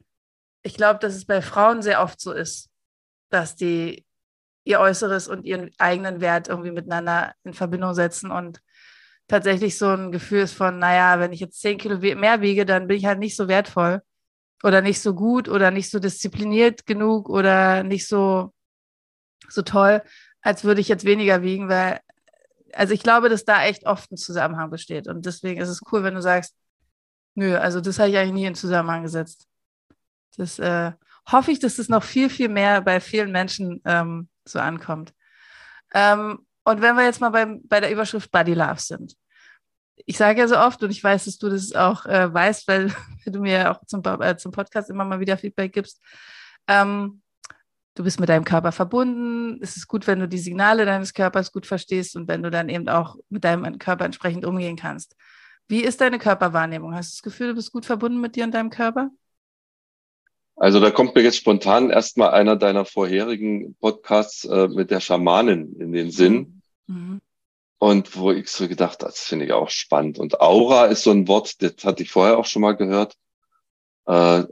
ich 0.62 0.74
glaube, 0.74 0.98
dass 0.98 1.14
es 1.14 1.24
bei 1.24 1.40
Frauen 1.42 1.82
sehr 1.82 2.02
oft 2.02 2.20
so 2.20 2.32
ist, 2.32 2.71
dass 3.32 3.56
die 3.56 4.04
ihr 4.64 4.80
Äußeres 4.80 5.28
und 5.28 5.44
ihren 5.44 5.70
eigenen 5.78 6.20
Wert 6.20 6.48
irgendwie 6.48 6.70
miteinander 6.70 7.34
in 7.44 7.54
Verbindung 7.54 7.94
setzen 7.94 8.30
und 8.30 8.60
tatsächlich 9.28 9.78
so 9.78 9.88
ein 9.88 10.12
Gefühl 10.12 10.42
ist 10.42 10.54
von, 10.54 10.78
naja, 10.78 11.18
wenn 11.18 11.32
ich 11.32 11.40
jetzt 11.40 11.60
zehn 11.60 11.78
Kilo 11.78 11.98
mehr 11.98 12.40
wiege, 12.40 12.66
dann 12.66 12.86
bin 12.86 12.96
ich 12.96 13.06
halt 13.06 13.18
nicht 13.18 13.36
so 13.36 13.48
wertvoll 13.48 14.02
oder 14.62 14.82
nicht 14.82 15.00
so 15.00 15.14
gut 15.14 15.48
oder 15.48 15.70
nicht 15.70 15.90
so 15.90 15.98
diszipliniert 15.98 16.86
genug 16.86 17.28
oder 17.28 17.82
nicht 17.82 18.06
so, 18.06 18.52
so 19.48 19.62
toll, 19.62 20.02
als 20.42 20.64
würde 20.64 20.80
ich 20.80 20.88
jetzt 20.88 21.04
weniger 21.04 21.42
wiegen, 21.42 21.68
weil, 21.68 22.00
also 22.72 22.94
ich 22.94 23.02
glaube, 23.02 23.28
dass 23.28 23.44
da 23.44 23.64
echt 23.64 23.86
oft 23.86 24.12
ein 24.12 24.16
Zusammenhang 24.16 24.70
besteht 24.70 25.08
und 25.08 25.26
deswegen 25.26 25.60
ist 25.60 25.68
es 25.68 25.80
cool, 25.90 26.04
wenn 26.04 26.14
du 26.14 26.22
sagst, 26.22 26.54
nö, 27.34 27.56
also 27.56 27.80
das 27.80 27.98
habe 27.98 28.10
ich 28.10 28.18
eigentlich 28.18 28.32
nie 28.32 28.46
in 28.46 28.54
Zusammenhang 28.54 29.02
gesetzt. 29.02 29.46
Das 30.36 30.58
äh, 30.58 30.92
hoffe 31.30 31.50
ich, 31.52 31.58
dass 31.58 31.76
das 31.76 31.88
noch 31.88 32.02
viel, 32.02 32.28
viel 32.28 32.48
mehr 32.48 32.80
bei 32.80 33.00
vielen 33.00 33.32
Menschen 33.32 33.80
ähm, 33.84 34.28
so 34.44 34.58
ankommt. 34.58 35.12
Ähm, 35.94 36.46
und 36.64 36.80
wenn 36.80 36.96
wir 36.96 37.04
jetzt 37.04 37.20
mal 37.20 37.30
beim, 37.30 37.60
bei 37.64 37.80
der 37.80 37.92
Überschrift 37.92 38.30
Body 38.30 38.54
Love 38.54 38.80
sind. 38.80 39.14
Ich 40.06 40.16
sage 40.16 40.40
ja 40.40 40.48
so 40.48 40.58
oft, 40.58 40.82
und 40.82 40.90
ich 40.90 41.02
weiß, 41.02 41.26
dass 41.26 41.38
du 41.38 41.48
das 41.48 41.72
auch 41.74 42.06
äh, 42.06 42.32
weißt, 42.32 42.66
weil 42.66 42.92
du 43.26 43.40
mir 43.40 43.70
auch 43.70 43.84
zum, 43.86 44.02
äh, 44.20 44.36
zum 44.36 44.52
Podcast 44.52 44.90
immer 44.90 45.04
mal 45.04 45.20
wieder 45.20 45.36
Feedback 45.36 45.72
gibst. 45.72 46.00
Ähm, 46.66 47.22
du 47.94 48.04
bist 48.04 48.18
mit 48.18 48.28
deinem 48.28 48.44
Körper 48.44 48.72
verbunden. 48.72 49.60
Es 49.62 49.76
ist 49.76 49.86
gut, 49.86 50.06
wenn 50.06 50.20
du 50.20 50.28
die 50.28 50.38
Signale 50.38 50.84
deines 50.86 51.12
Körpers 51.12 51.52
gut 51.52 51.66
verstehst 51.66 52.16
und 52.16 52.26
wenn 52.28 52.42
du 52.42 52.50
dann 52.50 52.68
eben 52.68 52.88
auch 52.88 53.16
mit 53.28 53.44
deinem 53.44 53.78
Körper 53.78 54.04
entsprechend 54.04 54.44
umgehen 54.44 54.76
kannst. 54.76 55.16
Wie 55.68 55.82
ist 55.82 56.00
deine 56.00 56.18
Körperwahrnehmung? 56.18 56.94
Hast 56.94 57.12
du 57.12 57.16
das 57.16 57.22
Gefühl, 57.22 57.48
du 57.48 57.54
bist 57.54 57.72
gut 57.72 57.86
verbunden 57.86 58.20
mit 58.20 58.36
dir 58.36 58.44
und 58.44 58.52
deinem 58.52 58.70
Körper? 58.70 59.10
Also 60.56 60.80
da 60.80 60.90
kommt 60.90 61.14
mir 61.14 61.22
jetzt 61.22 61.38
spontan 61.38 61.90
erstmal 61.90 62.30
einer 62.30 62.56
deiner 62.56 62.84
vorherigen 62.84 63.74
Podcasts 63.80 64.44
äh, 64.44 64.68
mit 64.68 64.90
der 64.90 65.00
Schamanin 65.00 65.76
in 65.80 65.92
den 65.92 66.10
Sinn. 66.10 66.62
Mhm. 66.86 67.20
Und 67.78 68.16
wo 68.16 68.30
ich 68.30 68.48
so 68.48 68.68
gedacht, 68.68 69.02
das 69.02 69.20
finde 69.20 69.46
ich 69.46 69.52
auch 69.52 69.70
spannend. 69.70 70.18
Und 70.18 70.40
Aura 70.40 70.86
ist 70.86 71.02
so 71.02 71.10
ein 71.10 71.26
Wort, 71.26 71.62
das 71.62 71.84
hatte 71.84 72.04
ich 72.04 72.10
vorher 72.10 72.38
auch 72.38 72.46
schon 72.46 72.62
mal 72.62 72.76
gehört. 72.76 73.16
Äh, 74.06 74.44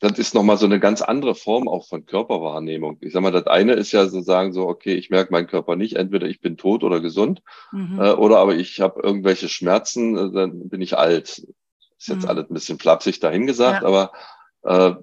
das 0.00 0.18
ist 0.18 0.34
nochmal 0.34 0.56
so 0.56 0.66
eine 0.66 0.78
ganz 0.78 1.02
andere 1.02 1.34
Form 1.34 1.68
auch 1.68 1.86
von 1.86 2.06
Körperwahrnehmung. 2.06 2.98
Ich 3.00 3.12
sag 3.12 3.22
mal, 3.22 3.32
das 3.32 3.46
eine 3.46 3.72
ist 3.72 3.92
ja 3.92 4.06
so 4.06 4.20
sagen 4.20 4.52
so, 4.52 4.68
okay, 4.68 4.94
ich 4.94 5.10
merke 5.10 5.32
meinen 5.32 5.48
Körper 5.48 5.74
nicht, 5.74 5.96
entweder 5.96 6.26
ich 6.26 6.40
bin 6.40 6.56
tot 6.56 6.84
oder 6.84 7.00
gesund, 7.00 7.42
mhm. 7.72 8.00
äh, 8.00 8.12
oder 8.12 8.38
aber 8.38 8.54
ich 8.54 8.80
habe 8.80 9.00
irgendwelche 9.02 9.48
Schmerzen, 9.48 10.16
äh, 10.16 10.32
dann 10.32 10.68
bin 10.68 10.80
ich 10.80 10.96
alt. 10.96 11.46
Ist 11.98 12.08
jetzt 12.08 12.22
mhm. 12.22 12.28
alles 12.28 12.48
ein 12.48 12.54
bisschen 12.54 12.78
flapsig 12.78 13.18
dahingesagt, 13.18 13.82
ja. 13.82 13.88
aber 13.88 14.12
äh, 14.62 14.94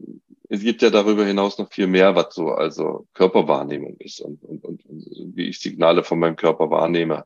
es 0.49 0.61
gibt 0.61 0.81
ja 0.81 0.89
darüber 0.89 1.25
hinaus 1.25 1.57
noch 1.57 1.71
viel 1.71 1.87
mehr, 1.87 2.15
was 2.15 2.35
so 2.35 2.49
also 2.49 3.07
Körperwahrnehmung 3.13 3.97
ist 3.97 4.21
und, 4.21 4.43
und, 4.43 4.63
und, 4.63 4.85
und 4.85 5.35
wie 5.35 5.49
ich 5.49 5.59
Signale 5.59 6.03
von 6.03 6.19
meinem 6.19 6.35
Körper 6.35 6.69
wahrnehme. 6.69 7.25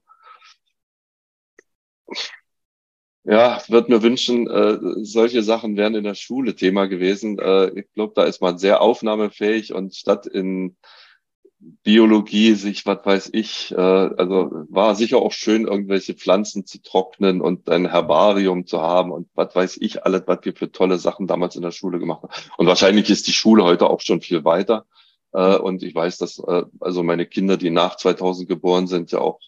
Ja, 3.26 3.62
würde 3.68 3.92
mir 3.92 4.02
wünschen, 4.02 4.50
äh, 4.50 4.80
solche 5.04 5.44
Sachen 5.44 5.78
wären 5.78 5.94
in 5.96 6.06
der 6.06 6.16
Schule 6.16 6.56
Thema 6.56 6.88
gewesen. 6.88 7.38
Äh, 7.38 7.80
ich 7.80 7.92
glaube, 7.94 8.14
da 8.16 8.24
ist 8.24 8.42
man 8.42 8.58
sehr 8.58 8.82
aufnahmefähig 8.82 9.74
und 9.74 9.96
statt 9.96 10.26
in 10.26 10.78
Biologie 11.60 12.54
sich, 12.54 12.86
was 12.86 13.06
weiß 13.06 13.30
ich, 13.34 13.72
äh, 13.72 13.76
also 13.76 14.66
war 14.70 14.96
sicher 14.96 15.18
auch 15.18 15.34
schön, 15.34 15.68
irgendwelche 15.68 16.14
Pflanzen 16.14 16.66
zu 16.66 16.82
trocknen 16.82 17.42
und 17.42 17.70
ein 17.70 17.90
Herbarium 17.90 18.66
zu 18.66 18.82
haben 18.82 19.12
und 19.12 19.28
was 19.34 19.56
weiß 19.56 19.78
ich 19.82 20.06
alles, 20.06 20.24
was 20.26 20.40
wir 20.44 20.56
für 20.56 20.72
tolle 20.72 20.98
Sachen 20.98 21.28
damals 21.28 21.56
in 21.58 21.62
der 21.62 21.72
Schule 21.72 22.00
gemacht 22.00 22.24
haben. 22.24 22.34
Und 22.58 22.68
wahrscheinlich 22.68 23.10
ist 23.10 23.28
die 23.28 23.34
Schule 23.34 23.66
heute 23.66 23.90
auch 23.90 24.00
schon 24.00 24.22
viel 24.22 24.46
weiter. 24.46 24.86
Äh, 25.34 25.58
und 25.58 25.84
ich 25.84 25.94
weiß, 25.94 26.18
dass 26.18 26.40
äh, 26.40 26.64
also 26.80 27.04
meine 27.04 27.26
Kinder, 27.26 27.58
die 27.58 27.72
nach 27.72 27.98
2000 27.98 28.48
geboren 28.48 28.88
sind, 28.88 29.12
ja 29.12 29.20
auch 29.20 29.40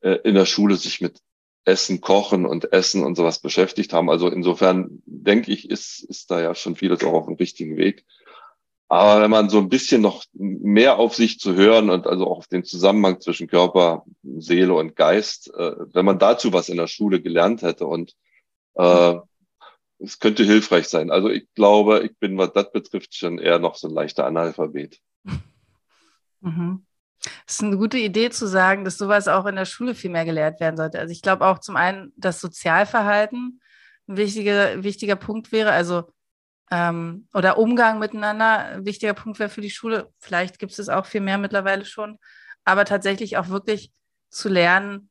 äh, 0.00 0.18
in 0.24 0.34
der 0.34 0.46
Schule 0.46 0.76
sich 0.76 1.00
mit 1.00 1.20
Essen, 1.64 2.00
Kochen 2.00 2.44
und 2.44 2.72
Essen 2.72 3.04
und 3.04 3.14
sowas 3.14 3.40
beschäftigt 3.40 3.92
haben. 3.92 4.10
Also 4.10 4.28
insofern 4.28 5.02
denke 5.06 5.52
ich, 5.52 5.70
ist, 5.70 6.02
ist 6.02 6.30
da 6.30 6.40
ja 6.40 6.54
schon 6.54 6.76
vieles 6.76 7.04
auch 7.04 7.12
auf 7.12 7.26
dem 7.26 7.36
richtigen 7.36 7.76
Weg. 7.76 8.04
Aber 8.92 9.22
wenn 9.22 9.30
man 9.30 9.48
so 9.48 9.56
ein 9.56 9.70
bisschen 9.70 10.02
noch 10.02 10.22
mehr 10.34 10.98
auf 10.98 11.14
sich 11.14 11.40
zu 11.40 11.54
hören 11.54 11.88
und 11.88 12.06
also 12.06 12.26
auch 12.26 12.36
auf 12.36 12.46
den 12.46 12.62
Zusammenhang 12.62 13.22
zwischen 13.22 13.46
Körper, 13.46 14.04
Seele 14.22 14.74
und 14.74 14.96
Geist, 14.96 15.50
äh, 15.56 15.72
wenn 15.94 16.04
man 16.04 16.18
dazu 16.18 16.52
was 16.52 16.68
in 16.68 16.76
der 16.76 16.88
Schule 16.88 17.22
gelernt 17.22 17.62
hätte 17.62 17.86
und 17.86 18.14
äh, 18.74 19.14
es 19.98 20.18
könnte 20.18 20.44
hilfreich 20.44 20.88
sein. 20.88 21.10
Also 21.10 21.30
ich 21.30 21.46
glaube, 21.54 22.04
ich 22.04 22.18
bin, 22.18 22.36
was 22.36 22.52
das 22.52 22.70
betrifft, 22.70 23.14
schon 23.14 23.38
eher 23.38 23.58
noch 23.58 23.76
so 23.76 23.88
ein 23.88 23.94
leichter 23.94 24.26
Analphabet. 24.26 25.00
Mhm. 26.44 26.84
Es 27.46 27.54
ist 27.54 27.62
eine 27.62 27.76
gute 27.76 27.98
Idee 27.98 28.30
zu 28.30 28.48
sagen, 28.48 28.84
dass 28.84 28.98
sowas 28.98 29.28
auch 29.28 29.46
in 29.46 29.54
der 29.54 29.64
Schule 29.64 29.94
viel 29.94 30.10
mehr 30.10 30.24
gelehrt 30.24 30.58
werden 30.58 30.76
sollte. 30.76 30.98
Also 30.98 31.12
ich 31.12 31.22
glaube 31.22 31.46
auch 31.46 31.60
zum 31.60 31.76
einen, 31.76 32.12
dass 32.16 32.40
Sozialverhalten 32.40 33.60
ein 34.08 34.16
wichtiger, 34.16 34.82
wichtiger 34.82 35.14
Punkt 35.14 35.52
wäre. 35.52 35.70
Also 35.70 36.10
ähm, 36.72 37.28
oder 37.34 37.58
Umgang 37.58 37.98
miteinander 37.98 38.58
ein 38.60 38.86
wichtiger 38.86 39.12
Punkt 39.12 39.38
wäre 39.38 39.50
für 39.50 39.60
die 39.60 39.70
Schule. 39.70 40.10
Vielleicht 40.18 40.58
gibt 40.58 40.76
es 40.76 40.88
auch 40.88 41.04
viel 41.04 41.20
mehr 41.20 41.36
mittlerweile 41.36 41.84
schon, 41.84 42.18
aber 42.64 42.86
tatsächlich 42.86 43.36
auch 43.36 43.50
wirklich 43.50 43.92
zu 44.30 44.48
lernen, 44.48 45.10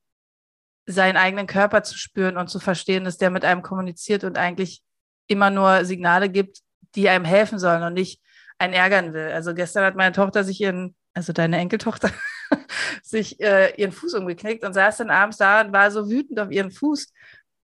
seinen 0.88 1.18
eigenen 1.18 1.46
Körper 1.46 1.84
zu 1.84 1.96
spüren 2.00 2.38
und 2.38 2.50
zu 2.50 2.60
verstehen, 2.60 3.04
dass 3.04 3.20
der 3.20 3.30
mit 3.30 3.46
einem 3.46 3.62
kommuniziert 3.62 4.24
und 4.24 4.40
eigentlich 4.40 4.82
immer 5.28 5.52
nur 5.52 5.86
Signale 5.86 6.30
gibt, 6.30 6.62
die 6.96 7.08
einem 7.08 7.26
helfen 7.26 7.60
sollen 7.60 7.84
und 7.84 7.94
nicht 7.94 8.20
einen 8.58 8.74
ärgern 8.74 9.14
will. 9.14 9.32
Also 9.32 9.54
gestern 9.54 9.86
hat 9.86 9.96
meine 9.96 10.14
Tochter 10.14 10.44
sich 10.44 10.60
ihren, 10.60 10.96
also 11.14 11.32
deine 11.32 11.60
Enkeltochter, 11.60 12.10
sich 13.04 13.40
äh, 13.40 13.76
ihren 13.80 13.92
Fuß 13.92 14.16
umgeknickt 14.16 14.64
und 14.66 14.74
saß 14.74 14.98
dann 14.98 15.12
abends 15.12 15.38
da 15.38 15.62
und 15.62 15.72
war 15.72 15.92
so 15.92 16.10
wütend 16.10 16.40
auf 16.40 16.50
ihren 16.50 16.72
Fuß 16.72 17.14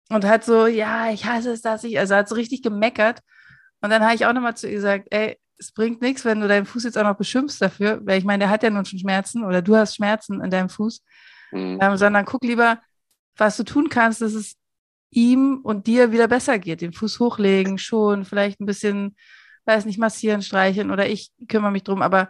und 0.10 0.24
hat 0.24 0.44
so, 0.44 0.68
ja, 0.68 1.10
ich 1.10 1.26
hasse 1.26 1.52
es, 1.52 1.64
dass 1.64 1.84
ich, 1.84 1.98
also 1.98 2.14
hat 2.14 2.30
so 2.30 2.36
richtig 2.36 2.62
gemeckert 2.62 3.22
und 3.82 3.90
dann 3.90 4.04
habe 4.04 4.16
ich 4.16 4.26
auch 4.26 4.34
nochmal 4.34 4.58
zu 4.58 4.68
ihr 4.68 4.76
gesagt, 4.76 5.08
ey, 5.12 5.38
es 5.60 5.72
bringt 5.72 6.02
nichts, 6.02 6.26
wenn 6.26 6.40
du 6.40 6.48
deinen 6.48 6.66
Fuß 6.66 6.84
jetzt 6.84 6.98
auch 6.98 7.04
noch 7.04 7.18
beschimpfst 7.18 7.60
dafür, 7.60 8.00
weil 8.06 8.20
ich 8.20 8.26
meine, 8.26 8.42
der 8.42 8.50
hat 8.50 8.64
ja 8.64 8.70
nun 8.70 8.86
schon 8.86 9.00
Schmerzen 9.00 9.44
oder 9.44 9.62
du 9.62 9.76
hast 9.76 9.96
Schmerzen 9.96 10.42
in 10.42 10.52
deinem 10.52 10.70
Fuß, 10.70 11.04
mhm. 11.52 11.80
ähm, 11.82 11.98
sondern 11.98 12.26
guck 12.26 12.44
lieber, 12.44 12.82
was 13.38 13.58
du 13.58 13.64
tun 13.64 13.90
kannst, 13.90 14.22
dass 14.22 14.34
es 14.34 14.56
ihm 15.10 15.60
und 15.64 15.88
dir 15.88 16.12
wieder 16.12 16.28
besser 16.28 16.60
geht. 16.60 16.82
Den 16.82 16.94
Fuß 16.94 17.20
hochlegen, 17.20 17.78
schon, 17.78 18.26
vielleicht 18.26 18.60
ein 18.60 18.66
bisschen, 18.66 19.16
weiß 19.66 19.86
nicht, 19.86 20.00
massieren, 20.00 20.42
streicheln 20.42 20.92
oder 20.92 21.08
ich 21.08 21.32
kümmere 21.48 21.72
mich 21.72 21.84
drum. 21.84 22.02
Aber 22.02 22.30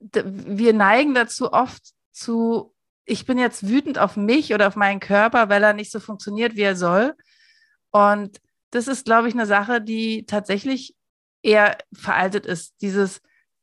wir 0.00 0.72
neigen 0.72 1.14
dazu 1.14 1.52
oft 1.52 1.92
zu, 2.12 2.74
ich 3.04 3.26
bin 3.26 3.38
jetzt 3.38 3.68
wütend 3.68 3.98
auf 3.98 4.16
mich 4.16 4.52
oder 4.54 4.66
auf 4.66 4.76
meinen 4.76 5.00
Körper, 5.00 5.48
weil 5.48 5.62
er 5.62 5.72
nicht 5.72 5.92
so 5.92 6.00
funktioniert, 6.00 6.56
wie 6.56 6.62
er 6.62 6.76
soll. 6.76 7.14
Und 7.90 8.40
das 8.70 8.88
ist, 8.88 9.04
glaube 9.04 9.28
ich, 9.28 9.34
eine 9.34 9.46
Sache, 9.46 9.80
die 9.80 10.26
tatsächlich 10.26 10.94
eher 11.42 11.78
veraltet 11.92 12.46
ist, 12.46 12.74
dieses, 12.82 13.20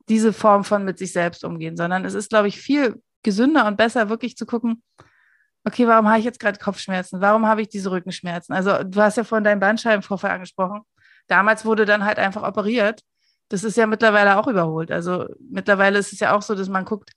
diese 0.09 0.33
Form 0.33 0.63
von 0.63 0.83
mit 0.83 0.97
sich 0.97 1.13
selbst 1.13 1.43
umgehen, 1.43 1.77
sondern 1.77 2.05
es 2.05 2.13
ist, 2.13 2.29
glaube 2.29 2.47
ich, 2.47 2.59
viel 2.59 3.01
gesünder 3.23 3.67
und 3.67 3.77
besser, 3.77 4.09
wirklich 4.09 4.37
zu 4.37 4.45
gucken, 4.45 4.83
okay, 5.65 5.87
warum 5.87 6.07
habe 6.07 6.19
ich 6.19 6.25
jetzt 6.25 6.39
gerade 6.39 6.59
Kopfschmerzen? 6.59 7.21
Warum 7.21 7.45
habe 7.45 7.61
ich 7.61 7.69
diese 7.69 7.91
Rückenschmerzen? 7.91 8.55
Also 8.55 8.83
du 8.83 9.01
hast 9.01 9.17
ja 9.17 9.23
von 9.23 9.43
deinem 9.43 9.59
Bandscheibenvorfall 9.59 10.31
angesprochen. 10.31 10.81
Damals 11.27 11.65
wurde 11.65 11.85
dann 11.85 12.05
halt 12.05 12.19
einfach 12.19 12.43
operiert. 12.43 13.01
Das 13.49 13.63
ist 13.63 13.77
ja 13.77 13.85
mittlerweile 13.85 14.37
auch 14.37 14.47
überholt. 14.47 14.91
Also 14.91 15.25
mittlerweile 15.39 15.99
ist 15.99 16.13
es 16.13 16.19
ja 16.19 16.35
auch 16.35 16.41
so, 16.41 16.55
dass 16.55 16.69
man 16.69 16.85
guckt, 16.85 17.11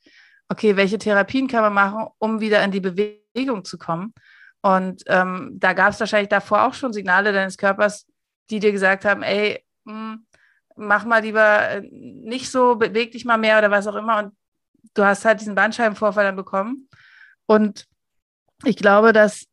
okay, 0.49 0.77
welche 0.77 0.99
Therapien 0.99 1.47
kann 1.47 1.63
man 1.63 1.73
machen, 1.73 2.09
um 2.19 2.41
wieder 2.41 2.63
in 2.65 2.73
die 2.73 2.81
Bewegung 2.81 3.65
zu 3.65 3.79
kommen. 3.79 4.13
Und 4.63 5.03
ähm, 5.07 5.53
da 5.55 5.73
gab 5.73 5.93
es 5.93 6.01
wahrscheinlich 6.01 6.29
davor 6.29 6.65
auch 6.65 6.75
schon 6.75 6.93
Signale 6.93 7.33
deines 7.33 7.57
Körpers, 7.57 8.07
die 8.51 8.61
dir 8.61 8.73
gesagt 8.73 9.05
haben, 9.05 9.23
ey, 9.23 9.65
mh, 9.85 9.93
hm, 9.95 10.27
mach 10.77 11.05
mal 11.05 11.23
lieber 11.23 11.69
äh, 11.69 11.81
nicht 11.91 12.51
so, 12.51 12.77
beweg 12.77 13.13
dich 13.13 13.25
mal 13.25 13.39
mehr 13.39 13.59
oder 13.59 13.71
was 13.71 13.87
auch 13.87 13.95
immer. 13.95 14.19
Und 14.19 14.37
du 14.95 15.05
hast 15.05 15.25
halt 15.25 15.41
diesen 15.41 15.55
Bandscheibenvorfall 15.55 16.25
dann 16.25 16.37
bekommen. 16.37 16.89
Und 17.47 17.87
ich 18.65 18.77
glaube, 18.77 19.13
dass, 19.13 19.47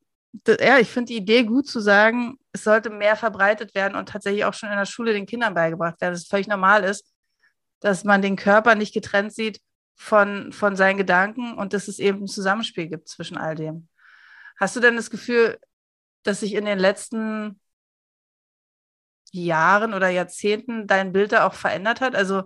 ja, 0.59 0.79
ich 0.79 0.89
finde 0.89 1.13
die 1.13 1.17
Idee 1.17 1.43
gut 1.43 1.67
zu 1.67 1.79
sagen, 1.79 2.37
es 2.51 2.63
sollte 2.63 2.89
mehr 2.89 3.15
verbreitet 3.15 3.75
werden 3.75 3.95
und 3.95 4.09
tatsächlich 4.09 4.45
auch 4.45 4.53
schon 4.53 4.69
in 4.69 4.77
der 4.77 4.85
Schule 4.85 5.13
den 5.13 5.25
Kindern 5.25 5.53
beigebracht 5.53 5.99
werden, 6.01 6.13
dass 6.13 6.23
es 6.23 6.27
völlig 6.27 6.47
normal 6.47 6.83
ist, 6.83 7.11
dass 7.79 8.03
man 8.03 8.21
den 8.21 8.35
Körper 8.35 8.75
nicht 8.75 8.93
getrennt 8.93 9.33
sieht 9.33 9.61
von, 9.95 10.51
von 10.51 10.75
seinen 10.75 10.97
Gedanken 10.97 11.53
und 11.53 11.73
dass 11.73 11.87
es 11.87 11.99
eben 11.99 12.23
ein 12.23 12.27
Zusammenspiel 12.27 12.87
gibt 12.87 13.07
zwischen 13.07 13.37
all 13.37 13.55
dem. 13.55 13.87
Hast 14.57 14.75
du 14.75 14.79
denn 14.79 14.95
das 14.95 15.09
Gefühl, 15.09 15.59
dass 16.23 16.41
sich 16.41 16.53
in 16.53 16.65
den 16.65 16.79
letzten 16.79 17.59
Jahren 19.31 19.93
oder 19.93 20.09
Jahrzehnten 20.09 20.87
dein 20.87 21.13
Bild 21.13 21.31
da 21.31 21.47
auch 21.47 21.53
verändert 21.53 22.01
hat? 22.01 22.15
Also 22.15 22.43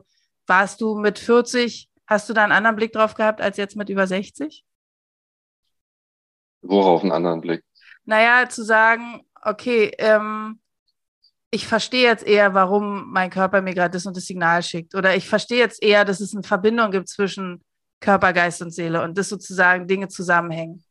warst 0.48 0.82
du 0.82 0.98
mit 0.98 1.20
40, 1.20 1.90
hast 2.08 2.30
du 2.30 2.34
da 2.34 2.44
einen 2.44 2.52
anderen 2.52 2.76
Blick 2.76 2.92
drauf 2.94 3.14
gehabt 3.14 3.42
als 3.42 3.58
jetzt 3.58 3.76
mit 3.76 3.90
über 3.90 4.08
60? 4.08 4.66
Worauf 6.62 7.02
einen 7.02 7.12
anderen 7.12 7.42
Blick? 7.42 7.64
Naja, 8.06 8.48
zu 8.50 8.64
sagen, 8.64 9.22
okay, 9.42 9.92
ähm, 9.98 10.60
ich 11.50 11.68
verstehe 11.68 12.08
jetzt 12.08 12.26
eher, 12.26 12.54
warum 12.54 13.12
mein 13.12 13.30
Körper 13.30 13.62
mir 13.62 13.74
gerade 13.74 13.92
das 13.92 14.06
und 14.06 14.16
das 14.16 14.26
Signal 14.26 14.64
schickt. 14.64 14.96
Oder 14.96 15.16
ich 15.16 15.28
verstehe 15.28 15.60
jetzt 15.60 15.84
eher, 15.84 16.06
dass 16.06 16.22
es 16.22 16.34
eine 16.34 16.44
Verbindung 16.44 16.92
gibt 16.92 17.10
zwischen 17.10 17.64
Körper, 18.00 18.34
Geist 18.34 18.62
und 18.62 18.72
Seele 18.72 19.04
und 19.04 19.18
dass 19.18 19.30
sozusagen 19.30 19.88
Dinge 19.88 20.08
zusammenhängen. 20.08 20.84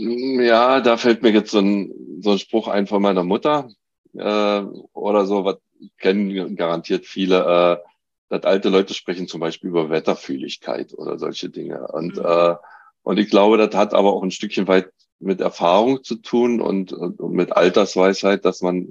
Ja, 0.00 0.80
da 0.80 0.96
fällt 0.96 1.22
mir 1.22 1.30
jetzt 1.30 1.50
so 1.50 1.58
ein, 1.58 1.92
so 2.20 2.30
ein 2.32 2.38
Spruch 2.38 2.68
ein 2.68 2.86
von 2.86 3.02
meiner 3.02 3.24
Mutter 3.24 3.68
äh, 4.14 4.62
oder 4.92 5.26
so, 5.26 5.44
was 5.44 5.56
kennen 5.98 6.54
garantiert 6.54 7.04
viele, 7.04 7.80
äh, 7.82 7.88
dass 8.28 8.44
alte 8.44 8.68
Leute 8.68 8.94
sprechen 8.94 9.26
zum 9.26 9.40
Beispiel 9.40 9.70
über 9.70 9.90
Wetterfühligkeit 9.90 10.94
oder 10.96 11.18
solche 11.18 11.50
Dinge. 11.50 11.88
Und, 11.88 12.16
mhm. 12.16 12.24
äh, 12.24 12.54
und 13.02 13.18
ich 13.18 13.28
glaube, 13.28 13.56
das 13.56 13.74
hat 13.74 13.92
aber 13.92 14.12
auch 14.12 14.22
ein 14.22 14.30
Stückchen 14.30 14.68
weit 14.68 14.92
mit 15.18 15.40
Erfahrung 15.40 16.04
zu 16.04 16.14
tun 16.14 16.60
und, 16.60 16.92
und 16.92 17.32
mit 17.32 17.56
Altersweisheit, 17.56 18.44
dass 18.44 18.62
man 18.62 18.82
äh, 18.82 18.86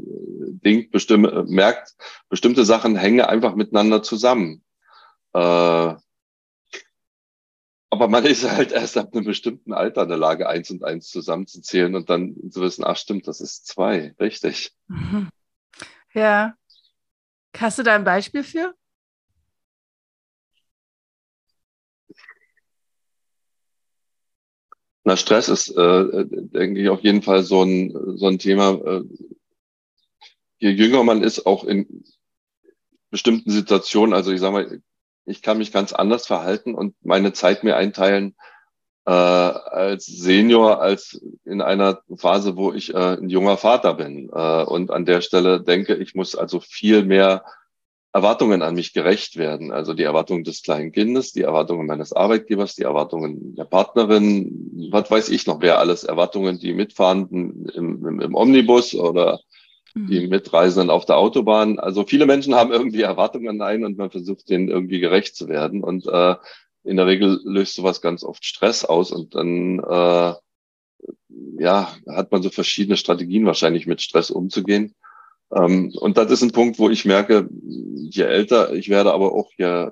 denkt, 0.66 0.92
bestimme, 0.92 1.46
merkt, 1.48 1.96
bestimmte 2.28 2.66
Sachen 2.66 2.98
hängen 2.98 3.22
einfach 3.22 3.56
miteinander 3.56 4.04
zusammen. 4.04 4.62
Äh, 5.32 5.94
aber 7.98 8.10
man 8.10 8.26
ist 8.26 8.48
halt 8.48 8.72
erst 8.72 8.96
ab 8.96 9.12
einem 9.12 9.26
bestimmten 9.26 9.74
Alter 9.74 10.04
in 10.04 10.10
der 10.10 10.20
Lage, 10.20 10.48
eins 10.48 10.70
und 10.70 10.84
eins 10.84 11.10
zusammenzuzählen 11.10 11.96
und 11.96 12.12
dann 12.12 12.36
zu 12.52 12.62
wissen, 12.62 12.84
ach 12.84 12.96
stimmt, 12.96 13.28
das 13.28 13.42
ist 13.42 13.66
zwei, 13.66 14.14
richtig. 14.20 14.72
Mhm. 14.88 15.30
Ja. 16.14 16.56
Hast 17.58 17.80
du 17.80 17.84
da 17.84 17.96
ein 17.96 18.04
Beispiel 18.04 18.44
für? 18.44 18.76
Na, 25.04 25.18
Stress 25.18 25.50
ist, 25.50 25.70
äh, 25.70 26.26
denke 26.26 26.80
ich, 26.80 26.90
auf 26.90 27.02
jeden 27.02 27.24
Fall 27.24 27.42
so 27.42 27.64
ein, 27.64 27.98
so 28.18 28.28
ein 28.28 28.38
Thema. 28.38 28.74
Äh, 28.74 29.04
je 30.60 30.70
jünger 30.70 31.04
man 31.04 31.24
ist, 31.24 31.48
auch 31.48 31.64
in, 31.64 32.04
bestimmten 33.10 33.50
Situationen, 33.50 34.14
also 34.14 34.32
ich 34.32 34.40
sage 34.40 34.54
mal, 34.54 34.82
ich 35.28 35.42
kann 35.42 35.58
mich 35.58 35.72
ganz 35.72 35.94
anders 35.94 36.26
verhalten 36.26 36.74
und 36.74 36.96
meine 37.04 37.34
Zeit 37.34 37.64
mir 37.64 37.76
einteilen 37.76 38.36
äh, 39.06 39.12
als 39.12 40.06
Senior, 40.06 40.82
als 40.82 41.22
in 41.46 41.62
einer 41.62 42.02
Phase, 42.16 42.56
wo 42.56 42.74
ich 42.74 42.94
äh, 42.94 43.18
ein 43.18 43.30
junger 43.30 43.58
Vater 43.58 43.94
bin. 43.94 44.30
Äh, 44.34 44.64
und 44.64 44.90
an 44.90 45.06
der 45.06 45.22
Stelle 45.22 45.62
denke, 45.62 45.96
ich 45.96 46.16
muss 46.16 46.36
also 46.36 46.60
viel 46.62 47.04
mehr 47.04 47.44
Erwartungen 48.14 48.62
an 48.62 48.76
mich 48.76 48.94
gerecht 48.94 49.38
werden. 49.38 49.72
Also 49.72 49.94
die 49.94 50.04
Erwartungen 50.04 50.44
des 50.44 50.64
kleinen 50.64 50.92
Kindes, 50.92 51.34
die 51.34 51.44
Erwartungen 51.44 51.86
meines 51.86 52.14
Arbeitgebers, 52.14 52.76
die 52.76 52.84
Erwartungen 52.84 53.54
der 53.56 53.66
Partnerin, 53.66 54.90
was 54.92 55.12
weiß 55.12 55.30
ich 55.30 55.46
noch, 55.46 55.62
wer 55.62 55.80
alles 55.80 56.04
Erwartungen, 56.04 56.58
die 56.58 56.74
Mitfahrenden 56.74 57.68
im, 57.70 58.06
im, 58.08 58.22
im 58.22 58.36
Omnibus 58.36 58.96
oder 58.96 59.40
die 60.06 60.22
mhm. 60.22 60.30
Mitreisenden 60.30 60.90
auf 60.90 61.06
der 61.06 61.18
Autobahn. 61.18 61.80
Also 61.80 62.06
viele 62.06 62.26
Menschen 62.26 62.56
haben 62.56 62.72
irgendwie 62.72 63.02
Erwartungen 63.02 63.50
an 63.50 63.62
einen 63.62 63.86
und 63.86 63.98
man 63.98 64.12
versucht 64.12 64.50
denen 64.50 64.70
irgendwie 64.70 65.00
gerecht 65.00 65.36
zu 65.36 65.48
werden. 65.48 65.84
Und 65.84 66.08
äh, 66.08 66.36
in 66.84 66.98
der 66.98 67.08
Regel 67.08 67.40
löst 67.44 67.76
sowas 67.76 68.02
ganz 68.02 68.24
oft 68.24 68.46
Stress 68.46 68.86
aus 68.86 69.12
und 69.12 69.36
dann 69.36 69.80
äh, 69.80 70.34
ja, 71.60 71.96
hat 72.08 72.32
man 72.32 72.42
so 72.42 72.50
verschiedene 72.50 72.98
Strategien 72.98 73.46
wahrscheinlich 73.46 73.88
mit 73.88 74.02
Stress 74.02 74.32
umzugehen. 74.32 74.96
Ähm, 75.54 75.94
und 75.96 76.18
das 76.18 76.32
ist 76.32 76.42
ein 76.42 76.52
Punkt, 76.52 76.80
wo 76.80 76.90
ich 76.90 77.06
merke, 77.06 77.50
je 78.10 78.24
älter 78.24 78.74
ich 78.74 78.90
werde, 78.90 79.14
aber 79.14 79.34
auch 79.34 79.52
je 79.58 79.90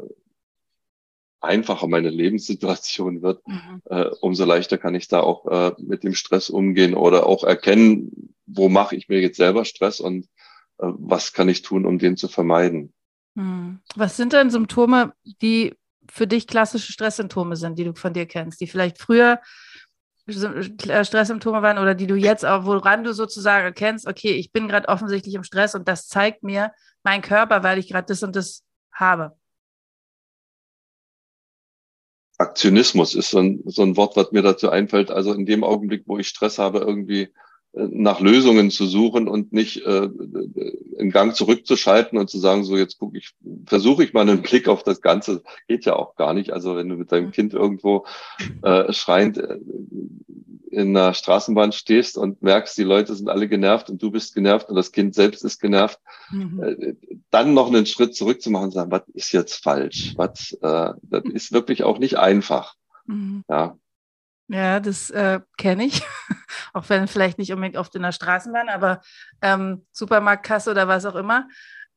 einfacher 1.41 1.87
meine 1.87 2.09
Lebenssituation 2.09 3.21
wird, 3.21 3.45
mhm. 3.47 3.81
äh, 3.85 4.09
umso 4.21 4.45
leichter 4.45 4.77
kann 4.77 4.95
ich 4.95 5.07
da 5.07 5.19
auch 5.21 5.45
äh, 5.47 5.73
mit 5.77 6.03
dem 6.03 6.13
Stress 6.13 6.49
umgehen 6.49 6.93
oder 6.93 7.25
auch 7.25 7.43
erkennen, 7.43 8.33
wo 8.45 8.69
mache 8.69 8.95
ich 8.95 9.09
mir 9.09 9.19
jetzt 9.19 9.37
selber 9.37 9.65
Stress 9.65 9.99
und 9.99 10.25
äh, 10.77 10.87
was 10.87 11.33
kann 11.33 11.49
ich 11.49 11.61
tun, 11.61 11.85
um 11.85 11.99
den 11.99 12.17
zu 12.17 12.27
vermeiden. 12.27 12.93
Mhm. 13.35 13.79
Was 13.95 14.17
sind 14.17 14.33
denn 14.33 14.49
Symptome, 14.49 15.13
die 15.41 15.75
für 16.09 16.27
dich 16.27 16.47
klassische 16.47 16.91
Stresssymptome 16.91 17.55
sind, 17.55 17.77
die 17.77 17.83
du 17.83 17.93
von 17.93 18.13
dir 18.13 18.25
kennst, 18.25 18.61
die 18.61 18.67
vielleicht 18.67 18.99
früher 18.99 19.39
äh, 20.27 21.05
Stresssymptome 21.05 21.61
waren 21.61 21.77
oder 21.77 21.93
die 21.93 22.07
du 22.07 22.15
jetzt 22.15 22.45
auch, 22.45 22.65
woran 22.65 23.03
du 23.03 23.13
sozusagen 23.13 23.65
erkennst, 23.65 24.07
okay, 24.07 24.31
ich 24.31 24.51
bin 24.51 24.67
gerade 24.67 24.87
offensichtlich 24.87 25.35
im 25.35 25.43
Stress 25.43 25.75
und 25.75 25.87
das 25.87 26.07
zeigt 26.07 26.43
mir 26.43 26.71
mein 27.03 27.21
Körper, 27.21 27.63
weil 27.63 27.77
ich 27.77 27.87
gerade 27.87 28.07
das 28.07 28.23
und 28.23 28.35
das 28.35 28.63
habe. 28.91 29.37
Aktionismus 32.37 33.15
ist 33.15 33.29
so 33.29 33.39
ein, 33.39 33.61
so 33.65 33.83
ein 33.83 33.95
Wort, 33.97 34.15
was 34.17 34.31
mir 34.31 34.41
dazu 34.41 34.69
einfällt. 34.69 35.11
Also 35.11 35.33
in 35.33 35.45
dem 35.45 35.63
Augenblick, 35.63 36.03
wo 36.05 36.17
ich 36.17 36.27
Stress 36.27 36.59
habe, 36.59 36.79
irgendwie 36.79 37.29
nach 37.75 38.21
Lösungen 38.21 38.71
zu 38.71 38.85
suchen 38.85 39.27
und 39.27 39.51
nicht 39.51 39.85
äh, 39.85 40.09
in 40.97 41.11
Gang 41.11 41.35
zurückzuschalten 41.35 42.17
und 42.17 42.29
zu 42.29 42.39
sagen, 42.39 42.63
so 42.63 42.77
jetzt 42.77 42.97
gucke 42.97 43.17
ich, 43.17 43.33
versuche 43.65 44.03
ich 44.03 44.13
mal 44.13 44.21
einen 44.21 44.41
Blick 44.41 44.67
auf 44.67 44.83
das 44.83 45.01
Ganze. 45.01 45.43
Geht 45.67 45.85
ja 45.85 45.95
auch 45.95 46.15
gar 46.15 46.33
nicht. 46.33 46.51
Also 46.51 46.75
wenn 46.75 46.87
du 46.87 46.95
mit 46.95 47.11
deinem 47.11 47.31
Kind 47.31 47.53
irgendwo 47.53 48.05
äh, 48.61 48.93
schreiend 48.93 49.37
äh, 49.37 49.57
in 50.71 50.93
der 50.93 51.13
Straßenbahn 51.13 51.73
stehst 51.73 52.17
und 52.17 52.41
merkst, 52.41 52.77
die 52.77 52.83
Leute 52.83 53.13
sind 53.13 53.29
alle 53.29 53.47
genervt 53.47 53.89
und 53.89 54.01
du 54.01 54.11
bist 54.11 54.35
genervt 54.35 54.69
und 54.69 54.75
das 54.75 54.91
Kind 54.91 55.13
selbst 55.13 55.43
ist 55.43 55.59
genervt, 55.59 55.99
mhm. 56.31 56.63
äh, 56.63 56.95
dann 57.29 57.53
noch 57.53 57.67
einen 57.67 57.85
Schritt 57.85 58.15
zurück 58.15 58.41
zu 58.41 58.51
machen 58.51 58.65
und 58.65 58.71
sagen, 58.71 58.91
was 58.91 59.03
ist 59.13 59.33
jetzt 59.33 59.61
falsch? 59.63 60.13
Was, 60.15 60.57
äh, 60.61 60.93
das 61.01 61.23
ist 61.33 61.51
wirklich 61.51 61.83
auch 61.83 61.99
nicht 61.99 62.17
einfach. 62.17 62.75
Mhm. 63.05 63.43
Ja, 63.49 63.77
ja, 64.47 64.79
das 64.79 65.09
äh, 65.09 65.39
kenne 65.57 65.85
ich. 65.85 66.01
auch 66.73 66.87
wenn 66.89 67.07
vielleicht 67.07 67.37
nicht 67.37 67.51
unbedingt 67.51 67.77
oft 67.77 67.95
in 67.95 68.03
der 68.03 68.11
Straßenbahn, 68.11 68.69
aber 68.69 69.01
ähm, 69.41 69.85
Supermarktkasse 69.91 70.71
oder 70.71 70.87
was 70.87 71.05
auch 71.05 71.15
immer. 71.15 71.47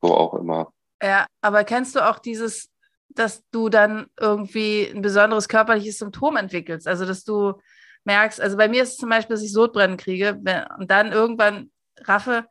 Wo 0.00 0.08
auch 0.08 0.34
immer. 0.34 0.72
Ja, 1.02 1.26
aber 1.40 1.64
kennst 1.64 1.94
du 1.94 2.08
auch 2.08 2.18
dieses, 2.18 2.70
dass 3.08 3.42
du 3.50 3.68
dann 3.68 4.06
irgendwie 4.18 4.86
ein 4.86 5.02
besonderes 5.02 5.48
körperliches 5.48 5.98
Symptom 5.98 6.36
entwickelst? 6.36 6.88
Also, 6.88 7.04
dass 7.04 7.24
du 7.24 7.60
merkst, 8.04 8.40
also 8.40 8.56
bei 8.56 8.68
mir 8.68 8.82
ist 8.82 8.92
es 8.92 8.96
zum 8.96 9.10
Beispiel, 9.10 9.34
dass 9.34 9.44
ich 9.44 9.52
Sodbrennen 9.52 9.96
kriege 9.96 10.38
wenn, 10.42 10.64
und 10.78 10.90
dann 10.90 11.12
irgendwann 11.12 11.70
raffe, 12.04 12.46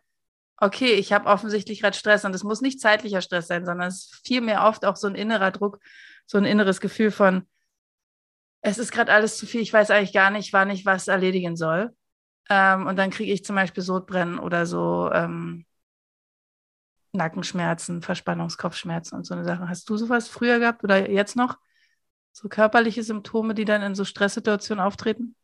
okay, 0.58 0.94
ich 0.94 1.14
habe 1.14 1.30
offensichtlich 1.30 1.82
gerade 1.82 1.98
Stress 1.98 2.26
und 2.26 2.36
es 2.36 2.44
muss 2.44 2.62
nicht 2.62 2.80
zeitlicher 2.80 3.22
Stress 3.22 3.48
sein, 3.48 3.66
sondern 3.66 3.88
es 3.88 4.06
ist 4.06 4.28
vielmehr 4.28 4.66
oft 4.66 4.86
auch 4.86 4.96
so 4.96 5.08
ein 5.08 5.16
innerer 5.16 5.52
Druck, 5.52 5.80
so 6.26 6.38
ein 6.38 6.46
inneres 6.46 6.82
Gefühl 6.82 7.12
von, 7.12 7.48
es 8.68 8.78
ist 8.78 8.92
gerade 8.92 9.14
alles 9.14 9.38
zu 9.38 9.46
viel, 9.46 9.62
ich 9.62 9.72
weiß 9.72 9.92
eigentlich 9.92 10.14
gar 10.14 10.30
nicht, 10.30 10.52
wann 10.52 10.70
ich 10.70 10.86
was 10.86 11.08
erledigen 11.08 11.56
soll. 11.56 11.96
Ähm, 12.50 12.86
und 12.86 12.98
dann 12.98 13.12
kriege 13.12 13.32
ich 13.32 13.46
zum 13.46 13.56
Beispiel 13.56 13.82
Sodbrennen 13.82 14.40
oder 14.40 14.66
so 14.66 15.10
ähm, 15.14 15.66
Nackenschmerzen, 17.14 18.02
Verspannungskopfschmerzen 18.02 19.18
und 19.18 19.26
so 19.26 19.34
eine 19.34 19.46
Sache. 19.46 19.70
Hast 19.70 19.90
du 19.90 19.96
sowas 19.96 20.28
früher 20.28 20.60
gehabt 20.60 20.84
oder 20.84 21.10
jetzt 21.10 21.36
noch? 21.36 21.58
So 22.34 22.50
körperliche 22.50 23.04
Symptome, 23.04 23.56
die 23.56 23.66
dann 23.66 23.82
in 23.82 23.96
so 23.96 24.04
Stresssituationen 24.04 24.84
auftreten? 24.84 25.36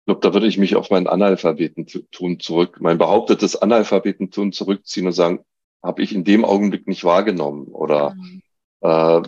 Ich 0.00 0.06
glaube, 0.06 0.20
da 0.20 0.32
würde 0.32 0.46
ich 0.46 0.56
mich 0.56 0.74
auf 0.74 0.90
mein 0.90 1.06
Analphabetentum 1.06 2.40
zurück, 2.40 2.78
mein 2.80 2.96
behauptetes 2.96 3.56
Analphabetentum 3.56 4.52
zurückziehen 4.52 5.06
und 5.06 5.12
sagen, 5.12 5.44
habe 5.82 6.02
ich 6.02 6.14
in 6.14 6.24
dem 6.24 6.44
Augenblick 6.44 6.86
nicht 6.86 7.04
wahrgenommen 7.04 7.68
oder 7.68 8.14
mhm. 8.14 8.42
äh, 8.80 9.22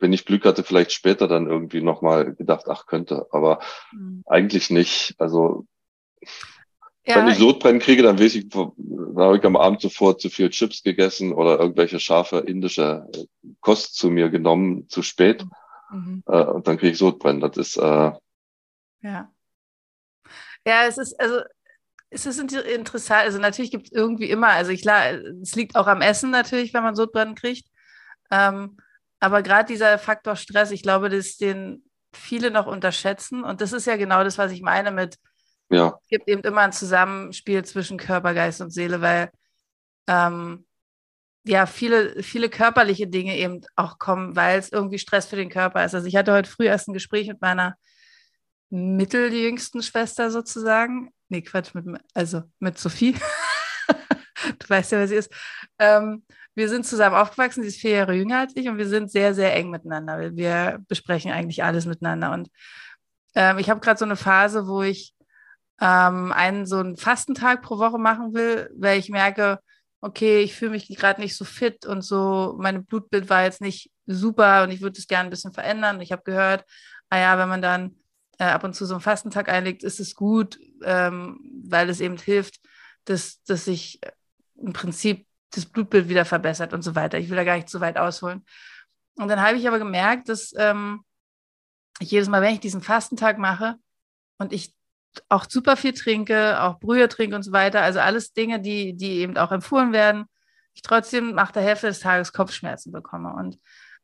wenn 0.00 0.12
ich 0.12 0.24
Glück 0.24 0.44
hatte, 0.44 0.64
vielleicht 0.64 0.92
später 0.92 1.28
dann 1.28 1.46
irgendwie 1.46 1.82
nochmal 1.82 2.34
gedacht, 2.34 2.66
ach 2.68 2.86
könnte, 2.86 3.26
aber 3.30 3.60
mhm. 3.92 4.24
eigentlich 4.26 4.70
nicht. 4.70 5.14
Also 5.18 5.66
ja, 7.06 7.16
wenn 7.16 7.28
ich 7.28 7.38
Sodbrennen 7.38 7.80
kriege, 7.80 8.02
dann 8.02 8.18
weiß 8.18 8.34
ich, 8.34 8.48
da 8.48 8.70
habe 9.16 9.38
ich 9.38 9.44
am 9.44 9.56
Abend 9.56 9.80
zuvor 9.80 10.18
zu 10.18 10.28
viel 10.28 10.50
Chips 10.50 10.82
gegessen 10.82 11.32
oder 11.32 11.58
irgendwelche 11.58 11.98
scharfe 11.98 12.38
indische 12.38 13.06
äh, 13.14 13.24
Kost 13.60 13.96
zu 13.96 14.10
mir 14.10 14.28
genommen, 14.28 14.88
zu 14.88 15.02
spät. 15.02 15.44
Mhm. 15.90 16.22
Äh, 16.26 16.44
und 16.44 16.68
dann 16.68 16.76
kriege 16.76 16.92
ich 16.92 16.98
Sodbrennen. 16.98 17.40
Das 17.40 17.56
ist 17.56 17.76
äh, 17.76 18.12
ja. 19.02 19.30
Ja, 20.66 20.84
es 20.86 20.98
ist, 20.98 21.18
also 21.18 21.40
es 22.10 22.26
ist 22.26 22.38
interessant. 22.38 23.22
Also 23.22 23.38
natürlich 23.38 23.70
gibt 23.70 23.86
es 23.86 23.92
irgendwie 23.92 24.28
immer, 24.28 24.48
also 24.48 24.74
klar, 24.74 25.12
es 25.42 25.54
liegt 25.54 25.76
auch 25.76 25.86
am 25.86 26.02
Essen 26.02 26.30
natürlich, 26.30 26.74
wenn 26.74 26.82
man 26.82 26.96
Sodbrennen 26.96 27.34
kriegt. 27.34 27.68
Ähm, 28.30 28.76
aber 29.20 29.42
gerade 29.42 29.66
dieser 29.66 29.98
Faktor 29.98 30.36
Stress, 30.36 30.70
ich 30.70 30.82
glaube, 30.82 31.10
dass 31.10 31.36
den 31.36 31.84
viele 32.12 32.50
noch 32.50 32.66
unterschätzen. 32.66 33.44
Und 33.44 33.60
das 33.60 33.72
ist 33.72 33.86
ja 33.86 33.96
genau 33.96 34.24
das, 34.24 34.38
was 34.38 34.50
ich 34.50 34.62
meine 34.62 34.90
mit, 34.90 35.16
ja. 35.68 35.98
es 36.02 36.08
gibt 36.08 36.28
eben 36.28 36.42
immer 36.42 36.62
ein 36.62 36.72
Zusammenspiel 36.72 37.64
zwischen 37.64 37.98
Körper, 37.98 38.34
Geist 38.34 38.60
und 38.60 38.70
Seele, 38.70 39.00
weil 39.00 39.30
ähm, 40.08 40.66
ja 41.44 41.66
viele, 41.66 42.22
viele 42.22 42.48
körperliche 42.48 43.06
Dinge 43.06 43.36
eben 43.36 43.60
auch 43.76 43.98
kommen, 43.98 44.36
weil 44.36 44.58
es 44.58 44.72
irgendwie 44.72 44.98
Stress 44.98 45.26
für 45.26 45.36
den 45.36 45.50
Körper 45.50 45.84
ist. 45.84 45.94
Also 45.94 46.06
ich 46.06 46.16
hatte 46.16 46.32
heute 46.32 46.50
früh 46.50 46.66
erst 46.66 46.88
ein 46.88 46.94
Gespräch 46.94 47.28
mit 47.28 47.40
meiner 47.40 47.76
mitteljüngsten 48.70 49.82
Schwester 49.82 50.30
sozusagen. 50.30 51.12
Nee, 51.28 51.42
Quatsch, 51.42 51.74
mit, 51.74 51.84
also 52.14 52.42
mit 52.58 52.78
Sophie. 52.78 53.14
du 54.58 54.68
weißt 54.68 54.92
ja, 54.92 54.98
wer 54.98 55.08
sie 55.08 55.16
ist. 55.16 55.32
Ähm, 55.78 56.24
wir 56.54 56.68
sind 56.68 56.86
zusammen 56.86 57.16
aufgewachsen, 57.16 57.62
sie 57.62 57.68
ist 57.68 57.80
vier 57.80 57.92
Jahre 57.92 58.14
jünger 58.14 58.40
als 58.40 58.56
ich 58.56 58.68
und 58.68 58.78
wir 58.78 58.88
sind 58.88 59.10
sehr, 59.10 59.34
sehr 59.34 59.54
eng 59.54 59.70
miteinander. 59.70 60.36
Wir 60.36 60.78
besprechen 60.88 61.30
eigentlich 61.30 61.62
alles 61.62 61.86
miteinander. 61.86 62.32
Und 62.32 62.48
ähm, 63.34 63.58
ich 63.58 63.70
habe 63.70 63.80
gerade 63.80 63.98
so 63.98 64.04
eine 64.04 64.16
Phase, 64.16 64.66
wo 64.66 64.82
ich 64.82 65.14
ähm, 65.80 66.32
einen 66.32 66.66
so 66.66 66.78
einen 66.78 66.96
Fastentag 66.96 67.62
pro 67.62 67.78
Woche 67.78 67.98
machen 67.98 68.34
will, 68.34 68.70
weil 68.76 68.98
ich 68.98 69.08
merke, 69.08 69.60
okay, 70.00 70.40
ich 70.40 70.54
fühle 70.54 70.72
mich 70.72 70.88
gerade 70.88 71.20
nicht 71.20 71.36
so 71.36 71.44
fit 71.44 71.86
und 71.86 72.02
so, 72.02 72.56
meine 72.58 72.82
Blutbild 72.82 73.28
war 73.28 73.44
jetzt 73.44 73.60
nicht 73.60 73.90
super 74.06 74.64
und 74.64 74.70
ich 74.70 74.80
würde 74.80 74.98
es 74.98 75.06
gerne 75.06 75.28
ein 75.28 75.30
bisschen 75.30 75.52
verändern. 75.52 76.00
Ich 76.00 76.12
habe 76.12 76.22
gehört, 76.24 76.64
ah 77.10 77.18
ja, 77.18 77.38
wenn 77.38 77.48
man 77.48 77.62
dann 77.62 77.96
äh, 78.38 78.44
ab 78.44 78.64
und 78.64 78.74
zu 78.74 78.86
so 78.86 78.94
einen 78.94 79.02
Fastentag 79.02 79.48
einlegt, 79.48 79.82
ist 79.84 80.00
es 80.00 80.14
gut, 80.14 80.58
ähm, 80.82 81.38
weil 81.64 81.88
es 81.90 82.00
eben 82.00 82.16
hilft, 82.16 82.60
dass, 83.04 83.42
dass 83.44 83.66
ich 83.66 84.00
im 84.56 84.72
Prinzip 84.72 85.26
das 85.50 85.66
Blutbild 85.66 86.08
wieder 86.08 86.24
verbessert 86.24 86.72
und 86.72 86.82
so 86.82 86.94
weiter. 86.94 87.18
Ich 87.18 87.28
will 87.28 87.36
da 87.36 87.44
gar 87.44 87.56
nicht 87.56 87.68
zu 87.68 87.80
weit 87.80 87.98
ausholen. 87.98 88.44
Und 89.16 89.28
dann 89.28 89.40
habe 89.40 89.56
ich 89.56 89.66
aber 89.66 89.78
gemerkt, 89.78 90.28
dass 90.28 90.54
ähm, 90.56 91.04
ich 91.98 92.10
jedes 92.10 92.28
Mal, 92.28 92.42
wenn 92.42 92.54
ich 92.54 92.60
diesen 92.60 92.80
Fastentag 92.80 93.38
mache 93.38 93.76
und 94.38 94.52
ich 94.52 94.74
auch 95.28 95.44
super 95.48 95.76
viel 95.76 95.92
trinke, 95.92 96.62
auch 96.62 96.78
Brühe 96.78 97.08
trinke 97.08 97.36
und 97.36 97.42
so 97.42 97.52
weiter, 97.52 97.82
also 97.82 97.98
alles 97.98 98.32
Dinge, 98.32 98.60
die, 98.60 98.96
die 98.96 99.18
eben 99.18 99.36
auch 99.36 99.52
empfohlen 99.52 99.92
werden, 99.92 100.26
ich 100.72 100.82
trotzdem 100.82 101.34
nach 101.34 101.50
der 101.50 101.62
Hälfte 101.62 101.88
des 101.88 102.00
Tages 102.00 102.32
Kopfschmerzen 102.32 102.92
bekomme 102.92 103.34
und 103.34 103.58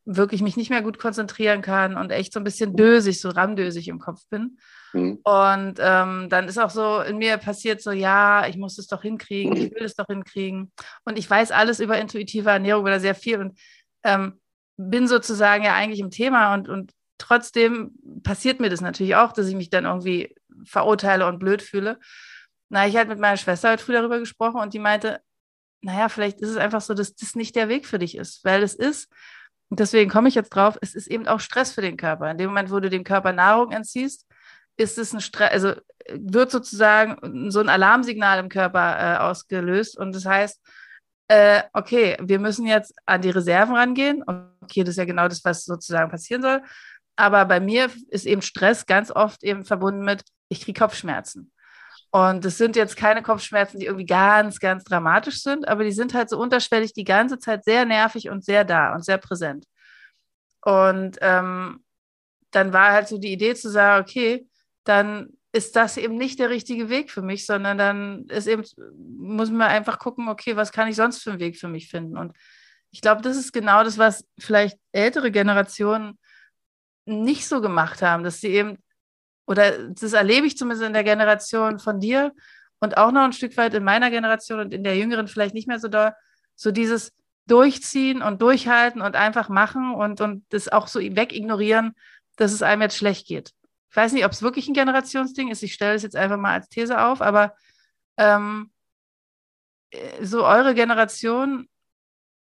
wirklich 0.06 0.40
mich 0.40 0.56
nicht 0.56 0.70
mehr 0.70 0.82
gut 0.82 0.98
konzentrieren 0.98 1.62
kann 1.62 1.96
und 1.96 2.10
echt 2.10 2.32
so 2.32 2.40
ein 2.40 2.44
bisschen 2.44 2.76
dösig, 2.76 3.20
so 3.20 3.28
ramdösig 3.28 3.88
im 3.88 3.98
Kopf 3.98 4.26
bin. 4.30 4.58
Mhm. 4.92 5.18
Und 5.24 5.74
ähm, 5.80 6.28
dann 6.28 6.48
ist 6.48 6.58
auch 6.58 6.70
so 6.70 7.00
in 7.00 7.18
mir 7.18 7.36
passiert 7.38 7.82
so, 7.82 7.90
ja, 7.90 8.46
ich 8.46 8.56
muss 8.56 8.78
es 8.78 8.86
doch 8.86 9.02
hinkriegen, 9.02 9.56
ich 9.56 9.74
will 9.74 9.82
es 9.84 9.96
doch 9.96 10.06
hinkriegen. 10.06 10.72
Und 11.04 11.18
ich 11.18 11.28
weiß 11.28 11.50
alles 11.50 11.80
über 11.80 11.98
intuitive 11.98 12.48
Ernährung 12.48 12.84
oder 12.84 13.00
sehr 13.00 13.16
viel 13.16 13.40
und 13.40 13.58
ähm, 14.04 14.40
bin 14.76 15.08
sozusagen 15.08 15.64
ja 15.64 15.74
eigentlich 15.74 16.00
im 16.00 16.10
Thema 16.10 16.54
und, 16.54 16.68
und 16.68 16.92
trotzdem 17.18 17.92
passiert 18.22 18.60
mir 18.60 18.70
das 18.70 18.80
natürlich 18.80 19.16
auch, 19.16 19.32
dass 19.32 19.48
ich 19.48 19.56
mich 19.56 19.70
dann 19.70 19.86
irgendwie 19.86 20.34
verurteile 20.64 21.26
und 21.26 21.40
blöd 21.40 21.62
fühle. 21.62 21.98
Na, 22.68 22.86
ich 22.86 22.96
hatte 22.96 23.08
mit 23.08 23.18
meiner 23.18 23.36
Schwester 23.36 23.70
halt 23.70 23.80
früh 23.80 23.92
darüber 23.92 24.20
gesprochen 24.20 24.60
und 24.60 24.72
die 24.72 24.78
meinte, 24.78 25.20
naja, 25.80 26.08
vielleicht 26.08 26.40
ist 26.40 26.50
es 26.50 26.56
einfach 26.56 26.80
so, 26.80 26.94
dass 26.94 27.14
das 27.14 27.34
nicht 27.34 27.56
der 27.56 27.68
Weg 27.68 27.86
für 27.86 27.98
dich 27.98 28.16
ist, 28.16 28.44
weil 28.44 28.62
es 28.62 28.74
ist, 28.74 29.08
und 29.68 29.80
deswegen 29.80 30.10
komme 30.10 30.28
ich 30.28 30.34
jetzt 30.34 30.50
drauf, 30.50 30.78
es 30.80 30.94
ist 30.94 31.08
eben 31.08 31.26
auch 31.26 31.40
Stress 31.40 31.72
für 31.72 31.80
den 31.80 31.96
Körper. 31.96 32.30
In 32.30 32.38
dem 32.38 32.48
Moment, 32.48 32.70
wo 32.70 32.80
du 32.80 32.88
dem 32.88 33.04
Körper 33.04 33.32
Nahrung 33.32 33.72
entziehst, 33.72 34.26
ist 34.76 34.98
es 34.98 35.12
ein 35.12 35.20
Stress, 35.20 35.50
also 35.50 35.72
wird 36.12 36.50
sozusagen 36.50 37.50
so 37.50 37.60
ein 37.60 37.68
Alarmsignal 37.68 38.38
im 38.38 38.48
Körper 38.48 38.98
äh, 38.98 39.18
ausgelöst. 39.18 39.98
Und 39.98 40.14
das 40.14 40.24
heißt, 40.24 40.60
äh, 41.28 41.62
okay, 41.72 42.16
wir 42.20 42.38
müssen 42.38 42.66
jetzt 42.66 42.94
an 43.06 43.22
die 43.22 43.30
Reserven 43.30 43.74
rangehen. 43.74 44.22
Okay, 44.62 44.84
das 44.84 44.90
ist 44.90 44.98
ja 44.98 45.04
genau 45.04 45.26
das, 45.26 45.44
was 45.44 45.64
sozusagen 45.64 46.10
passieren 46.10 46.42
soll. 46.42 46.62
Aber 47.16 47.44
bei 47.46 47.58
mir 47.58 47.90
ist 48.08 48.26
eben 48.26 48.42
Stress 48.42 48.86
ganz 48.86 49.10
oft 49.10 49.42
eben 49.42 49.64
verbunden 49.64 50.04
mit, 50.04 50.22
ich 50.48 50.60
kriege 50.60 50.78
Kopfschmerzen. 50.78 51.50
Und 52.16 52.46
das 52.46 52.56
sind 52.56 52.76
jetzt 52.76 52.96
keine 52.96 53.22
Kopfschmerzen, 53.22 53.78
die 53.78 53.84
irgendwie 53.84 54.06
ganz, 54.06 54.58
ganz 54.58 54.84
dramatisch 54.84 55.42
sind, 55.42 55.68
aber 55.68 55.84
die 55.84 55.92
sind 55.92 56.14
halt 56.14 56.30
so 56.30 56.38
unterschwellig 56.38 56.94
die 56.94 57.04
ganze 57.04 57.38
Zeit 57.38 57.64
sehr 57.64 57.84
nervig 57.84 58.30
und 58.30 58.42
sehr 58.42 58.64
da 58.64 58.94
und 58.94 59.04
sehr 59.04 59.18
präsent. 59.18 59.66
Und 60.62 61.18
ähm, 61.20 61.84
dann 62.52 62.72
war 62.72 62.92
halt 62.92 63.08
so 63.08 63.18
die 63.18 63.32
Idee 63.32 63.54
zu 63.54 63.68
sagen, 63.68 64.02
okay, 64.02 64.48
dann 64.84 65.28
ist 65.52 65.76
das 65.76 65.98
eben 65.98 66.16
nicht 66.16 66.38
der 66.38 66.48
richtige 66.48 66.88
Weg 66.88 67.10
für 67.10 67.20
mich, 67.20 67.44
sondern 67.44 67.76
dann 67.76 68.24
ist 68.30 68.46
eben, 68.46 68.64
muss 69.18 69.50
man 69.50 69.68
einfach 69.68 69.98
gucken, 69.98 70.30
okay, 70.30 70.56
was 70.56 70.72
kann 70.72 70.88
ich 70.88 70.96
sonst 70.96 71.22
für 71.22 71.32
einen 71.32 71.40
Weg 71.40 71.58
für 71.58 71.68
mich 71.68 71.90
finden? 71.90 72.16
Und 72.16 72.34
ich 72.92 73.02
glaube, 73.02 73.20
das 73.20 73.36
ist 73.36 73.52
genau 73.52 73.84
das, 73.84 73.98
was 73.98 74.26
vielleicht 74.38 74.78
ältere 74.92 75.30
Generationen 75.30 76.18
nicht 77.04 77.46
so 77.46 77.60
gemacht 77.60 78.00
haben, 78.00 78.24
dass 78.24 78.40
sie 78.40 78.52
eben, 78.52 78.78
oder 79.46 79.88
das 79.88 80.12
erlebe 80.12 80.46
ich 80.46 80.56
zumindest 80.56 80.86
in 80.86 80.92
der 80.92 81.04
Generation 81.04 81.78
von 81.78 82.00
dir 82.00 82.32
und 82.80 82.96
auch 82.96 83.12
noch 83.12 83.22
ein 83.22 83.32
Stück 83.32 83.56
weit 83.56 83.74
in 83.74 83.84
meiner 83.84 84.10
Generation 84.10 84.60
und 84.60 84.74
in 84.74 84.84
der 84.84 84.96
jüngeren 84.96 85.28
vielleicht 85.28 85.54
nicht 85.54 85.68
mehr 85.68 85.78
so 85.78 85.88
doll, 85.88 86.12
so 86.54 86.72
dieses 86.72 87.12
Durchziehen 87.46 88.22
und 88.22 88.42
Durchhalten 88.42 89.00
und 89.00 89.14
einfach 89.14 89.48
machen 89.48 89.94
und, 89.94 90.20
und 90.20 90.44
das 90.50 90.68
auch 90.68 90.88
so 90.88 91.00
wegignorieren, 91.00 91.94
dass 92.36 92.52
es 92.52 92.62
einem 92.62 92.82
jetzt 92.82 92.96
schlecht 92.96 93.28
geht. 93.28 93.52
Ich 93.90 93.96
weiß 93.96 94.12
nicht, 94.12 94.24
ob 94.24 94.32
es 94.32 94.42
wirklich 94.42 94.68
ein 94.68 94.74
Generationsding 94.74 95.50
ist. 95.50 95.62
Ich 95.62 95.72
stelle 95.72 95.94
es 95.94 96.02
jetzt 96.02 96.16
einfach 96.16 96.36
mal 96.36 96.52
als 96.52 96.68
These 96.68 97.00
auf, 97.00 97.22
aber 97.22 97.54
ähm, 98.16 98.70
äh, 99.90 100.24
so 100.24 100.44
eure 100.44 100.74
Generation 100.74 101.68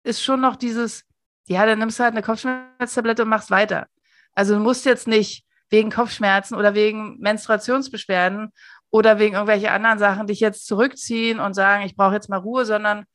ist 0.04 0.22
schon 0.22 0.40
noch 0.40 0.56
dieses, 0.56 1.04
ja, 1.46 1.66
dann 1.66 1.78
nimmst 1.78 1.98
du 1.98 2.02
halt 2.02 2.14
eine 2.14 2.22
Kopfschmerztablette 2.22 3.22
und 3.22 3.28
machst 3.28 3.50
weiter. 3.50 3.86
Also 4.32 4.54
du 4.54 4.60
musst 4.60 4.84
jetzt 4.84 5.06
nicht 5.06 5.44
wegen 5.74 5.90
Kopfschmerzen 5.90 6.54
oder 6.54 6.74
wegen 6.74 7.18
Menstruationsbeschwerden 7.18 8.52
oder 8.90 9.18
wegen 9.18 9.34
irgendwelche 9.34 9.72
anderen 9.72 9.98
Sachen 9.98 10.28
dich 10.28 10.38
jetzt 10.38 10.66
zurückziehen 10.66 11.40
und 11.40 11.54
sagen, 11.54 11.84
ich 11.84 11.96
brauche 11.96 12.14
jetzt 12.14 12.28
mal 12.28 12.38
Ruhe, 12.38 12.64
sondern 12.64 13.06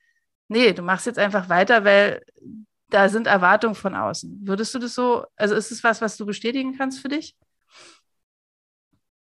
nee, 0.49 0.73
du 0.73 0.81
machst 0.81 1.05
jetzt 1.05 1.19
einfach 1.19 1.47
weiter, 1.47 1.85
weil 1.85 2.21
da 2.89 3.07
sind 3.07 3.27
Erwartungen 3.27 3.75
von 3.75 3.95
außen. 3.95 4.41
Würdest 4.43 4.75
du 4.75 4.79
das 4.79 4.93
so, 4.93 5.25
also 5.37 5.55
ist 5.55 5.71
es 5.71 5.83
was, 5.85 6.01
was 6.01 6.17
du 6.17 6.25
bestätigen 6.25 6.77
kannst 6.77 6.99
für 6.99 7.07
dich? 7.07 7.33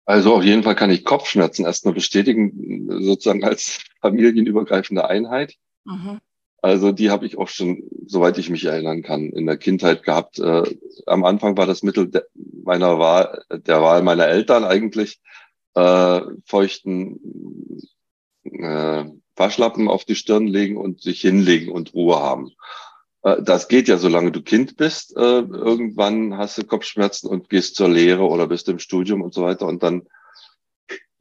Also 0.04 0.36
auf 0.36 0.44
jeden 0.44 0.62
Fall 0.62 0.76
kann 0.76 0.90
ich 0.90 1.04
Kopfschmerzen 1.04 1.64
erstmal 1.64 1.94
bestätigen, 1.94 2.86
sozusagen 3.04 3.42
als 3.42 3.82
familienübergreifende 4.00 5.08
Einheit. 5.08 5.54
Mhm. 5.84 6.20
Also 6.64 6.92
die 6.92 7.10
habe 7.10 7.26
ich 7.26 7.36
auch 7.36 7.48
schon, 7.48 7.82
soweit 8.06 8.38
ich 8.38 8.48
mich 8.48 8.64
erinnern 8.64 9.02
kann, 9.02 9.28
in 9.28 9.44
der 9.44 9.58
Kindheit 9.58 10.02
gehabt. 10.02 10.38
Äh, 10.38 10.62
am 11.04 11.22
Anfang 11.26 11.58
war 11.58 11.66
das 11.66 11.82
Mittel 11.82 12.10
meiner 12.64 12.98
Wahl, 12.98 13.44
der 13.50 13.82
Wahl 13.82 14.02
meiner 14.02 14.28
Eltern 14.28 14.64
eigentlich, 14.64 15.20
äh, 15.74 16.22
feuchten 16.46 17.20
äh, 18.44 19.04
Waschlappen 19.36 19.88
auf 19.88 20.06
die 20.06 20.14
Stirn 20.14 20.46
legen 20.46 20.78
und 20.78 21.02
sich 21.02 21.20
hinlegen 21.20 21.70
und 21.70 21.92
Ruhe 21.92 22.18
haben. 22.18 22.52
Äh, 23.24 23.42
das 23.42 23.68
geht 23.68 23.86
ja, 23.86 23.98
solange 23.98 24.32
du 24.32 24.40
Kind 24.40 24.78
bist. 24.78 25.14
Äh, 25.18 25.40
irgendwann 25.40 26.38
hast 26.38 26.56
du 26.56 26.64
Kopfschmerzen 26.64 27.28
und 27.28 27.50
gehst 27.50 27.76
zur 27.76 27.90
Lehre 27.90 28.26
oder 28.26 28.46
bist 28.46 28.70
im 28.70 28.78
Studium 28.78 29.20
und 29.20 29.34
so 29.34 29.42
weiter. 29.42 29.66
Und 29.66 29.82
dann, 29.82 30.06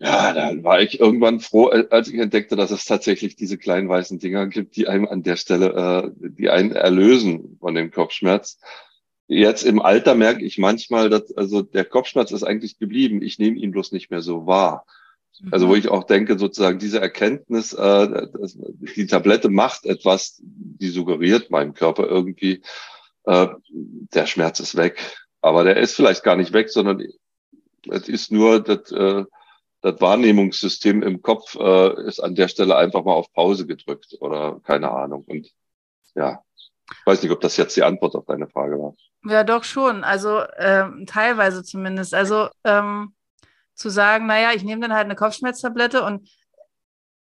ja, 0.04 0.34
dann 0.34 0.64
war 0.64 0.82
ich 0.82 1.00
irgendwann 1.00 1.40
froh, 1.40 1.70
äh, 1.70 1.88
als 1.90 2.10
ich 2.10 2.20
entdeckte, 2.20 2.56
dass 2.56 2.72
es 2.72 2.86
tatsächlich 2.86 3.36
diese 3.36 3.58
kleinen 3.58 3.88
weißen 3.88 4.20
Dinger 4.20 4.48
gibt, 4.48 4.76
die 4.76 4.88
einem 4.88 5.08
an 5.08 5.24
der 5.24 5.38
Stelle, 5.38 6.14
die 6.18 6.50
einen 6.50 6.74
erlösen 6.74 7.58
von 7.60 7.74
dem 7.74 7.92
Kopfschmerz. 7.92 8.60
Jetzt 9.28 9.64
im 9.64 9.82
Alter 9.82 10.16
merke 10.16 10.44
ich 10.44 10.58
manchmal, 10.58 11.10
dass 11.10 11.36
also 11.38 11.62
der 11.62 11.86
Kopfschmerz 11.86 12.32
ist 12.32 12.44
eigentlich 12.44 12.78
geblieben. 12.78 13.22
Ich 13.22 13.40
nehme 13.40 13.58
ihn 13.58 13.72
bloß 13.72 13.94
nicht 13.94 14.12
mehr 14.12 14.22
so 14.22 14.46
wahr. 14.46 14.86
Also 15.52 15.68
wo 15.68 15.72
mhm. 15.72 15.80
ich 15.80 15.88
auch 15.88 16.04
denke, 16.04 16.38
sozusagen 16.38 16.80
diese 16.80 17.02
Erkenntnis, 17.02 17.74
äh, 17.74 18.28
die 18.96 19.08
Tablette 19.08 19.50
macht 19.50 19.86
etwas, 19.86 20.40
die 20.42 20.90
suggeriert 20.90 21.50
meinem 21.50 21.74
Körper 21.74 22.08
irgendwie, 22.08 22.62
äh, 23.26 23.48
der 23.70 24.26
Schmerz 24.26 24.60
ist 24.60 24.76
weg. 24.76 25.00
Aber 25.42 25.64
der 25.64 25.78
ist 25.78 25.96
vielleicht 25.96 26.24
gar 26.24 26.36
nicht 26.36 26.54
weg, 26.54 26.70
sondern 26.70 27.04
es 27.90 28.08
ist 28.08 28.32
nur 28.32 28.62
das, 28.62 28.92
äh, 28.92 29.26
das 29.84 30.00
Wahrnehmungssystem 30.00 31.04
im 31.04 31.22
Kopf 31.22 31.56
äh, 31.56 32.08
ist 32.08 32.22
an 32.22 32.36
der 32.36 32.48
Stelle 32.48 32.78
einfach 32.78 33.04
mal 33.04 33.14
auf 33.14 33.32
Pause 33.34 33.68
gedrückt 33.68 34.16
oder 34.22 34.60
keine 34.64 34.90
Ahnung. 34.90 35.26
Und 35.28 35.52
ja, 36.16 36.42
ich 36.90 37.06
weiß 37.06 37.22
nicht, 37.22 37.32
ob 37.32 37.42
das 37.42 37.58
jetzt 37.58 37.76
die 37.76 37.84
Antwort 37.84 38.16
auf 38.16 38.26
deine 38.26 38.48
Frage 38.48 38.80
war. 38.80 38.96
Ja, 39.26 39.44
doch 39.44 39.66
schon. 39.66 40.06
Also 40.06 40.42
ähm, 40.58 41.06
teilweise 41.06 41.64
zumindest. 41.64 42.14
Also 42.14 42.48
ähm, 42.64 43.14
zu 43.74 43.90
sagen, 43.90 44.26
naja, 44.26 44.52
ich 44.56 44.64
nehme 44.64 44.82
dann 44.82 44.94
halt 44.94 45.06
eine 45.06 45.16
Kopfschmerztablette 45.16 46.04
und 46.04 46.30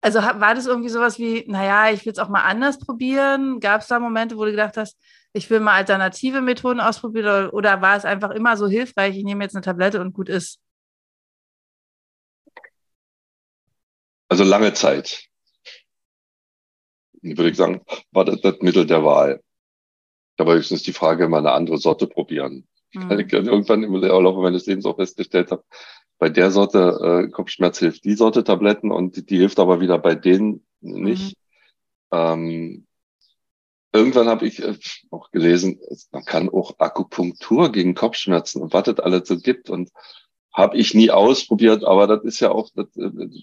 also 0.02 0.18
war 0.18 0.54
das 0.54 0.66
irgendwie 0.66 0.88
sowas 0.88 1.18
wie, 1.18 1.44
naja, 1.46 1.90
ich 1.90 2.04
will 2.04 2.12
es 2.12 2.18
auch 2.18 2.28
mal 2.28 2.42
anders 2.42 2.78
probieren? 2.78 3.60
Gab 3.60 3.80
es 3.80 3.86
da 3.86 3.98
Momente, 3.98 4.36
wo 4.36 4.44
du 4.44 4.50
gedacht 4.50 4.76
hast, 4.76 4.98
ich 5.32 5.48
will 5.48 5.60
mal 5.60 5.74
alternative 5.74 6.42
Methoden 6.42 6.80
ausprobieren 6.80 7.26
oder, 7.26 7.54
oder 7.54 7.82
war 7.82 7.96
es 7.96 8.04
einfach 8.04 8.30
immer 8.30 8.56
so 8.56 8.66
hilfreich, 8.66 9.16
ich 9.16 9.24
nehme 9.24 9.44
jetzt 9.44 9.54
eine 9.54 9.62
Tablette 9.62 10.00
und 10.00 10.12
gut 10.12 10.28
ist? 10.28 10.60
Also 14.32 14.44
lange 14.44 14.72
Zeit, 14.72 15.28
würde 17.20 17.50
ich 17.50 17.56
sagen, 17.58 17.82
war 18.12 18.24
das 18.24 18.40
das 18.40 18.60
Mittel 18.62 18.86
der 18.86 19.04
Wahl. 19.04 19.42
Aber 20.38 20.54
höchstens 20.54 20.82
die 20.82 20.94
Frage, 20.94 21.28
mal 21.28 21.40
eine 21.40 21.52
andere 21.52 21.76
Sorte 21.76 22.06
probieren. 22.06 22.66
Mhm. 22.94 23.10
Weil 23.10 23.20
ich 23.20 23.30
irgendwann 23.30 23.82
im 23.82 23.94
Laufe 23.94 24.40
meines 24.40 24.64
Lebens 24.64 24.86
auch 24.86 24.96
festgestellt 24.96 25.50
habe, 25.50 25.64
bei 26.18 26.30
der 26.30 26.50
Sorte 26.50 27.26
äh, 27.26 27.30
Kopfschmerz 27.30 27.78
hilft 27.78 28.06
die 28.06 28.14
Sorte 28.14 28.42
Tabletten 28.42 28.90
und 28.90 29.16
die, 29.16 29.26
die 29.26 29.36
hilft 29.36 29.58
aber 29.58 29.82
wieder 29.82 29.98
bei 29.98 30.14
denen 30.14 30.64
nicht. 30.80 31.36
Mhm. 32.10 32.16
Ähm, 32.18 32.86
irgendwann 33.92 34.28
habe 34.28 34.46
ich 34.46 34.62
äh, 34.62 34.78
auch 35.10 35.30
gelesen, 35.30 35.78
man 36.10 36.24
kann 36.24 36.48
auch 36.48 36.78
Akupunktur 36.78 37.70
gegen 37.70 37.94
Kopfschmerzen 37.94 38.62
und 38.62 38.72
was 38.72 38.84
das 38.84 38.98
alles 38.98 39.28
so 39.28 39.36
gibt 39.36 39.68
und 39.68 39.90
habe 40.52 40.76
ich 40.76 40.94
nie 40.94 41.10
ausprobiert, 41.10 41.84
aber 41.84 42.06
das 42.06 42.24
ist 42.24 42.40
ja 42.40 42.50
auch, 42.50 42.68
das, 42.74 42.86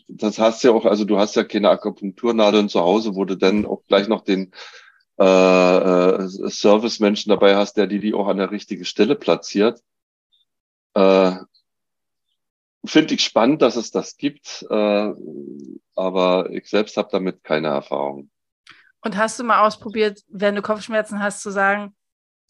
das 0.08 0.38
hast 0.38 0.64
ja 0.64 0.72
auch, 0.72 0.86
also 0.86 1.06
du 1.06 1.18
hast 1.18 1.36
ja 1.36 1.44
keine 1.44 1.70
Akupunkturnadeln 1.70 2.70
zu 2.70 2.82
Hause, 2.82 3.16
wo 3.16 3.26
du 3.26 3.36
dann 3.36 3.66
auch 3.66 3.82
gleich 3.88 4.08
noch 4.08 4.24
den 4.24 4.52
äh, 5.20 5.24
äh, 5.24 6.28
Servicemenschen 6.28 7.30
dabei 7.30 7.56
hast, 7.56 7.74
der 7.78 7.88
die 7.88 8.00
die 8.00 8.14
auch 8.14 8.28
an 8.28 8.38
der 8.38 8.52
richtigen 8.52 8.86
Stelle 8.86 9.16
platziert. 9.16 9.82
Äh, 10.94 11.36
finde 12.86 13.16
ich 13.16 13.24
spannend, 13.24 13.62
dass 13.62 13.76
es 13.76 13.92
das 13.92 14.16
gibt, 14.16 14.66
äh, 14.70 15.14
aber 15.96 16.50
ich 16.52 16.70
selbst 16.70 16.96
habe 16.96 17.10
damit 17.12 17.44
keine 17.44 17.68
Erfahrung. 17.68 18.30
Und 19.02 19.18
hast 19.18 19.40
du 19.40 19.44
mal 19.44 19.66
ausprobiert, 19.66 20.22
wenn 20.28 20.56
du 20.56 20.62
Kopfschmerzen 20.62 21.22
hast, 21.22 21.42
zu 21.42 21.52
sagen, 21.52 21.96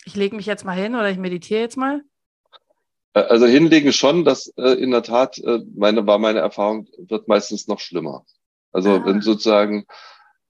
ich 0.05 0.15
lege 0.15 0.35
mich 0.35 0.45
jetzt 0.45 0.65
mal 0.65 0.77
hin 0.77 0.95
oder 0.95 1.09
ich 1.09 1.17
meditiere 1.17 1.61
jetzt 1.61 1.77
mal? 1.77 2.01
Äh, 3.19 3.29
also 3.29 3.45
hinlegen 3.45 3.93
schon, 3.93 4.25
das 4.25 4.53
äh, 4.57 4.73
in 4.73 4.91
der 4.91 5.03
Tat, 5.03 5.37
äh, 5.39 5.59
meine, 5.75 6.05
war 6.07 6.19
meine 6.19 6.39
Erfahrung, 6.39 6.87
wird 6.97 7.27
meistens 7.27 7.67
noch 7.67 7.79
schlimmer. 7.79 8.25
Also 8.71 8.91
ah. 8.91 9.05
wenn 9.05 9.21
sozusagen, 9.21 9.85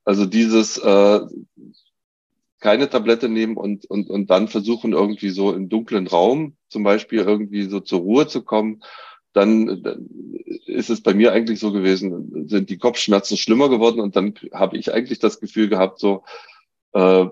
also 0.03 0.25
dieses 0.25 0.77
äh, 0.77 1.21
keine 2.59 2.89
Tablette 2.89 3.29
nehmen 3.29 3.55
und, 3.55 3.85
und, 3.85 4.09
und 4.09 4.29
dann 4.29 4.49
versuchen 4.49 4.91
irgendwie 4.91 5.29
so 5.29 5.53
im 5.53 5.69
dunklen 5.69 6.07
Raum 6.07 6.57
zum 6.67 6.83
Beispiel 6.83 7.19
irgendwie 7.19 7.63
so 7.63 7.79
zur 7.79 8.01
Ruhe 8.01 8.27
zu 8.27 8.43
kommen, 8.43 8.83
dann, 9.31 9.81
dann 9.83 10.09
ist 10.65 10.89
es 10.89 11.01
bei 11.01 11.13
mir 11.13 11.31
eigentlich 11.31 11.59
so 11.59 11.71
gewesen, 11.71 12.49
sind 12.49 12.69
die 12.69 12.77
Kopfschmerzen 12.77 13.37
schlimmer 13.37 13.69
geworden 13.69 14.01
und 14.01 14.15
dann 14.15 14.33
habe 14.53 14.77
ich 14.77 14.91
eigentlich 14.91 15.19
das 15.19 15.39
Gefühl 15.39 15.69
gehabt, 15.69 15.99
so 15.99 16.23
äh, 16.93 17.27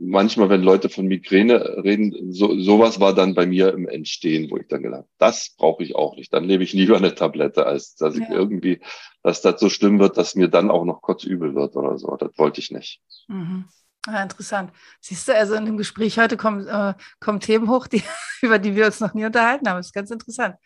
manchmal, 0.00 0.48
wenn 0.48 0.62
Leute 0.62 0.88
von 0.88 1.06
Migräne 1.06 1.82
reden, 1.84 2.32
so, 2.32 2.58
sowas 2.58 3.00
war 3.00 3.14
dann 3.14 3.34
bei 3.34 3.46
mir 3.46 3.72
im 3.72 3.88
Entstehen, 3.88 4.50
wo 4.50 4.56
ich 4.56 4.68
dann 4.68 4.82
gedacht, 4.82 5.04
das 5.18 5.54
brauche 5.56 5.82
ich 5.82 5.94
auch 5.94 6.16
nicht. 6.16 6.32
Dann 6.32 6.46
nehme 6.46 6.64
ich 6.64 6.72
lieber 6.72 6.96
eine 6.96 7.14
Tablette, 7.14 7.66
als 7.66 7.94
dass 7.94 8.16
ja. 8.16 8.22
ich 8.22 8.30
irgendwie, 8.30 8.80
dass 9.22 9.42
das 9.42 9.60
so 9.60 9.68
schlimm 9.68 9.98
wird, 9.98 10.16
dass 10.16 10.34
mir 10.34 10.48
dann 10.48 10.70
auch 10.70 10.84
noch 10.84 11.02
kurz 11.02 11.24
übel 11.24 11.54
wird 11.54 11.76
oder 11.76 11.98
so. 11.98 12.16
Das 12.16 12.30
wollte 12.36 12.60
ich 12.60 12.70
nicht. 12.70 13.00
Mhm. 13.28 13.66
Ja, 14.06 14.22
interessant. 14.22 14.72
Siehst 15.00 15.28
du, 15.28 15.34
also 15.34 15.54
in 15.54 15.66
dem 15.66 15.76
Gespräch 15.76 16.18
heute 16.18 16.36
kommen, 16.36 16.66
äh, 16.66 16.94
kommen 17.20 17.40
Themen 17.40 17.68
hoch, 17.68 17.86
die, 17.86 18.02
über 18.42 18.58
die 18.58 18.74
wir 18.74 18.86
uns 18.86 19.00
noch 19.00 19.14
nie 19.14 19.24
unterhalten 19.24 19.68
haben. 19.68 19.76
Das 19.76 19.86
ist 19.86 19.92
ganz 19.92 20.10
interessant. 20.10 20.56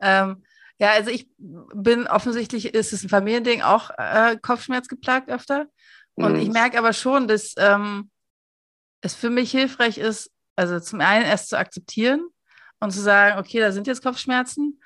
Ähm, 0.00 0.42
ja, 0.78 0.92
also 0.92 1.10
ich 1.10 1.28
bin 1.38 2.06
offensichtlich, 2.06 2.72
ist 2.74 2.92
es 2.92 3.02
ein 3.02 3.08
Familiending, 3.08 3.62
auch 3.62 3.90
äh, 3.98 4.36
Kopfschmerz 4.40 4.88
geplagt 4.88 5.28
öfter. 5.28 5.66
Und 6.14 6.34
mhm. 6.34 6.40
ich 6.40 6.48
merke 6.50 6.78
aber 6.78 6.92
schon, 6.92 7.28
dass 7.28 7.54
ähm, 7.58 8.10
es 9.00 9.14
für 9.14 9.30
mich 9.30 9.50
hilfreich 9.50 9.98
ist, 9.98 10.30
also 10.56 10.80
zum 10.80 11.00
einen 11.00 11.24
erst 11.24 11.48
zu 11.48 11.58
akzeptieren 11.58 12.26
und 12.80 12.90
zu 12.90 13.00
sagen, 13.00 13.38
okay, 13.38 13.60
da 13.60 13.72
sind 13.72 13.86
jetzt 13.86 14.02
Kopfschmerzen 14.02 14.80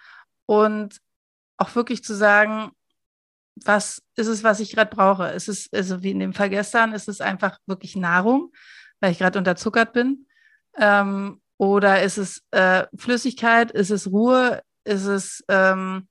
und 0.47 0.99
auch 1.57 1.75
wirklich 1.75 2.05
zu 2.05 2.15
sagen, 2.15 2.73
was 3.57 4.03
ist 4.17 4.29
es, 4.29 4.45
was 4.45 4.61
ich 4.61 4.75
gerade 4.75 4.95
brauche? 4.95 5.29
Ist 5.29 5.49
es, 5.49 5.69
also 5.73 6.03
wie 6.03 6.11
in 6.11 6.21
dem 6.21 6.33
Fall 6.33 6.51
gestern, 6.51 6.93
ist 6.93 7.09
es 7.09 7.21
einfach 7.21 7.59
wirklich 7.67 7.97
Nahrung, 7.97 8.53
weil 9.01 9.13
ich 9.13 9.19
gerade 9.19 9.39
unterzuckert 9.39 9.93
bin? 9.93 10.27
Ähm, 10.79 11.41
oder 11.59 12.03
ist 12.03 12.19
es 12.19 12.43
äh, 12.51 12.87
Flüssigkeit? 12.97 13.71
Ist 13.71 13.91
es 13.91 14.11
Ruhe? 14.11 14.63
Ist 14.85 15.05
es 15.05 15.45
ähm, 15.49 16.09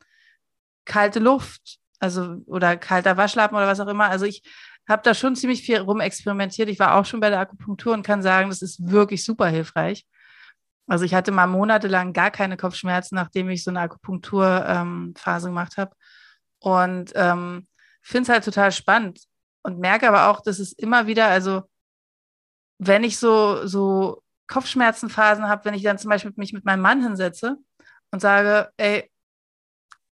kalte 0.85 1.19
Luft? 1.19 1.79
Also, 1.99 2.37
oder 2.45 2.77
kalter 2.77 3.17
Waschlappen 3.17 3.57
oder 3.57 3.67
was 3.67 3.79
auch 3.79 3.87
immer. 3.87 4.05
Also 4.05 4.25
ich 4.25 4.43
habe 4.91 5.01
da 5.03 5.13
schon 5.13 5.35
ziemlich 5.35 5.63
viel 5.63 5.79
rumexperimentiert. 5.79 6.69
Ich 6.69 6.79
war 6.79 6.95
auch 6.95 7.05
schon 7.05 7.19
bei 7.19 7.29
der 7.29 7.39
Akupunktur 7.39 7.93
und 7.93 8.03
kann 8.03 8.21
sagen, 8.21 8.49
das 8.49 8.61
ist 8.61 8.91
wirklich 8.91 9.23
super 9.23 9.47
hilfreich. 9.47 10.05
Also 10.87 11.05
ich 11.05 11.13
hatte 11.13 11.31
mal 11.31 11.47
monatelang 11.47 12.13
gar 12.13 12.31
keine 12.31 12.57
Kopfschmerzen, 12.57 13.15
nachdem 13.15 13.49
ich 13.49 13.63
so 13.63 13.71
eine 13.71 13.81
Akupunkturphase 13.81 15.47
ähm, 15.47 15.51
gemacht 15.51 15.77
habe. 15.77 15.95
Und 16.59 17.11
ähm, 17.15 17.67
finde 18.01 18.23
es 18.23 18.29
halt 18.29 18.45
total 18.45 18.71
spannend 18.71 19.21
und 19.63 19.79
merke 19.79 20.07
aber 20.07 20.27
auch, 20.27 20.41
dass 20.41 20.59
es 20.59 20.73
immer 20.73 21.07
wieder, 21.07 21.27
also 21.27 21.63
wenn 22.79 23.03
ich 23.03 23.17
so, 23.17 23.65
so 23.67 24.23
Kopfschmerzenphasen 24.47 25.47
habe, 25.47 25.65
wenn 25.65 25.73
ich 25.73 25.83
dann 25.83 25.97
zum 25.97 26.09
Beispiel 26.09 26.33
mich 26.35 26.53
mit 26.53 26.65
meinem 26.65 26.81
Mann 26.81 27.01
hinsetze 27.01 27.57
und 28.11 28.19
sage, 28.19 28.71
ey, 28.77 29.10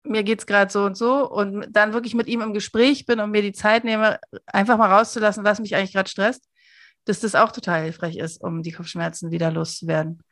mir 0.09 0.23
geht 0.23 0.41
es 0.41 0.47
gerade 0.47 0.71
so 0.71 0.85
und 0.85 0.97
so 0.97 1.29
und 1.29 1.67
dann 1.71 1.93
wirklich 1.93 2.15
mit 2.15 2.27
ihm 2.27 2.41
im 2.41 2.53
Gespräch 2.53 3.07
bin 3.07 3.21
und 3.21 3.31
mir 3.31 3.43
die 3.43 3.53
Zeit 3.53 3.85
nehme, 3.85 4.19
einfach 4.47 4.77
mal 4.77 4.93
rauszulassen, 4.93 5.45
was 5.45 5.61
mich 5.61 5.75
eigentlich 5.77 5.93
gerade 5.93 6.09
stresst, 6.09 6.49
dass 7.05 7.21
das 7.21 7.35
auch 7.35 7.53
total 7.53 7.83
hilfreich 7.83 8.17
ist, 8.17 8.43
um 8.43 8.63
die 8.63 8.73
Kopfschmerzen 8.73 9.31
wieder 9.31 9.51
loszuwerden. 9.51 10.23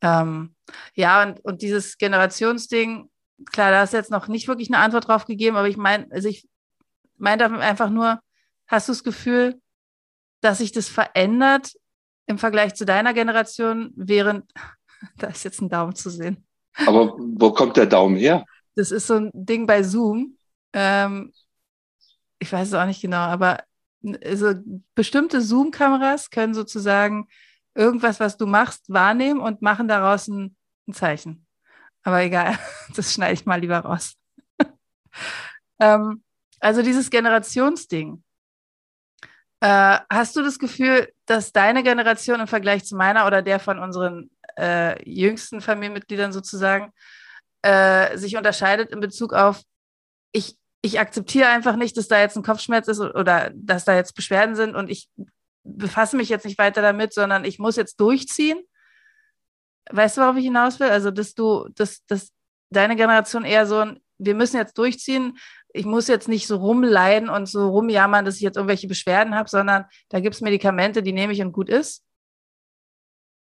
Ähm, 0.00 0.54
ja, 0.94 1.22
und, 1.22 1.40
und 1.44 1.62
dieses 1.62 1.98
Generationsding, 1.98 3.10
klar, 3.50 3.70
da 3.70 3.80
hast 3.80 3.92
du 3.92 3.96
jetzt 3.96 4.10
noch 4.10 4.28
nicht 4.28 4.48
wirklich 4.48 4.68
eine 4.68 4.82
Antwort 4.82 5.08
drauf 5.08 5.26
gegeben, 5.26 5.56
aber 5.56 5.68
ich 5.68 5.76
meine, 5.76 6.06
also 6.10 6.28
ich 6.28 6.48
meine 7.16 7.58
einfach 7.60 7.90
nur, 7.90 8.20
hast 8.66 8.88
du 8.88 8.92
das 8.92 9.04
Gefühl, 9.04 9.60
dass 10.40 10.58
sich 10.58 10.72
das 10.72 10.88
verändert 10.88 11.72
im 12.26 12.38
Vergleich 12.38 12.74
zu 12.74 12.84
deiner 12.84 13.14
Generation, 13.14 13.92
während, 13.96 14.50
da 15.16 15.28
ist 15.28 15.44
jetzt 15.44 15.60
ein 15.60 15.68
Daumen 15.68 15.94
zu 15.94 16.10
sehen. 16.10 16.46
Aber 16.86 17.16
wo 17.18 17.52
kommt 17.52 17.76
der 17.76 17.86
Daumen 17.86 18.16
her? 18.16 18.44
Das 18.78 18.92
ist 18.92 19.08
so 19.08 19.14
ein 19.16 19.30
Ding 19.34 19.66
bei 19.66 19.82
Zoom. 19.82 20.38
Ähm, 20.72 21.32
ich 22.38 22.52
weiß 22.52 22.68
es 22.68 22.74
auch 22.74 22.86
nicht 22.86 23.02
genau, 23.02 23.16
aber 23.16 23.64
also 24.24 24.54
bestimmte 24.94 25.40
Zoom-Kameras 25.40 26.30
können 26.30 26.54
sozusagen 26.54 27.26
irgendwas, 27.74 28.20
was 28.20 28.36
du 28.36 28.46
machst, 28.46 28.84
wahrnehmen 28.88 29.40
und 29.40 29.62
machen 29.62 29.88
daraus 29.88 30.28
ein, 30.28 30.56
ein 30.86 30.92
Zeichen. 30.92 31.44
Aber 32.04 32.22
egal, 32.22 32.56
das 32.94 33.12
schneide 33.12 33.34
ich 33.34 33.46
mal 33.46 33.60
lieber 33.60 33.80
raus. 33.80 34.14
ähm, 35.80 36.22
also 36.60 36.80
dieses 36.80 37.10
Generationsding. 37.10 38.22
Äh, 39.58 39.98
hast 40.08 40.36
du 40.36 40.42
das 40.44 40.60
Gefühl, 40.60 41.12
dass 41.26 41.50
deine 41.50 41.82
Generation 41.82 42.38
im 42.38 42.46
Vergleich 42.46 42.84
zu 42.84 42.94
meiner 42.94 43.26
oder 43.26 43.42
der 43.42 43.58
von 43.58 43.80
unseren 43.80 44.30
äh, 44.56 45.02
jüngsten 45.02 45.60
Familienmitgliedern 45.60 46.32
sozusagen 46.32 46.92
äh, 47.62 48.16
sich 48.16 48.36
unterscheidet 48.36 48.90
in 48.90 49.00
Bezug 49.00 49.32
auf, 49.32 49.62
ich, 50.32 50.56
ich 50.82 51.00
akzeptiere 51.00 51.48
einfach 51.48 51.76
nicht, 51.76 51.96
dass 51.96 52.08
da 52.08 52.20
jetzt 52.20 52.36
ein 52.36 52.42
Kopfschmerz 52.42 52.88
ist 52.88 53.00
oder 53.00 53.50
dass 53.54 53.84
da 53.84 53.94
jetzt 53.94 54.14
Beschwerden 54.14 54.54
sind 54.54 54.76
und 54.76 54.90
ich 54.90 55.08
befasse 55.64 56.16
mich 56.16 56.28
jetzt 56.28 56.44
nicht 56.44 56.58
weiter 56.58 56.82
damit, 56.82 57.12
sondern 57.12 57.44
ich 57.44 57.58
muss 57.58 57.76
jetzt 57.76 58.00
durchziehen? 58.00 58.58
Weißt 59.90 60.16
du, 60.16 60.20
worauf 60.20 60.36
ich 60.36 60.44
hinaus 60.44 60.80
will? 60.80 60.88
Also, 60.88 61.10
dass 61.10 61.34
du, 61.34 61.68
dass, 61.74 62.04
dass 62.06 62.30
deine 62.70 62.96
Generation 62.96 63.44
eher 63.44 63.66
so 63.66 63.78
ein, 63.78 64.00
wir 64.18 64.34
müssen 64.34 64.56
jetzt 64.56 64.76
durchziehen, 64.78 65.38
ich 65.72 65.84
muss 65.84 66.08
jetzt 66.08 66.28
nicht 66.28 66.46
so 66.46 66.56
rumleiden 66.56 67.28
und 67.28 67.46
so 67.46 67.68
rumjammern, 67.68 68.24
dass 68.24 68.36
ich 68.36 68.40
jetzt 68.42 68.56
irgendwelche 68.56 68.88
Beschwerden 68.88 69.34
habe, 69.34 69.48
sondern 69.48 69.84
da 70.08 70.20
gibt 70.20 70.34
es 70.34 70.40
Medikamente, 70.40 71.02
die 71.02 71.12
nehme 71.12 71.32
ich 71.32 71.42
und 71.42 71.52
gut 71.52 71.68
ist. 71.68 72.04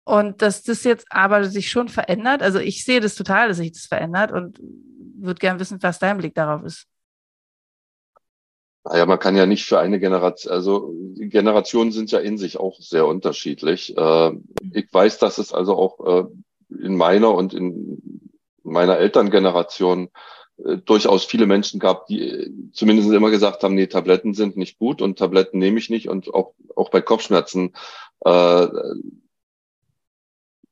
Und 0.04 0.42
dass 0.42 0.62
das 0.62 0.84
jetzt 0.84 1.06
aber 1.10 1.44
sich 1.44 1.70
schon 1.70 1.88
verändert, 1.88 2.42
also 2.42 2.58
ich 2.58 2.84
sehe 2.84 3.00
das 3.00 3.14
total, 3.14 3.48
dass 3.48 3.56
sich 3.56 3.72
das 3.72 3.86
verändert 3.86 4.32
und 4.32 4.60
würde 4.60 5.38
gerne 5.38 5.58
wissen, 5.58 5.82
was 5.82 5.98
dein 5.98 6.18
Blick 6.18 6.34
darauf 6.34 6.62
ist. 6.62 6.86
Naja, 8.84 9.06
man 9.06 9.18
kann 9.18 9.34
ja 9.34 9.46
nicht 9.46 9.64
für 9.64 9.78
eine 9.78 9.98
Generation, 9.98 10.52
also 10.52 10.94
Generationen 11.16 11.90
sind 11.90 12.10
ja 12.10 12.18
in 12.18 12.36
sich 12.36 12.60
auch 12.60 12.78
sehr 12.78 13.06
unterschiedlich. 13.06 13.96
Äh, 13.96 14.32
ich 14.74 14.92
weiß, 14.92 15.18
dass 15.18 15.38
es 15.38 15.54
also 15.54 15.74
auch 15.74 16.06
äh, 16.06 16.24
in 16.82 16.94
meiner 16.96 17.32
und 17.32 17.54
in 17.54 18.30
meiner 18.62 18.98
Elterngeneration 18.98 20.10
äh, 20.62 20.76
durchaus 20.76 21.24
viele 21.24 21.46
Menschen 21.46 21.80
gab, 21.80 22.08
die 22.08 22.52
zumindest 22.74 23.10
immer 23.10 23.30
gesagt 23.30 23.62
haben, 23.62 23.74
nee, 23.74 23.86
Tabletten 23.86 24.34
sind 24.34 24.58
nicht 24.58 24.78
gut 24.78 25.00
und 25.00 25.18
Tabletten 25.18 25.58
nehme 25.58 25.78
ich 25.78 25.88
nicht 25.88 26.10
und 26.10 26.34
auch, 26.34 26.52
auch 26.76 26.90
bei 26.90 27.00
Kopfschmerzen 27.00 27.72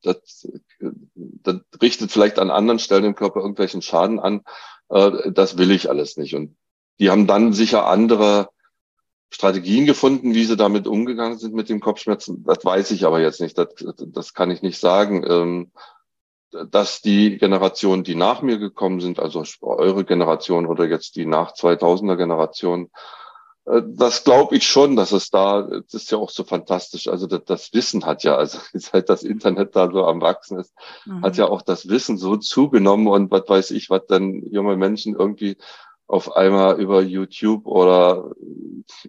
das, 0.03 0.49
das 0.81 1.57
richtet 1.81 2.11
vielleicht 2.11 2.39
an 2.39 2.51
anderen 2.51 2.79
Stellen 2.79 3.05
im 3.05 3.15
Körper 3.15 3.41
irgendwelchen 3.41 3.83
Schaden 3.83 4.21
an. 4.21 4.43
Äh, 4.89 5.33
das 5.33 5.59
will 5.59 5.71
ich 5.71 5.89
alles 5.89 6.17
nicht. 6.17 6.35
Und 6.35 6.57
die 6.99 7.11
haben 7.11 7.27
dann 7.27 7.53
sicher 7.53 7.87
andere 7.87 8.49
Strategien 9.31 9.87
gefunden, 9.87 10.35
wie 10.35 10.45
sie 10.45 10.57
damit 10.57 10.87
umgegangen 10.87 11.39
sind 11.39 11.55
mit 11.55 11.69
dem 11.69 11.81
Kopfschmerzen. 11.81 12.45
Das 12.45 12.65
weiß 12.65 12.91
ich 12.91 13.07
aber 13.07 13.21
jetzt 13.21 13.41
nicht. 13.41 13.57
Das, 13.57 13.69
das 13.99 14.35
kann 14.35 14.51
ich 14.51 14.63
nicht 14.63 14.79
sagen. 14.79 15.25
Ähm, 15.27 15.73
dass 16.71 17.01
die 17.01 17.39
Generation, 17.39 18.05
die 18.05 18.15
nach 18.15 18.43
mir 18.43 18.59
gekommen 18.59 19.01
sind, 19.01 19.19
also 19.19 19.43
eure 19.63 20.05
Generation 20.05 20.67
oder 20.67 20.85
jetzt 20.85 21.17
die 21.17 21.25
nach 21.25 21.55
2000er 21.55 22.17
Generation, 22.17 22.91
das 23.65 24.25
glaube 24.25 24.57
ich 24.57 24.67
schon, 24.67 24.97
dass 24.97 25.13
es 25.13 25.31
da, 25.31 25.63
das 25.63 25.95
ist 25.95 26.11
ja 26.11 26.19
auch 26.19 26.31
so 26.31 26.43
fantastisch. 26.43 27.07
Also 27.07 27.27
das, 27.27 27.45
das 27.45 27.73
Wissen 27.73 28.05
hat 28.05 28.25
ja, 28.25 28.37
also 28.37 28.59
seit 28.75 29.09
das 29.09 29.23
Internet 29.23 29.77
da 29.77 29.91
so 29.91 30.05
am 30.05 30.21
Wachsen 30.21 30.59
ist, 30.59 30.75
mhm. 31.07 31.23
hat 31.23 31.37
ja 31.37 31.49
auch 31.49 31.63
das 31.63 31.89
Wissen 31.89 32.19
so 32.19 32.37
zugenommen 32.37 33.07
und 33.07 33.31
was 33.31 33.49
weiß 33.49 33.71
ich, 33.71 33.89
was 33.89 34.07
dann 34.07 34.43
junge 34.51 34.77
Menschen 34.77 35.15
irgendwie 35.15 35.57
auf 36.09 36.37
einmal 36.37 36.81
über 36.81 37.03
YouTube 37.03 37.67
oder 37.67 38.33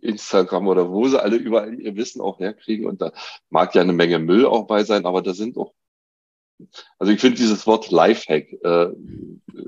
Instagram 0.01 0.67
oder 0.67 0.89
wo 0.89 1.07
sie 1.07 1.21
alle 1.21 1.35
überall 1.35 1.73
ihr 1.79 1.95
Wissen 1.95 2.21
auch 2.21 2.39
herkriegen. 2.39 2.85
Und 2.85 3.01
da 3.01 3.11
mag 3.49 3.73
ja 3.75 3.81
eine 3.81 3.91
Menge 3.91 4.19
Müll 4.19 4.45
auch 4.45 4.67
bei 4.67 4.83
sein, 4.83 5.05
aber 5.05 5.21
da 5.21 5.33
sind 5.33 5.57
auch, 5.57 5.73
also 6.99 7.11
ich 7.11 7.19
finde 7.19 7.37
dieses 7.37 7.65
Wort 7.67 7.91
Lifehack, 7.91 8.53
äh, 8.63 8.87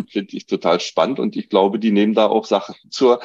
finde 0.08 0.38
ich 0.38 0.46
total 0.46 0.80
spannend 0.80 1.20
und 1.20 1.36
ich 1.36 1.50
glaube, 1.50 1.80
die 1.80 1.92
nehmen 1.92 2.14
da 2.14 2.28
auch 2.28 2.46
Sachen 2.46 2.76
zur 2.90 3.20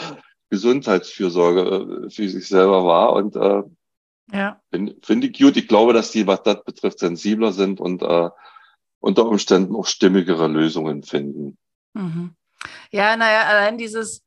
Gesundheitsfürsorge 0.51 2.07
äh, 2.07 2.11
für 2.11 2.29
sich 2.29 2.49
selber 2.49 2.85
wahr 2.85 3.13
und 3.15 3.37
äh, 3.37 3.63
ja. 4.33 4.61
finde 4.71 4.97
find 5.03 5.25
ich 5.25 5.39
gut. 5.39 5.57
Ich 5.57 5.69
glaube, 5.69 5.93
dass 5.93 6.11
die, 6.11 6.27
was 6.27 6.43
das 6.43 6.63
betrifft, 6.65 6.99
sensibler 6.99 7.53
sind 7.53 7.81
und 7.81 8.03
äh, 8.03 8.31
unter 9.01 9.27
Umständen 9.27 9.75
auch 9.75 9.87
stimmigere 9.87 10.47
Lösungen 10.47 11.03
finden. 11.03 11.57
Mhm. 11.95 12.35
Ja, 12.91 13.17
naja, 13.17 13.45
allein 13.45 13.79
dieses, 13.79 14.23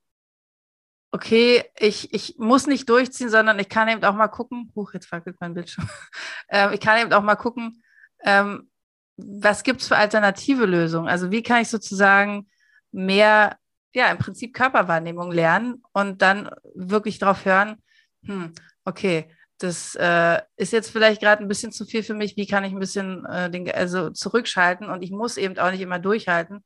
okay, 1.12 1.64
ich, 1.78 2.14
ich 2.14 2.36
muss 2.38 2.68
nicht 2.68 2.90
durchziehen, 2.90 3.30
sondern 3.30 3.60
ich 3.60 3.70
kann 3.70 3.88
eben 3.88 4.04
auch 4.04 4.16
mal 4.16 4.28
gucken, 4.28 4.72
huch, 4.76 4.94
jetzt 4.94 5.06
fackelt 5.06 5.38
mein 5.40 5.54
Bildschirm, 5.54 5.88
ähm, 6.50 6.72
ich 6.74 6.80
kann 6.80 7.00
eben 7.00 7.14
auch 7.14 7.22
mal 7.22 7.36
gucken, 7.36 7.84
ähm, 8.24 8.70
was 9.16 9.64
gibt 9.64 9.82
es 9.82 9.88
für 9.88 9.98
alternative 9.98 10.66
Lösungen? 10.66 11.08
Also 11.08 11.30
wie 11.30 11.44
kann 11.44 11.62
ich 11.62 11.70
sozusagen 11.70 12.50
mehr, 12.92 13.58
ja, 13.94 14.12
im 14.12 14.18
Prinzip 14.18 14.54
Körperwahrnehmung 14.54 15.32
lernen 15.32 15.84
und 15.94 16.22
dann 16.22 16.50
wirklich 16.74 17.20
darauf 17.20 17.46
hören, 17.46 17.82
hm, 18.26 18.54
okay, 18.86 19.28
das 19.60 19.96
äh, 19.96 20.42
ist 20.58 20.74
jetzt 20.74 20.90
vielleicht 20.90 21.22
gerade 21.22 21.42
ein 21.42 21.48
bisschen 21.48 21.72
zu 21.72 21.86
viel 21.86 22.04
für 22.04 22.14
mich, 22.14 22.36
wie 22.36 22.48
kann 22.48 22.64
ich 22.64 22.74
ein 22.74 22.80
bisschen 22.80 23.26
äh, 23.26 23.50
den, 23.50 23.72
also 23.72 24.10
zurückschalten 24.10 24.90
und 24.90 25.04
ich 25.04 25.12
muss 25.12 25.38
eben 25.38 25.58
auch 25.58 25.72
nicht 25.72 25.82
immer 25.82 26.00
durchhalten. 26.00 26.64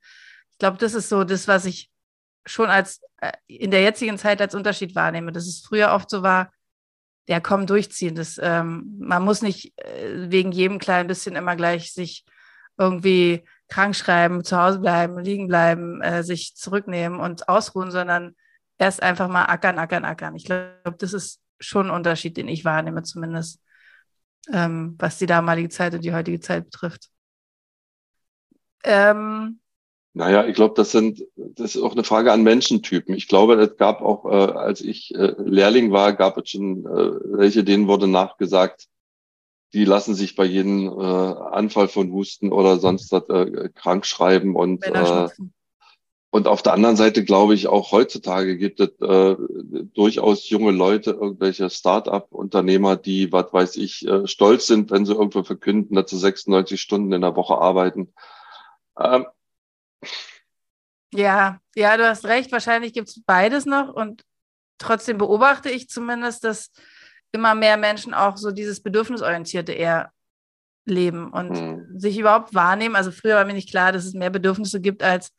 Ich 0.51 0.57
glaube, 0.57 0.77
das 0.77 0.93
ist 0.93 1.09
so 1.09 1.23
das, 1.23 1.47
was 1.47 1.65
ich 1.65 1.91
schon 2.45 2.69
als 2.69 3.01
äh, 3.17 3.33
in 3.47 3.71
der 3.71 3.81
jetzigen 3.81 4.17
Zeit 4.17 4.41
als 4.41 4.55
Unterschied 4.55 4.95
wahrnehme, 4.95 5.31
dass 5.31 5.45
es 5.45 5.59
früher 5.59 5.91
oft 5.91 6.09
so 6.09 6.23
war, 6.23 6.51
ja, 7.27 7.41
komm, 7.41 7.67
durchziehen. 7.67 8.15
Das, 8.15 8.39
ähm, 8.41 8.95
man 8.99 9.23
muss 9.23 9.41
nicht 9.41 9.77
äh, 9.77 10.31
wegen 10.31 10.51
jedem 10.51 10.79
kleinen 10.79 11.07
bisschen 11.07 11.35
immer 11.35 11.55
gleich 11.57 11.93
sich 11.93 12.25
irgendwie 12.77 13.43
krank 13.69 13.95
schreiben, 13.95 14.43
zu 14.43 14.57
Hause 14.57 14.79
bleiben, 14.79 15.19
liegen 15.19 15.47
bleiben, 15.47 16.01
äh, 16.01 16.23
sich 16.23 16.55
zurücknehmen 16.55 17.19
und 17.19 17.49
ausruhen, 17.49 17.91
sondern 17.91 18.35
erst 18.77 19.03
einfach 19.03 19.27
mal 19.27 19.45
ackern, 19.45 19.79
ackern, 19.79 20.05
ackern. 20.05 20.35
Ich 20.35 20.45
glaube, 20.45 20.95
das 20.97 21.13
ist 21.13 21.41
schon 21.59 21.87
ein 21.87 21.95
Unterschied, 21.95 22.37
den 22.37 22.47
ich 22.47 22.65
wahrnehme, 22.65 23.03
zumindest, 23.03 23.61
ähm, 24.51 24.95
was 24.99 25.17
die 25.17 25.25
damalige 25.25 25.69
Zeit 25.69 25.93
und 25.93 26.03
die 26.03 26.13
heutige 26.13 26.39
Zeit 26.39 26.65
betrifft. 26.65 27.09
Ähm, 28.83 29.59
Naja, 30.13 30.45
ich 30.45 30.55
glaube, 30.55 30.73
das 30.75 30.91
sind, 30.91 31.23
das 31.35 31.75
ist 31.75 31.81
auch 31.81 31.91
eine 31.93 32.03
Frage 32.03 32.31
an 32.31 32.43
Menschentypen. 32.43 33.13
Ich 33.15 33.27
glaube, 33.27 33.53
es 33.55 33.77
gab 33.77 34.01
auch, 34.01 34.25
äh, 34.25 34.53
als 34.53 34.81
ich 34.81 35.13
äh, 35.13 35.35
Lehrling 35.37 35.91
war, 35.91 36.13
gab 36.13 36.37
es 36.37 36.49
schon 36.49 36.85
äh, 36.85 37.37
welche, 37.37 37.63
denen 37.63 37.87
wurde 37.87 38.07
nachgesagt, 38.07 38.87
die 39.73 39.85
lassen 39.85 40.15
sich 40.15 40.35
bei 40.35 40.45
jedem 40.45 40.87
äh, 40.87 41.03
Anfall 41.03 41.87
von 41.87 42.11
Husten 42.11 42.51
oder 42.51 42.79
sonst 42.79 43.11
was 43.11 43.27
äh, 43.29 43.69
krank 43.75 44.05
schreiben 44.05 44.55
und 44.55 44.85
äh, 44.85 45.27
und 46.29 46.47
auf 46.47 46.61
der 46.61 46.73
anderen 46.73 46.97
Seite 46.97 47.23
glaube 47.23 47.53
ich 47.53 47.67
auch 47.67 47.91
heutzutage 47.91 48.57
gibt 48.57 48.79
es 48.81 48.89
äh, 48.99 49.35
durchaus 49.93 50.49
junge 50.49 50.71
Leute, 50.71 51.11
irgendwelche 51.11 51.69
Start-up-Unternehmer, 51.69 52.97
die, 52.97 53.31
was 53.31 53.51
weiß 53.53 53.77
ich, 53.77 54.05
äh, 54.05 54.27
stolz 54.27 54.67
sind, 54.67 54.91
wenn 54.91 55.05
sie 55.05 55.13
irgendwo 55.13 55.43
verkünden, 55.43 55.95
dass 55.95 56.11
sie 56.11 56.17
96 56.17 56.81
Stunden 56.81 57.13
in 57.13 57.21
der 57.21 57.35
Woche 57.37 57.57
arbeiten. 57.57 58.13
Ähm, 58.99 59.25
ja, 61.13 61.59
ja, 61.75 61.95
du 61.95 62.07
hast 62.07 62.25
recht. 62.25 62.51
Wahrscheinlich 62.51 62.93
gibt 62.93 63.07
es 63.07 63.23
beides 63.25 63.65
noch. 63.65 63.93
Und 63.93 64.23
trotzdem 64.77 65.17
beobachte 65.17 65.69
ich 65.69 65.89
zumindest, 65.89 66.43
dass 66.43 66.71
immer 67.37 67.55
mehr 67.55 67.77
Menschen 67.77 68.13
auch 68.13 68.37
so 68.37 68.51
dieses 68.51 68.81
Bedürfnisorientierte 68.81 69.71
eher 69.71 70.11
leben 70.85 71.31
und 71.31 71.51
mhm. 71.51 71.99
sich 71.99 72.17
überhaupt 72.17 72.53
wahrnehmen. 72.53 72.95
Also 72.95 73.11
früher 73.11 73.35
war 73.35 73.45
mir 73.45 73.53
nicht 73.53 73.69
klar, 73.69 73.91
dass 73.91 74.05
es 74.05 74.13
mehr 74.13 74.29
Bedürfnisse 74.29 74.81
gibt 74.81 75.03
als 75.03 75.31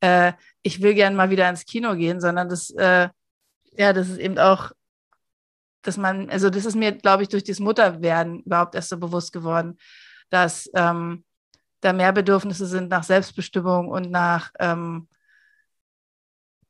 äh, 0.00 0.32
ich 0.62 0.82
will 0.82 0.94
gerne 0.94 1.16
mal 1.16 1.30
wieder 1.30 1.48
ins 1.48 1.64
Kino 1.64 1.94
gehen, 1.94 2.20
sondern 2.20 2.48
das, 2.48 2.70
äh, 2.70 3.08
ja, 3.72 3.92
das 3.92 4.08
ist 4.08 4.18
eben 4.18 4.38
auch, 4.38 4.72
dass 5.82 5.96
man, 5.96 6.28
also 6.30 6.50
das 6.50 6.64
ist 6.64 6.74
mir, 6.74 6.92
glaube 6.92 7.22
ich, 7.22 7.28
durch 7.28 7.44
das 7.44 7.60
Mutterwerden 7.60 8.40
überhaupt 8.40 8.74
erst 8.74 8.90
so 8.90 8.98
bewusst 8.98 9.32
geworden, 9.32 9.78
dass 10.30 10.70
ähm, 10.74 11.24
da 11.80 11.92
mehr 11.92 12.12
Bedürfnisse 12.12 12.66
sind 12.66 12.90
nach 12.90 13.04
Selbstbestimmung 13.04 13.88
und 13.88 14.10
nach 14.10 14.50
ähm, 14.58 15.08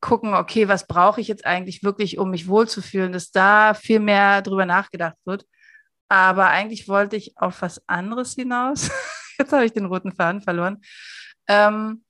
gucken, 0.00 0.34
okay, 0.34 0.68
was 0.68 0.86
brauche 0.86 1.20
ich 1.20 1.28
jetzt 1.28 1.44
eigentlich 1.44 1.82
wirklich, 1.82 2.18
um 2.18 2.30
mich 2.30 2.48
wohlzufühlen, 2.48 3.12
dass 3.12 3.30
da 3.30 3.74
viel 3.74 4.00
mehr 4.00 4.42
drüber 4.42 4.66
nachgedacht 4.66 5.16
wird. 5.24 5.46
Aber 6.08 6.46
eigentlich 6.48 6.88
wollte 6.88 7.16
ich 7.16 7.36
auf 7.36 7.62
was 7.62 7.86
anderes 7.88 8.34
hinaus. 8.34 8.90
Jetzt 9.38 9.52
habe 9.52 9.64
ich 9.64 9.72
den 9.72 9.84
roten 9.84 10.12
Faden 10.12 10.40
verloren. 10.40 10.80
Ähm, 11.46 12.04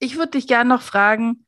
ich 0.00 0.16
würde 0.16 0.32
dich 0.32 0.46
gerne 0.46 0.68
noch 0.68 0.82
fragen, 0.82 1.46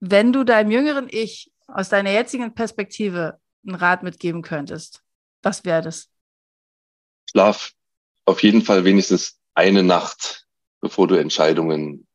wenn 0.00 0.32
du 0.32 0.44
deinem 0.44 0.70
jüngeren 0.70 1.08
Ich 1.10 1.52
aus 1.68 1.88
deiner 1.88 2.10
jetzigen 2.10 2.54
Perspektive 2.54 3.38
einen 3.66 3.76
Rat 3.76 4.02
mitgeben 4.02 4.42
könntest, 4.42 5.02
was 5.42 5.64
wäre 5.64 5.82
das? 5.82 6.10
Schlaf 7.30 7.72
auf 8.24 8.42
jeden 8.42 8.62
Fall 8.62 8.84
wenigstens 8.84 9.38
eine 9.54 9.82
Nacht, 9.82 10.46
bevor 10.80 11.08
du 11.08 11.14
Entscheidungen. 11.14 12.06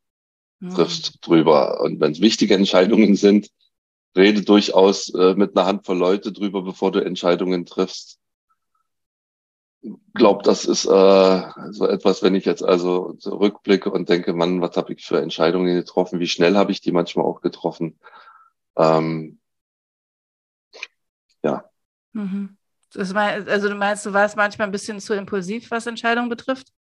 Triffst 0.62 1.20
drüber. 1.22 1.82
Und 1.82 2.00
wenn 2.00 2.12
es 2.12 2.22
wichtige 2.22 2.56
Entscheidungen 2.56 3.16
sind, 3.16 3.50
rede 4.16 4.42
durchaus 4.42 5.14
äh, 5.14 5.36
mit 5.36 5.56
einer 5.56 5.68
Handvoll 5.68 5.98
Leute 5.98 6.32
drüber, 6.32 6.64
bevor 6.64 6.92
du 6.92 7.00
Entscheidungen 7.00 7.66
triffst. 7.66 8.20
Glaub, 10.16 10.44
das 10.44 10.66
ist 10.66 10.86
äh, 10.86 11.42
so 11.72 11.88
etwas, 11.88 12.24
wenn 12.24 12.36
ich 12.36 12.46
jetzt 12.46 12.64
also 12.64 13.14
zurückblicke 13.14 13.92
und 13.92 14.10
denke, 14.10 14.34
Mann, 14.34 14.60
was 14.60 14.76
habe 14.76 14.94
ich 14.94 15.06
für 15.06 15.22
Entscheidungen 15.22 15.76
getroffen? 15.76 16.20
Wie 16.20 16.28
schnell 16.28 16.58
habe 16.58 16.72
ich 16.72 16.82
die 16.82 16.92
manchmal 16.92 17.26
auch 17.26 17.42
getroffen? 17.42 18.00
Ähm, 18.76 19.40
ja. 21.44 21.64
Mhm. 22.14 22.58
Das 22.94 23.14
mein, 23.14 23.48
also 23.48 23.70
du 23.70 23.76
meinst, 23.76 24.06
du 24.06 24.14
warst 24.14 24.36
manchmal 24.36 24.68
ein 24.68 24.72
bisschen 24.72 25.00
zu 25.00 25.14
impulsiv, 25.14 25.70
was 25.70 25.86
Entscheidungen 25.86 26.30
betrifft? 26.30 26.74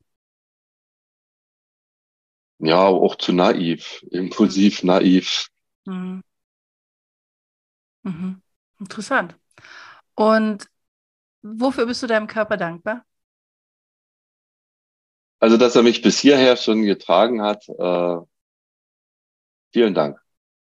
Ja, 2.60 2.86
auch 2.86 3.16
zu 3.16 3.34
naiv, 3.34 4.03
impulsiv, 4.10 4.84
mhm. 4.84 4.88
naiv. 4.88 5.47
Mhm. 5.86 6.24
Mhm. 8.03 8.41
Interessant. 8.80 9.36
Und 10.16 10.70
wofür 11.41 11.86
bist 11.86 12.01
du 12.01 12.08
deinem 12.08 12.28
Körper 12.28 12.58
dankbar? 12.58 13.05
Also, 15.39 15.58
dass 15.58 15.76
er 15.76 15.84
mich 15.84 16.01
bis 16.01 16.20
hierher 16.20 16.58
schon 16.58 16.84
getragen 16.84 17.43
hat. 17.43 17.68
Äh, 17.70 18.18
vielen 19.72 19.93
Dank, 19.93 20.20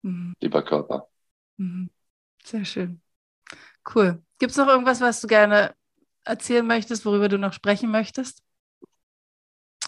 mhm. 0.02 0.34
lieber 0.42 0.64
Körper. 0.64 1.08
Mhm. 1.58 1.92
Sehr 2.44 2.66
schön. 2.66 3.02
Cool. 3.94 4.24
Gibt 4.40 4.52
es 4.52 4.58
noch 4.58 4.68
irgendwas, 4.68 5.02
was 5.02 5.22
du 5.22 5.28
gerne 5.28 5.76
erzählen 6.24 6.66
möchtest, 6.66 7.06
worüber 7.06 7.30
du 7.30 7.38
noch 7.38 7.54
sprechen 7.54 7.92
möchtest? 7.92 8.44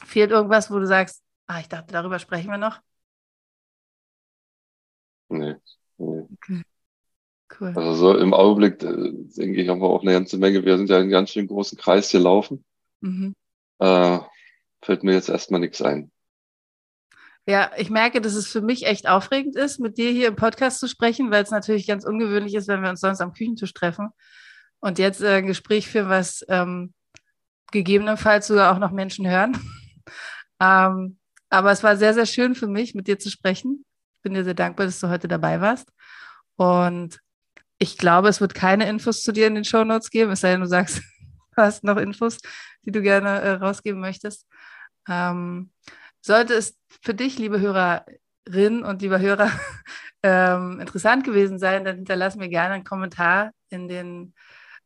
Fehlt 0.06 0.32
irgendwas, 0.32 0.72
wo 0.72 0.80
du 0.80 0.86
sagst, 0.86 1.24
ah, 1.50 1.60
ich 1.60 1.68
dachte, 1.68 1.91
darüber 1.91 2.20
sprechen 2.20 2.52
wir 2.52 2.58
noch? 2.58 2.80
Nee. 5.30 5.56
nee. 5.97 6.28
Okay. 6.34 6.64
Cool. 7.60 7.74
Also 7.76 7.93
so 7.95 8.18
im 8.18 8.34
Augenblick, 8.34 8.84
äh, 8.84 9.12
denke 9.36 9.62
ich, 9.62 9.70
haben 9.70 9.82
wir 9.82 9.88
auch 9.88 10.04
eine 10.04 10.12
ganze 10.12 10.38
Menge. 10.38 10.64
Wir 10.64 10.78
sind 10.78 10.89
ja 10.89 11.00
einen 11.00 11.10
ganz 11.10 11.32
schön 11.32 11.47
großen 11.47 11.78
Kreis 11.78 12.12
gelaufen. 12.12 12.64
Mhm. 13.02 13.36
Äh, 13.80 14.20
fällt 14.84 15.04
mir 15.04 15.14
jetzt 15.14 15.30
erstmal 15.30 15.60
nichts 15.60 15.82
ein. 15.82 16.12
Ja, 17.47 17.72
ich 17.78 17.89
merke, 17.89 18.22
dass 18.22 18.36
es 18.36 18.47
für 18.47 18.62
mich 18.62 18.86
echt 18.86 19.08
aufregend 19.10 19.56
ist, 19.56 19.80
mit 19.80 19.97
dir 19.97 20.12
hier 20.12 20.28
im 20.28 20.36
Podcast 20.36 20.80
zu 20.80 20.88
sprechen, 20.88 21.32
weil 21.32 21.43
es 21.43 21.50
natürlich 21.50 21.88
ganz 21.88 22.06
ungewöhnlich 22.06 22.54
ist, 22.54 22.68
wenn 22.68 22.84
wir 22.84 22.91
uns 22.91 23.02
sonst 23.02 23.22
am 23.22 23.34
Küchentisch 23.34 23.74
treffen 23.74 24.10
und 24.80 25.00
jetzt 25.00 25.22
äh, 25.22 25.38
ein 25.38 25.47
Gespräch 25.47 25.88
führen, 25.88 26.10
was 26.10 26.45
ähm, 26.47 26.93
gegebenenfalls 27.72 28.45
sogar 28.45 28.76
auch 28.76 28.80
noch 28.80 28.91
Menschen 28.91 29.28
hören. 29.28 29.58
ähm, 30.62 31.19
aber 31.50 31.72
es 31.72 31.84
war 31.84 31.97
sehr, 31.97 32.14
sehr 32.14 32.26
schön 32.26 32.56
für 32.56 32.68
mich, 32.68 32.95
mit 32.95 33.08
dir 33.08 33.20
zu 33.20 33.30
sprechen. 33.30 33.86
Ich 34.18 34.22
bin 34.24 34.34
dir 34.34 34.43
sehr 34.43 34.54
dankbar, 34.54 34.86
dass 34.86 35.00
du 35.00 35.10
heute 35.10 35.28
dabei 35.28 35.62
warst. 35.62 35.89
Und 36.56 37.20
ich 37.78 37.97
glaube, 37.97 38.28
es 38.28 38.41
wird 38.41 38.54
keine 38.54 38.88
Infos 38.89 39.24
zu 39.24 39.32
dir 39.32 39.47
in 39.47 39.56
den 39.56 39.64
Show 39.64 39.84
Notes 39.84 40.10
geben, 40.10 40.32
es 40.32 40.41
sei 40.41 40.52
denn, 40.52 40.62
du 40.62 40.68
sagst, 40.68 40.97
du 41.56 41.62
hast 41.62 41.84
noch 41.84 41.97
Infos, 41.97 42.38
die 42.86 42.91
du 42.91 43.02
gerne 43.02 43.30
äh, 43.41 43.52
rausgeben 43.52 44.00
möchtest. 44.00 44.45
Ähm, 45.08 45.72
sollte 46.22 46.54
es 46.54 46.78
für 47.02 47.14
dich, 47.14 47.39
liebe 47.39 47.60
Hörerin 47.60 48.84
und 48.84 49.02
lieber 49.02 49.20
Hörer, 49.20 49.50
ähm, 50.24 50.80
interessant 50.82 51.24
gewesen 51.24 51.60
sein, 51.60 51.86
dann 51.86 51.95
hinterlass 51.95 52.36
mir 52.36 52.50
gerne 52.50 52.76
einen 52.76 52.84
Kommentar 52.84 53.52
in 53.70 53.88
den, 53.88 54.34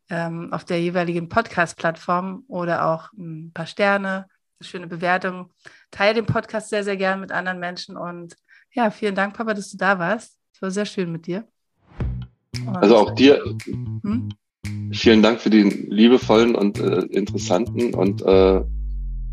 ähm, 0.09 0.53
auf 0.53 0.63
der 0.63 0.79
jeweiligen 0.79 1.29
Podcast-Plattform 1.29 2.43
oder 2.47 2.85
auch 2.85 3.11
ein 3.13 3.51
paar 3.53 3.65
Sterne, 3.65 4.27
schöne 4.63 4.87
Bewertung. 4.87 5.51
Teile 5.91 6.15
den 6.15 6.25
Podcast 6.25 6.69
sehr, 6.69 6.83
sehr 6.83 6.97
gerne 6.97 7.21
mit 7.21 7.31
anderen 7.31 7.59
Menschen 7.59 7.97
und 7.97 8.35
ja, 8.73 8.89
vielen 8.89 9.15
Dank, 9.15 9.35
Papa, 9.35 9.53
dass 9.53 9.69
du 9.69 9.77
da 9.77 9.99
warst. 9.99 10.37
Es 10.53 10.61
war 10.61 10.71
sehr 10.71 10.85
schön 10.85 11.11
mit 11.11 11.27
dir. 11.27 11.47
Also 12.75 12.97
auch 12.97 13.15
dir 13.15 13.43
hm? 13.65 14.29
vielen 14.91 15.21
Dank 15.21 15.41
für 15.41 15.49
die 15.49 15.63
liebevollen 15.63 16.55
und 16.55 16.79
äh, 16.79 17.01
interessanten 17.11 17.93
und 17.93 18.21
äh, 18.21 18.61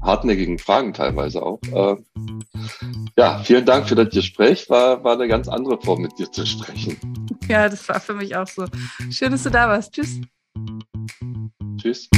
hartnäckigen 0.02 0.58
Fragen 0.58 0.92
teilweise 0.92 1.42
auch. 1.42 1.60
Äh, 1.72 1.96
ja, 3.16 3.38
vielen 3.44 3.66
Dank 3.66 3.88
für 3.88 3.94
das 3.94 4.10
Gespräch. 4.10 4.68
War, 4.70 5.04
war 5.04 5.14
eine 5.14 5.28
ganz 5.28 5.48
andere 5.48 5.80
Form, 5.80 6.02
mit 6.02 6.18
dir 6.18 6.30
zu 6.30 6.46
sprechen. 6.46 6.96
Ja, 7.48 7.68
das 7.68 7.88
war 7.88 8.00
für 8.00 8.14
mich 8.14 8.34
auch 8.36 8.46
so. 8.46 8.66
Schön, 9.10 9.32
dass 9.32 9.42
du 9.42 9.50
da 9.50 9.68
warst. 9.68 9.92
Tschüss. 9.92 10.20
Tschüss. 11.76 12.08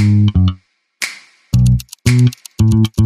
Thank 2.65 2.97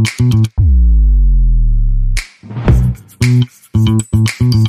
you. 4.41 4.66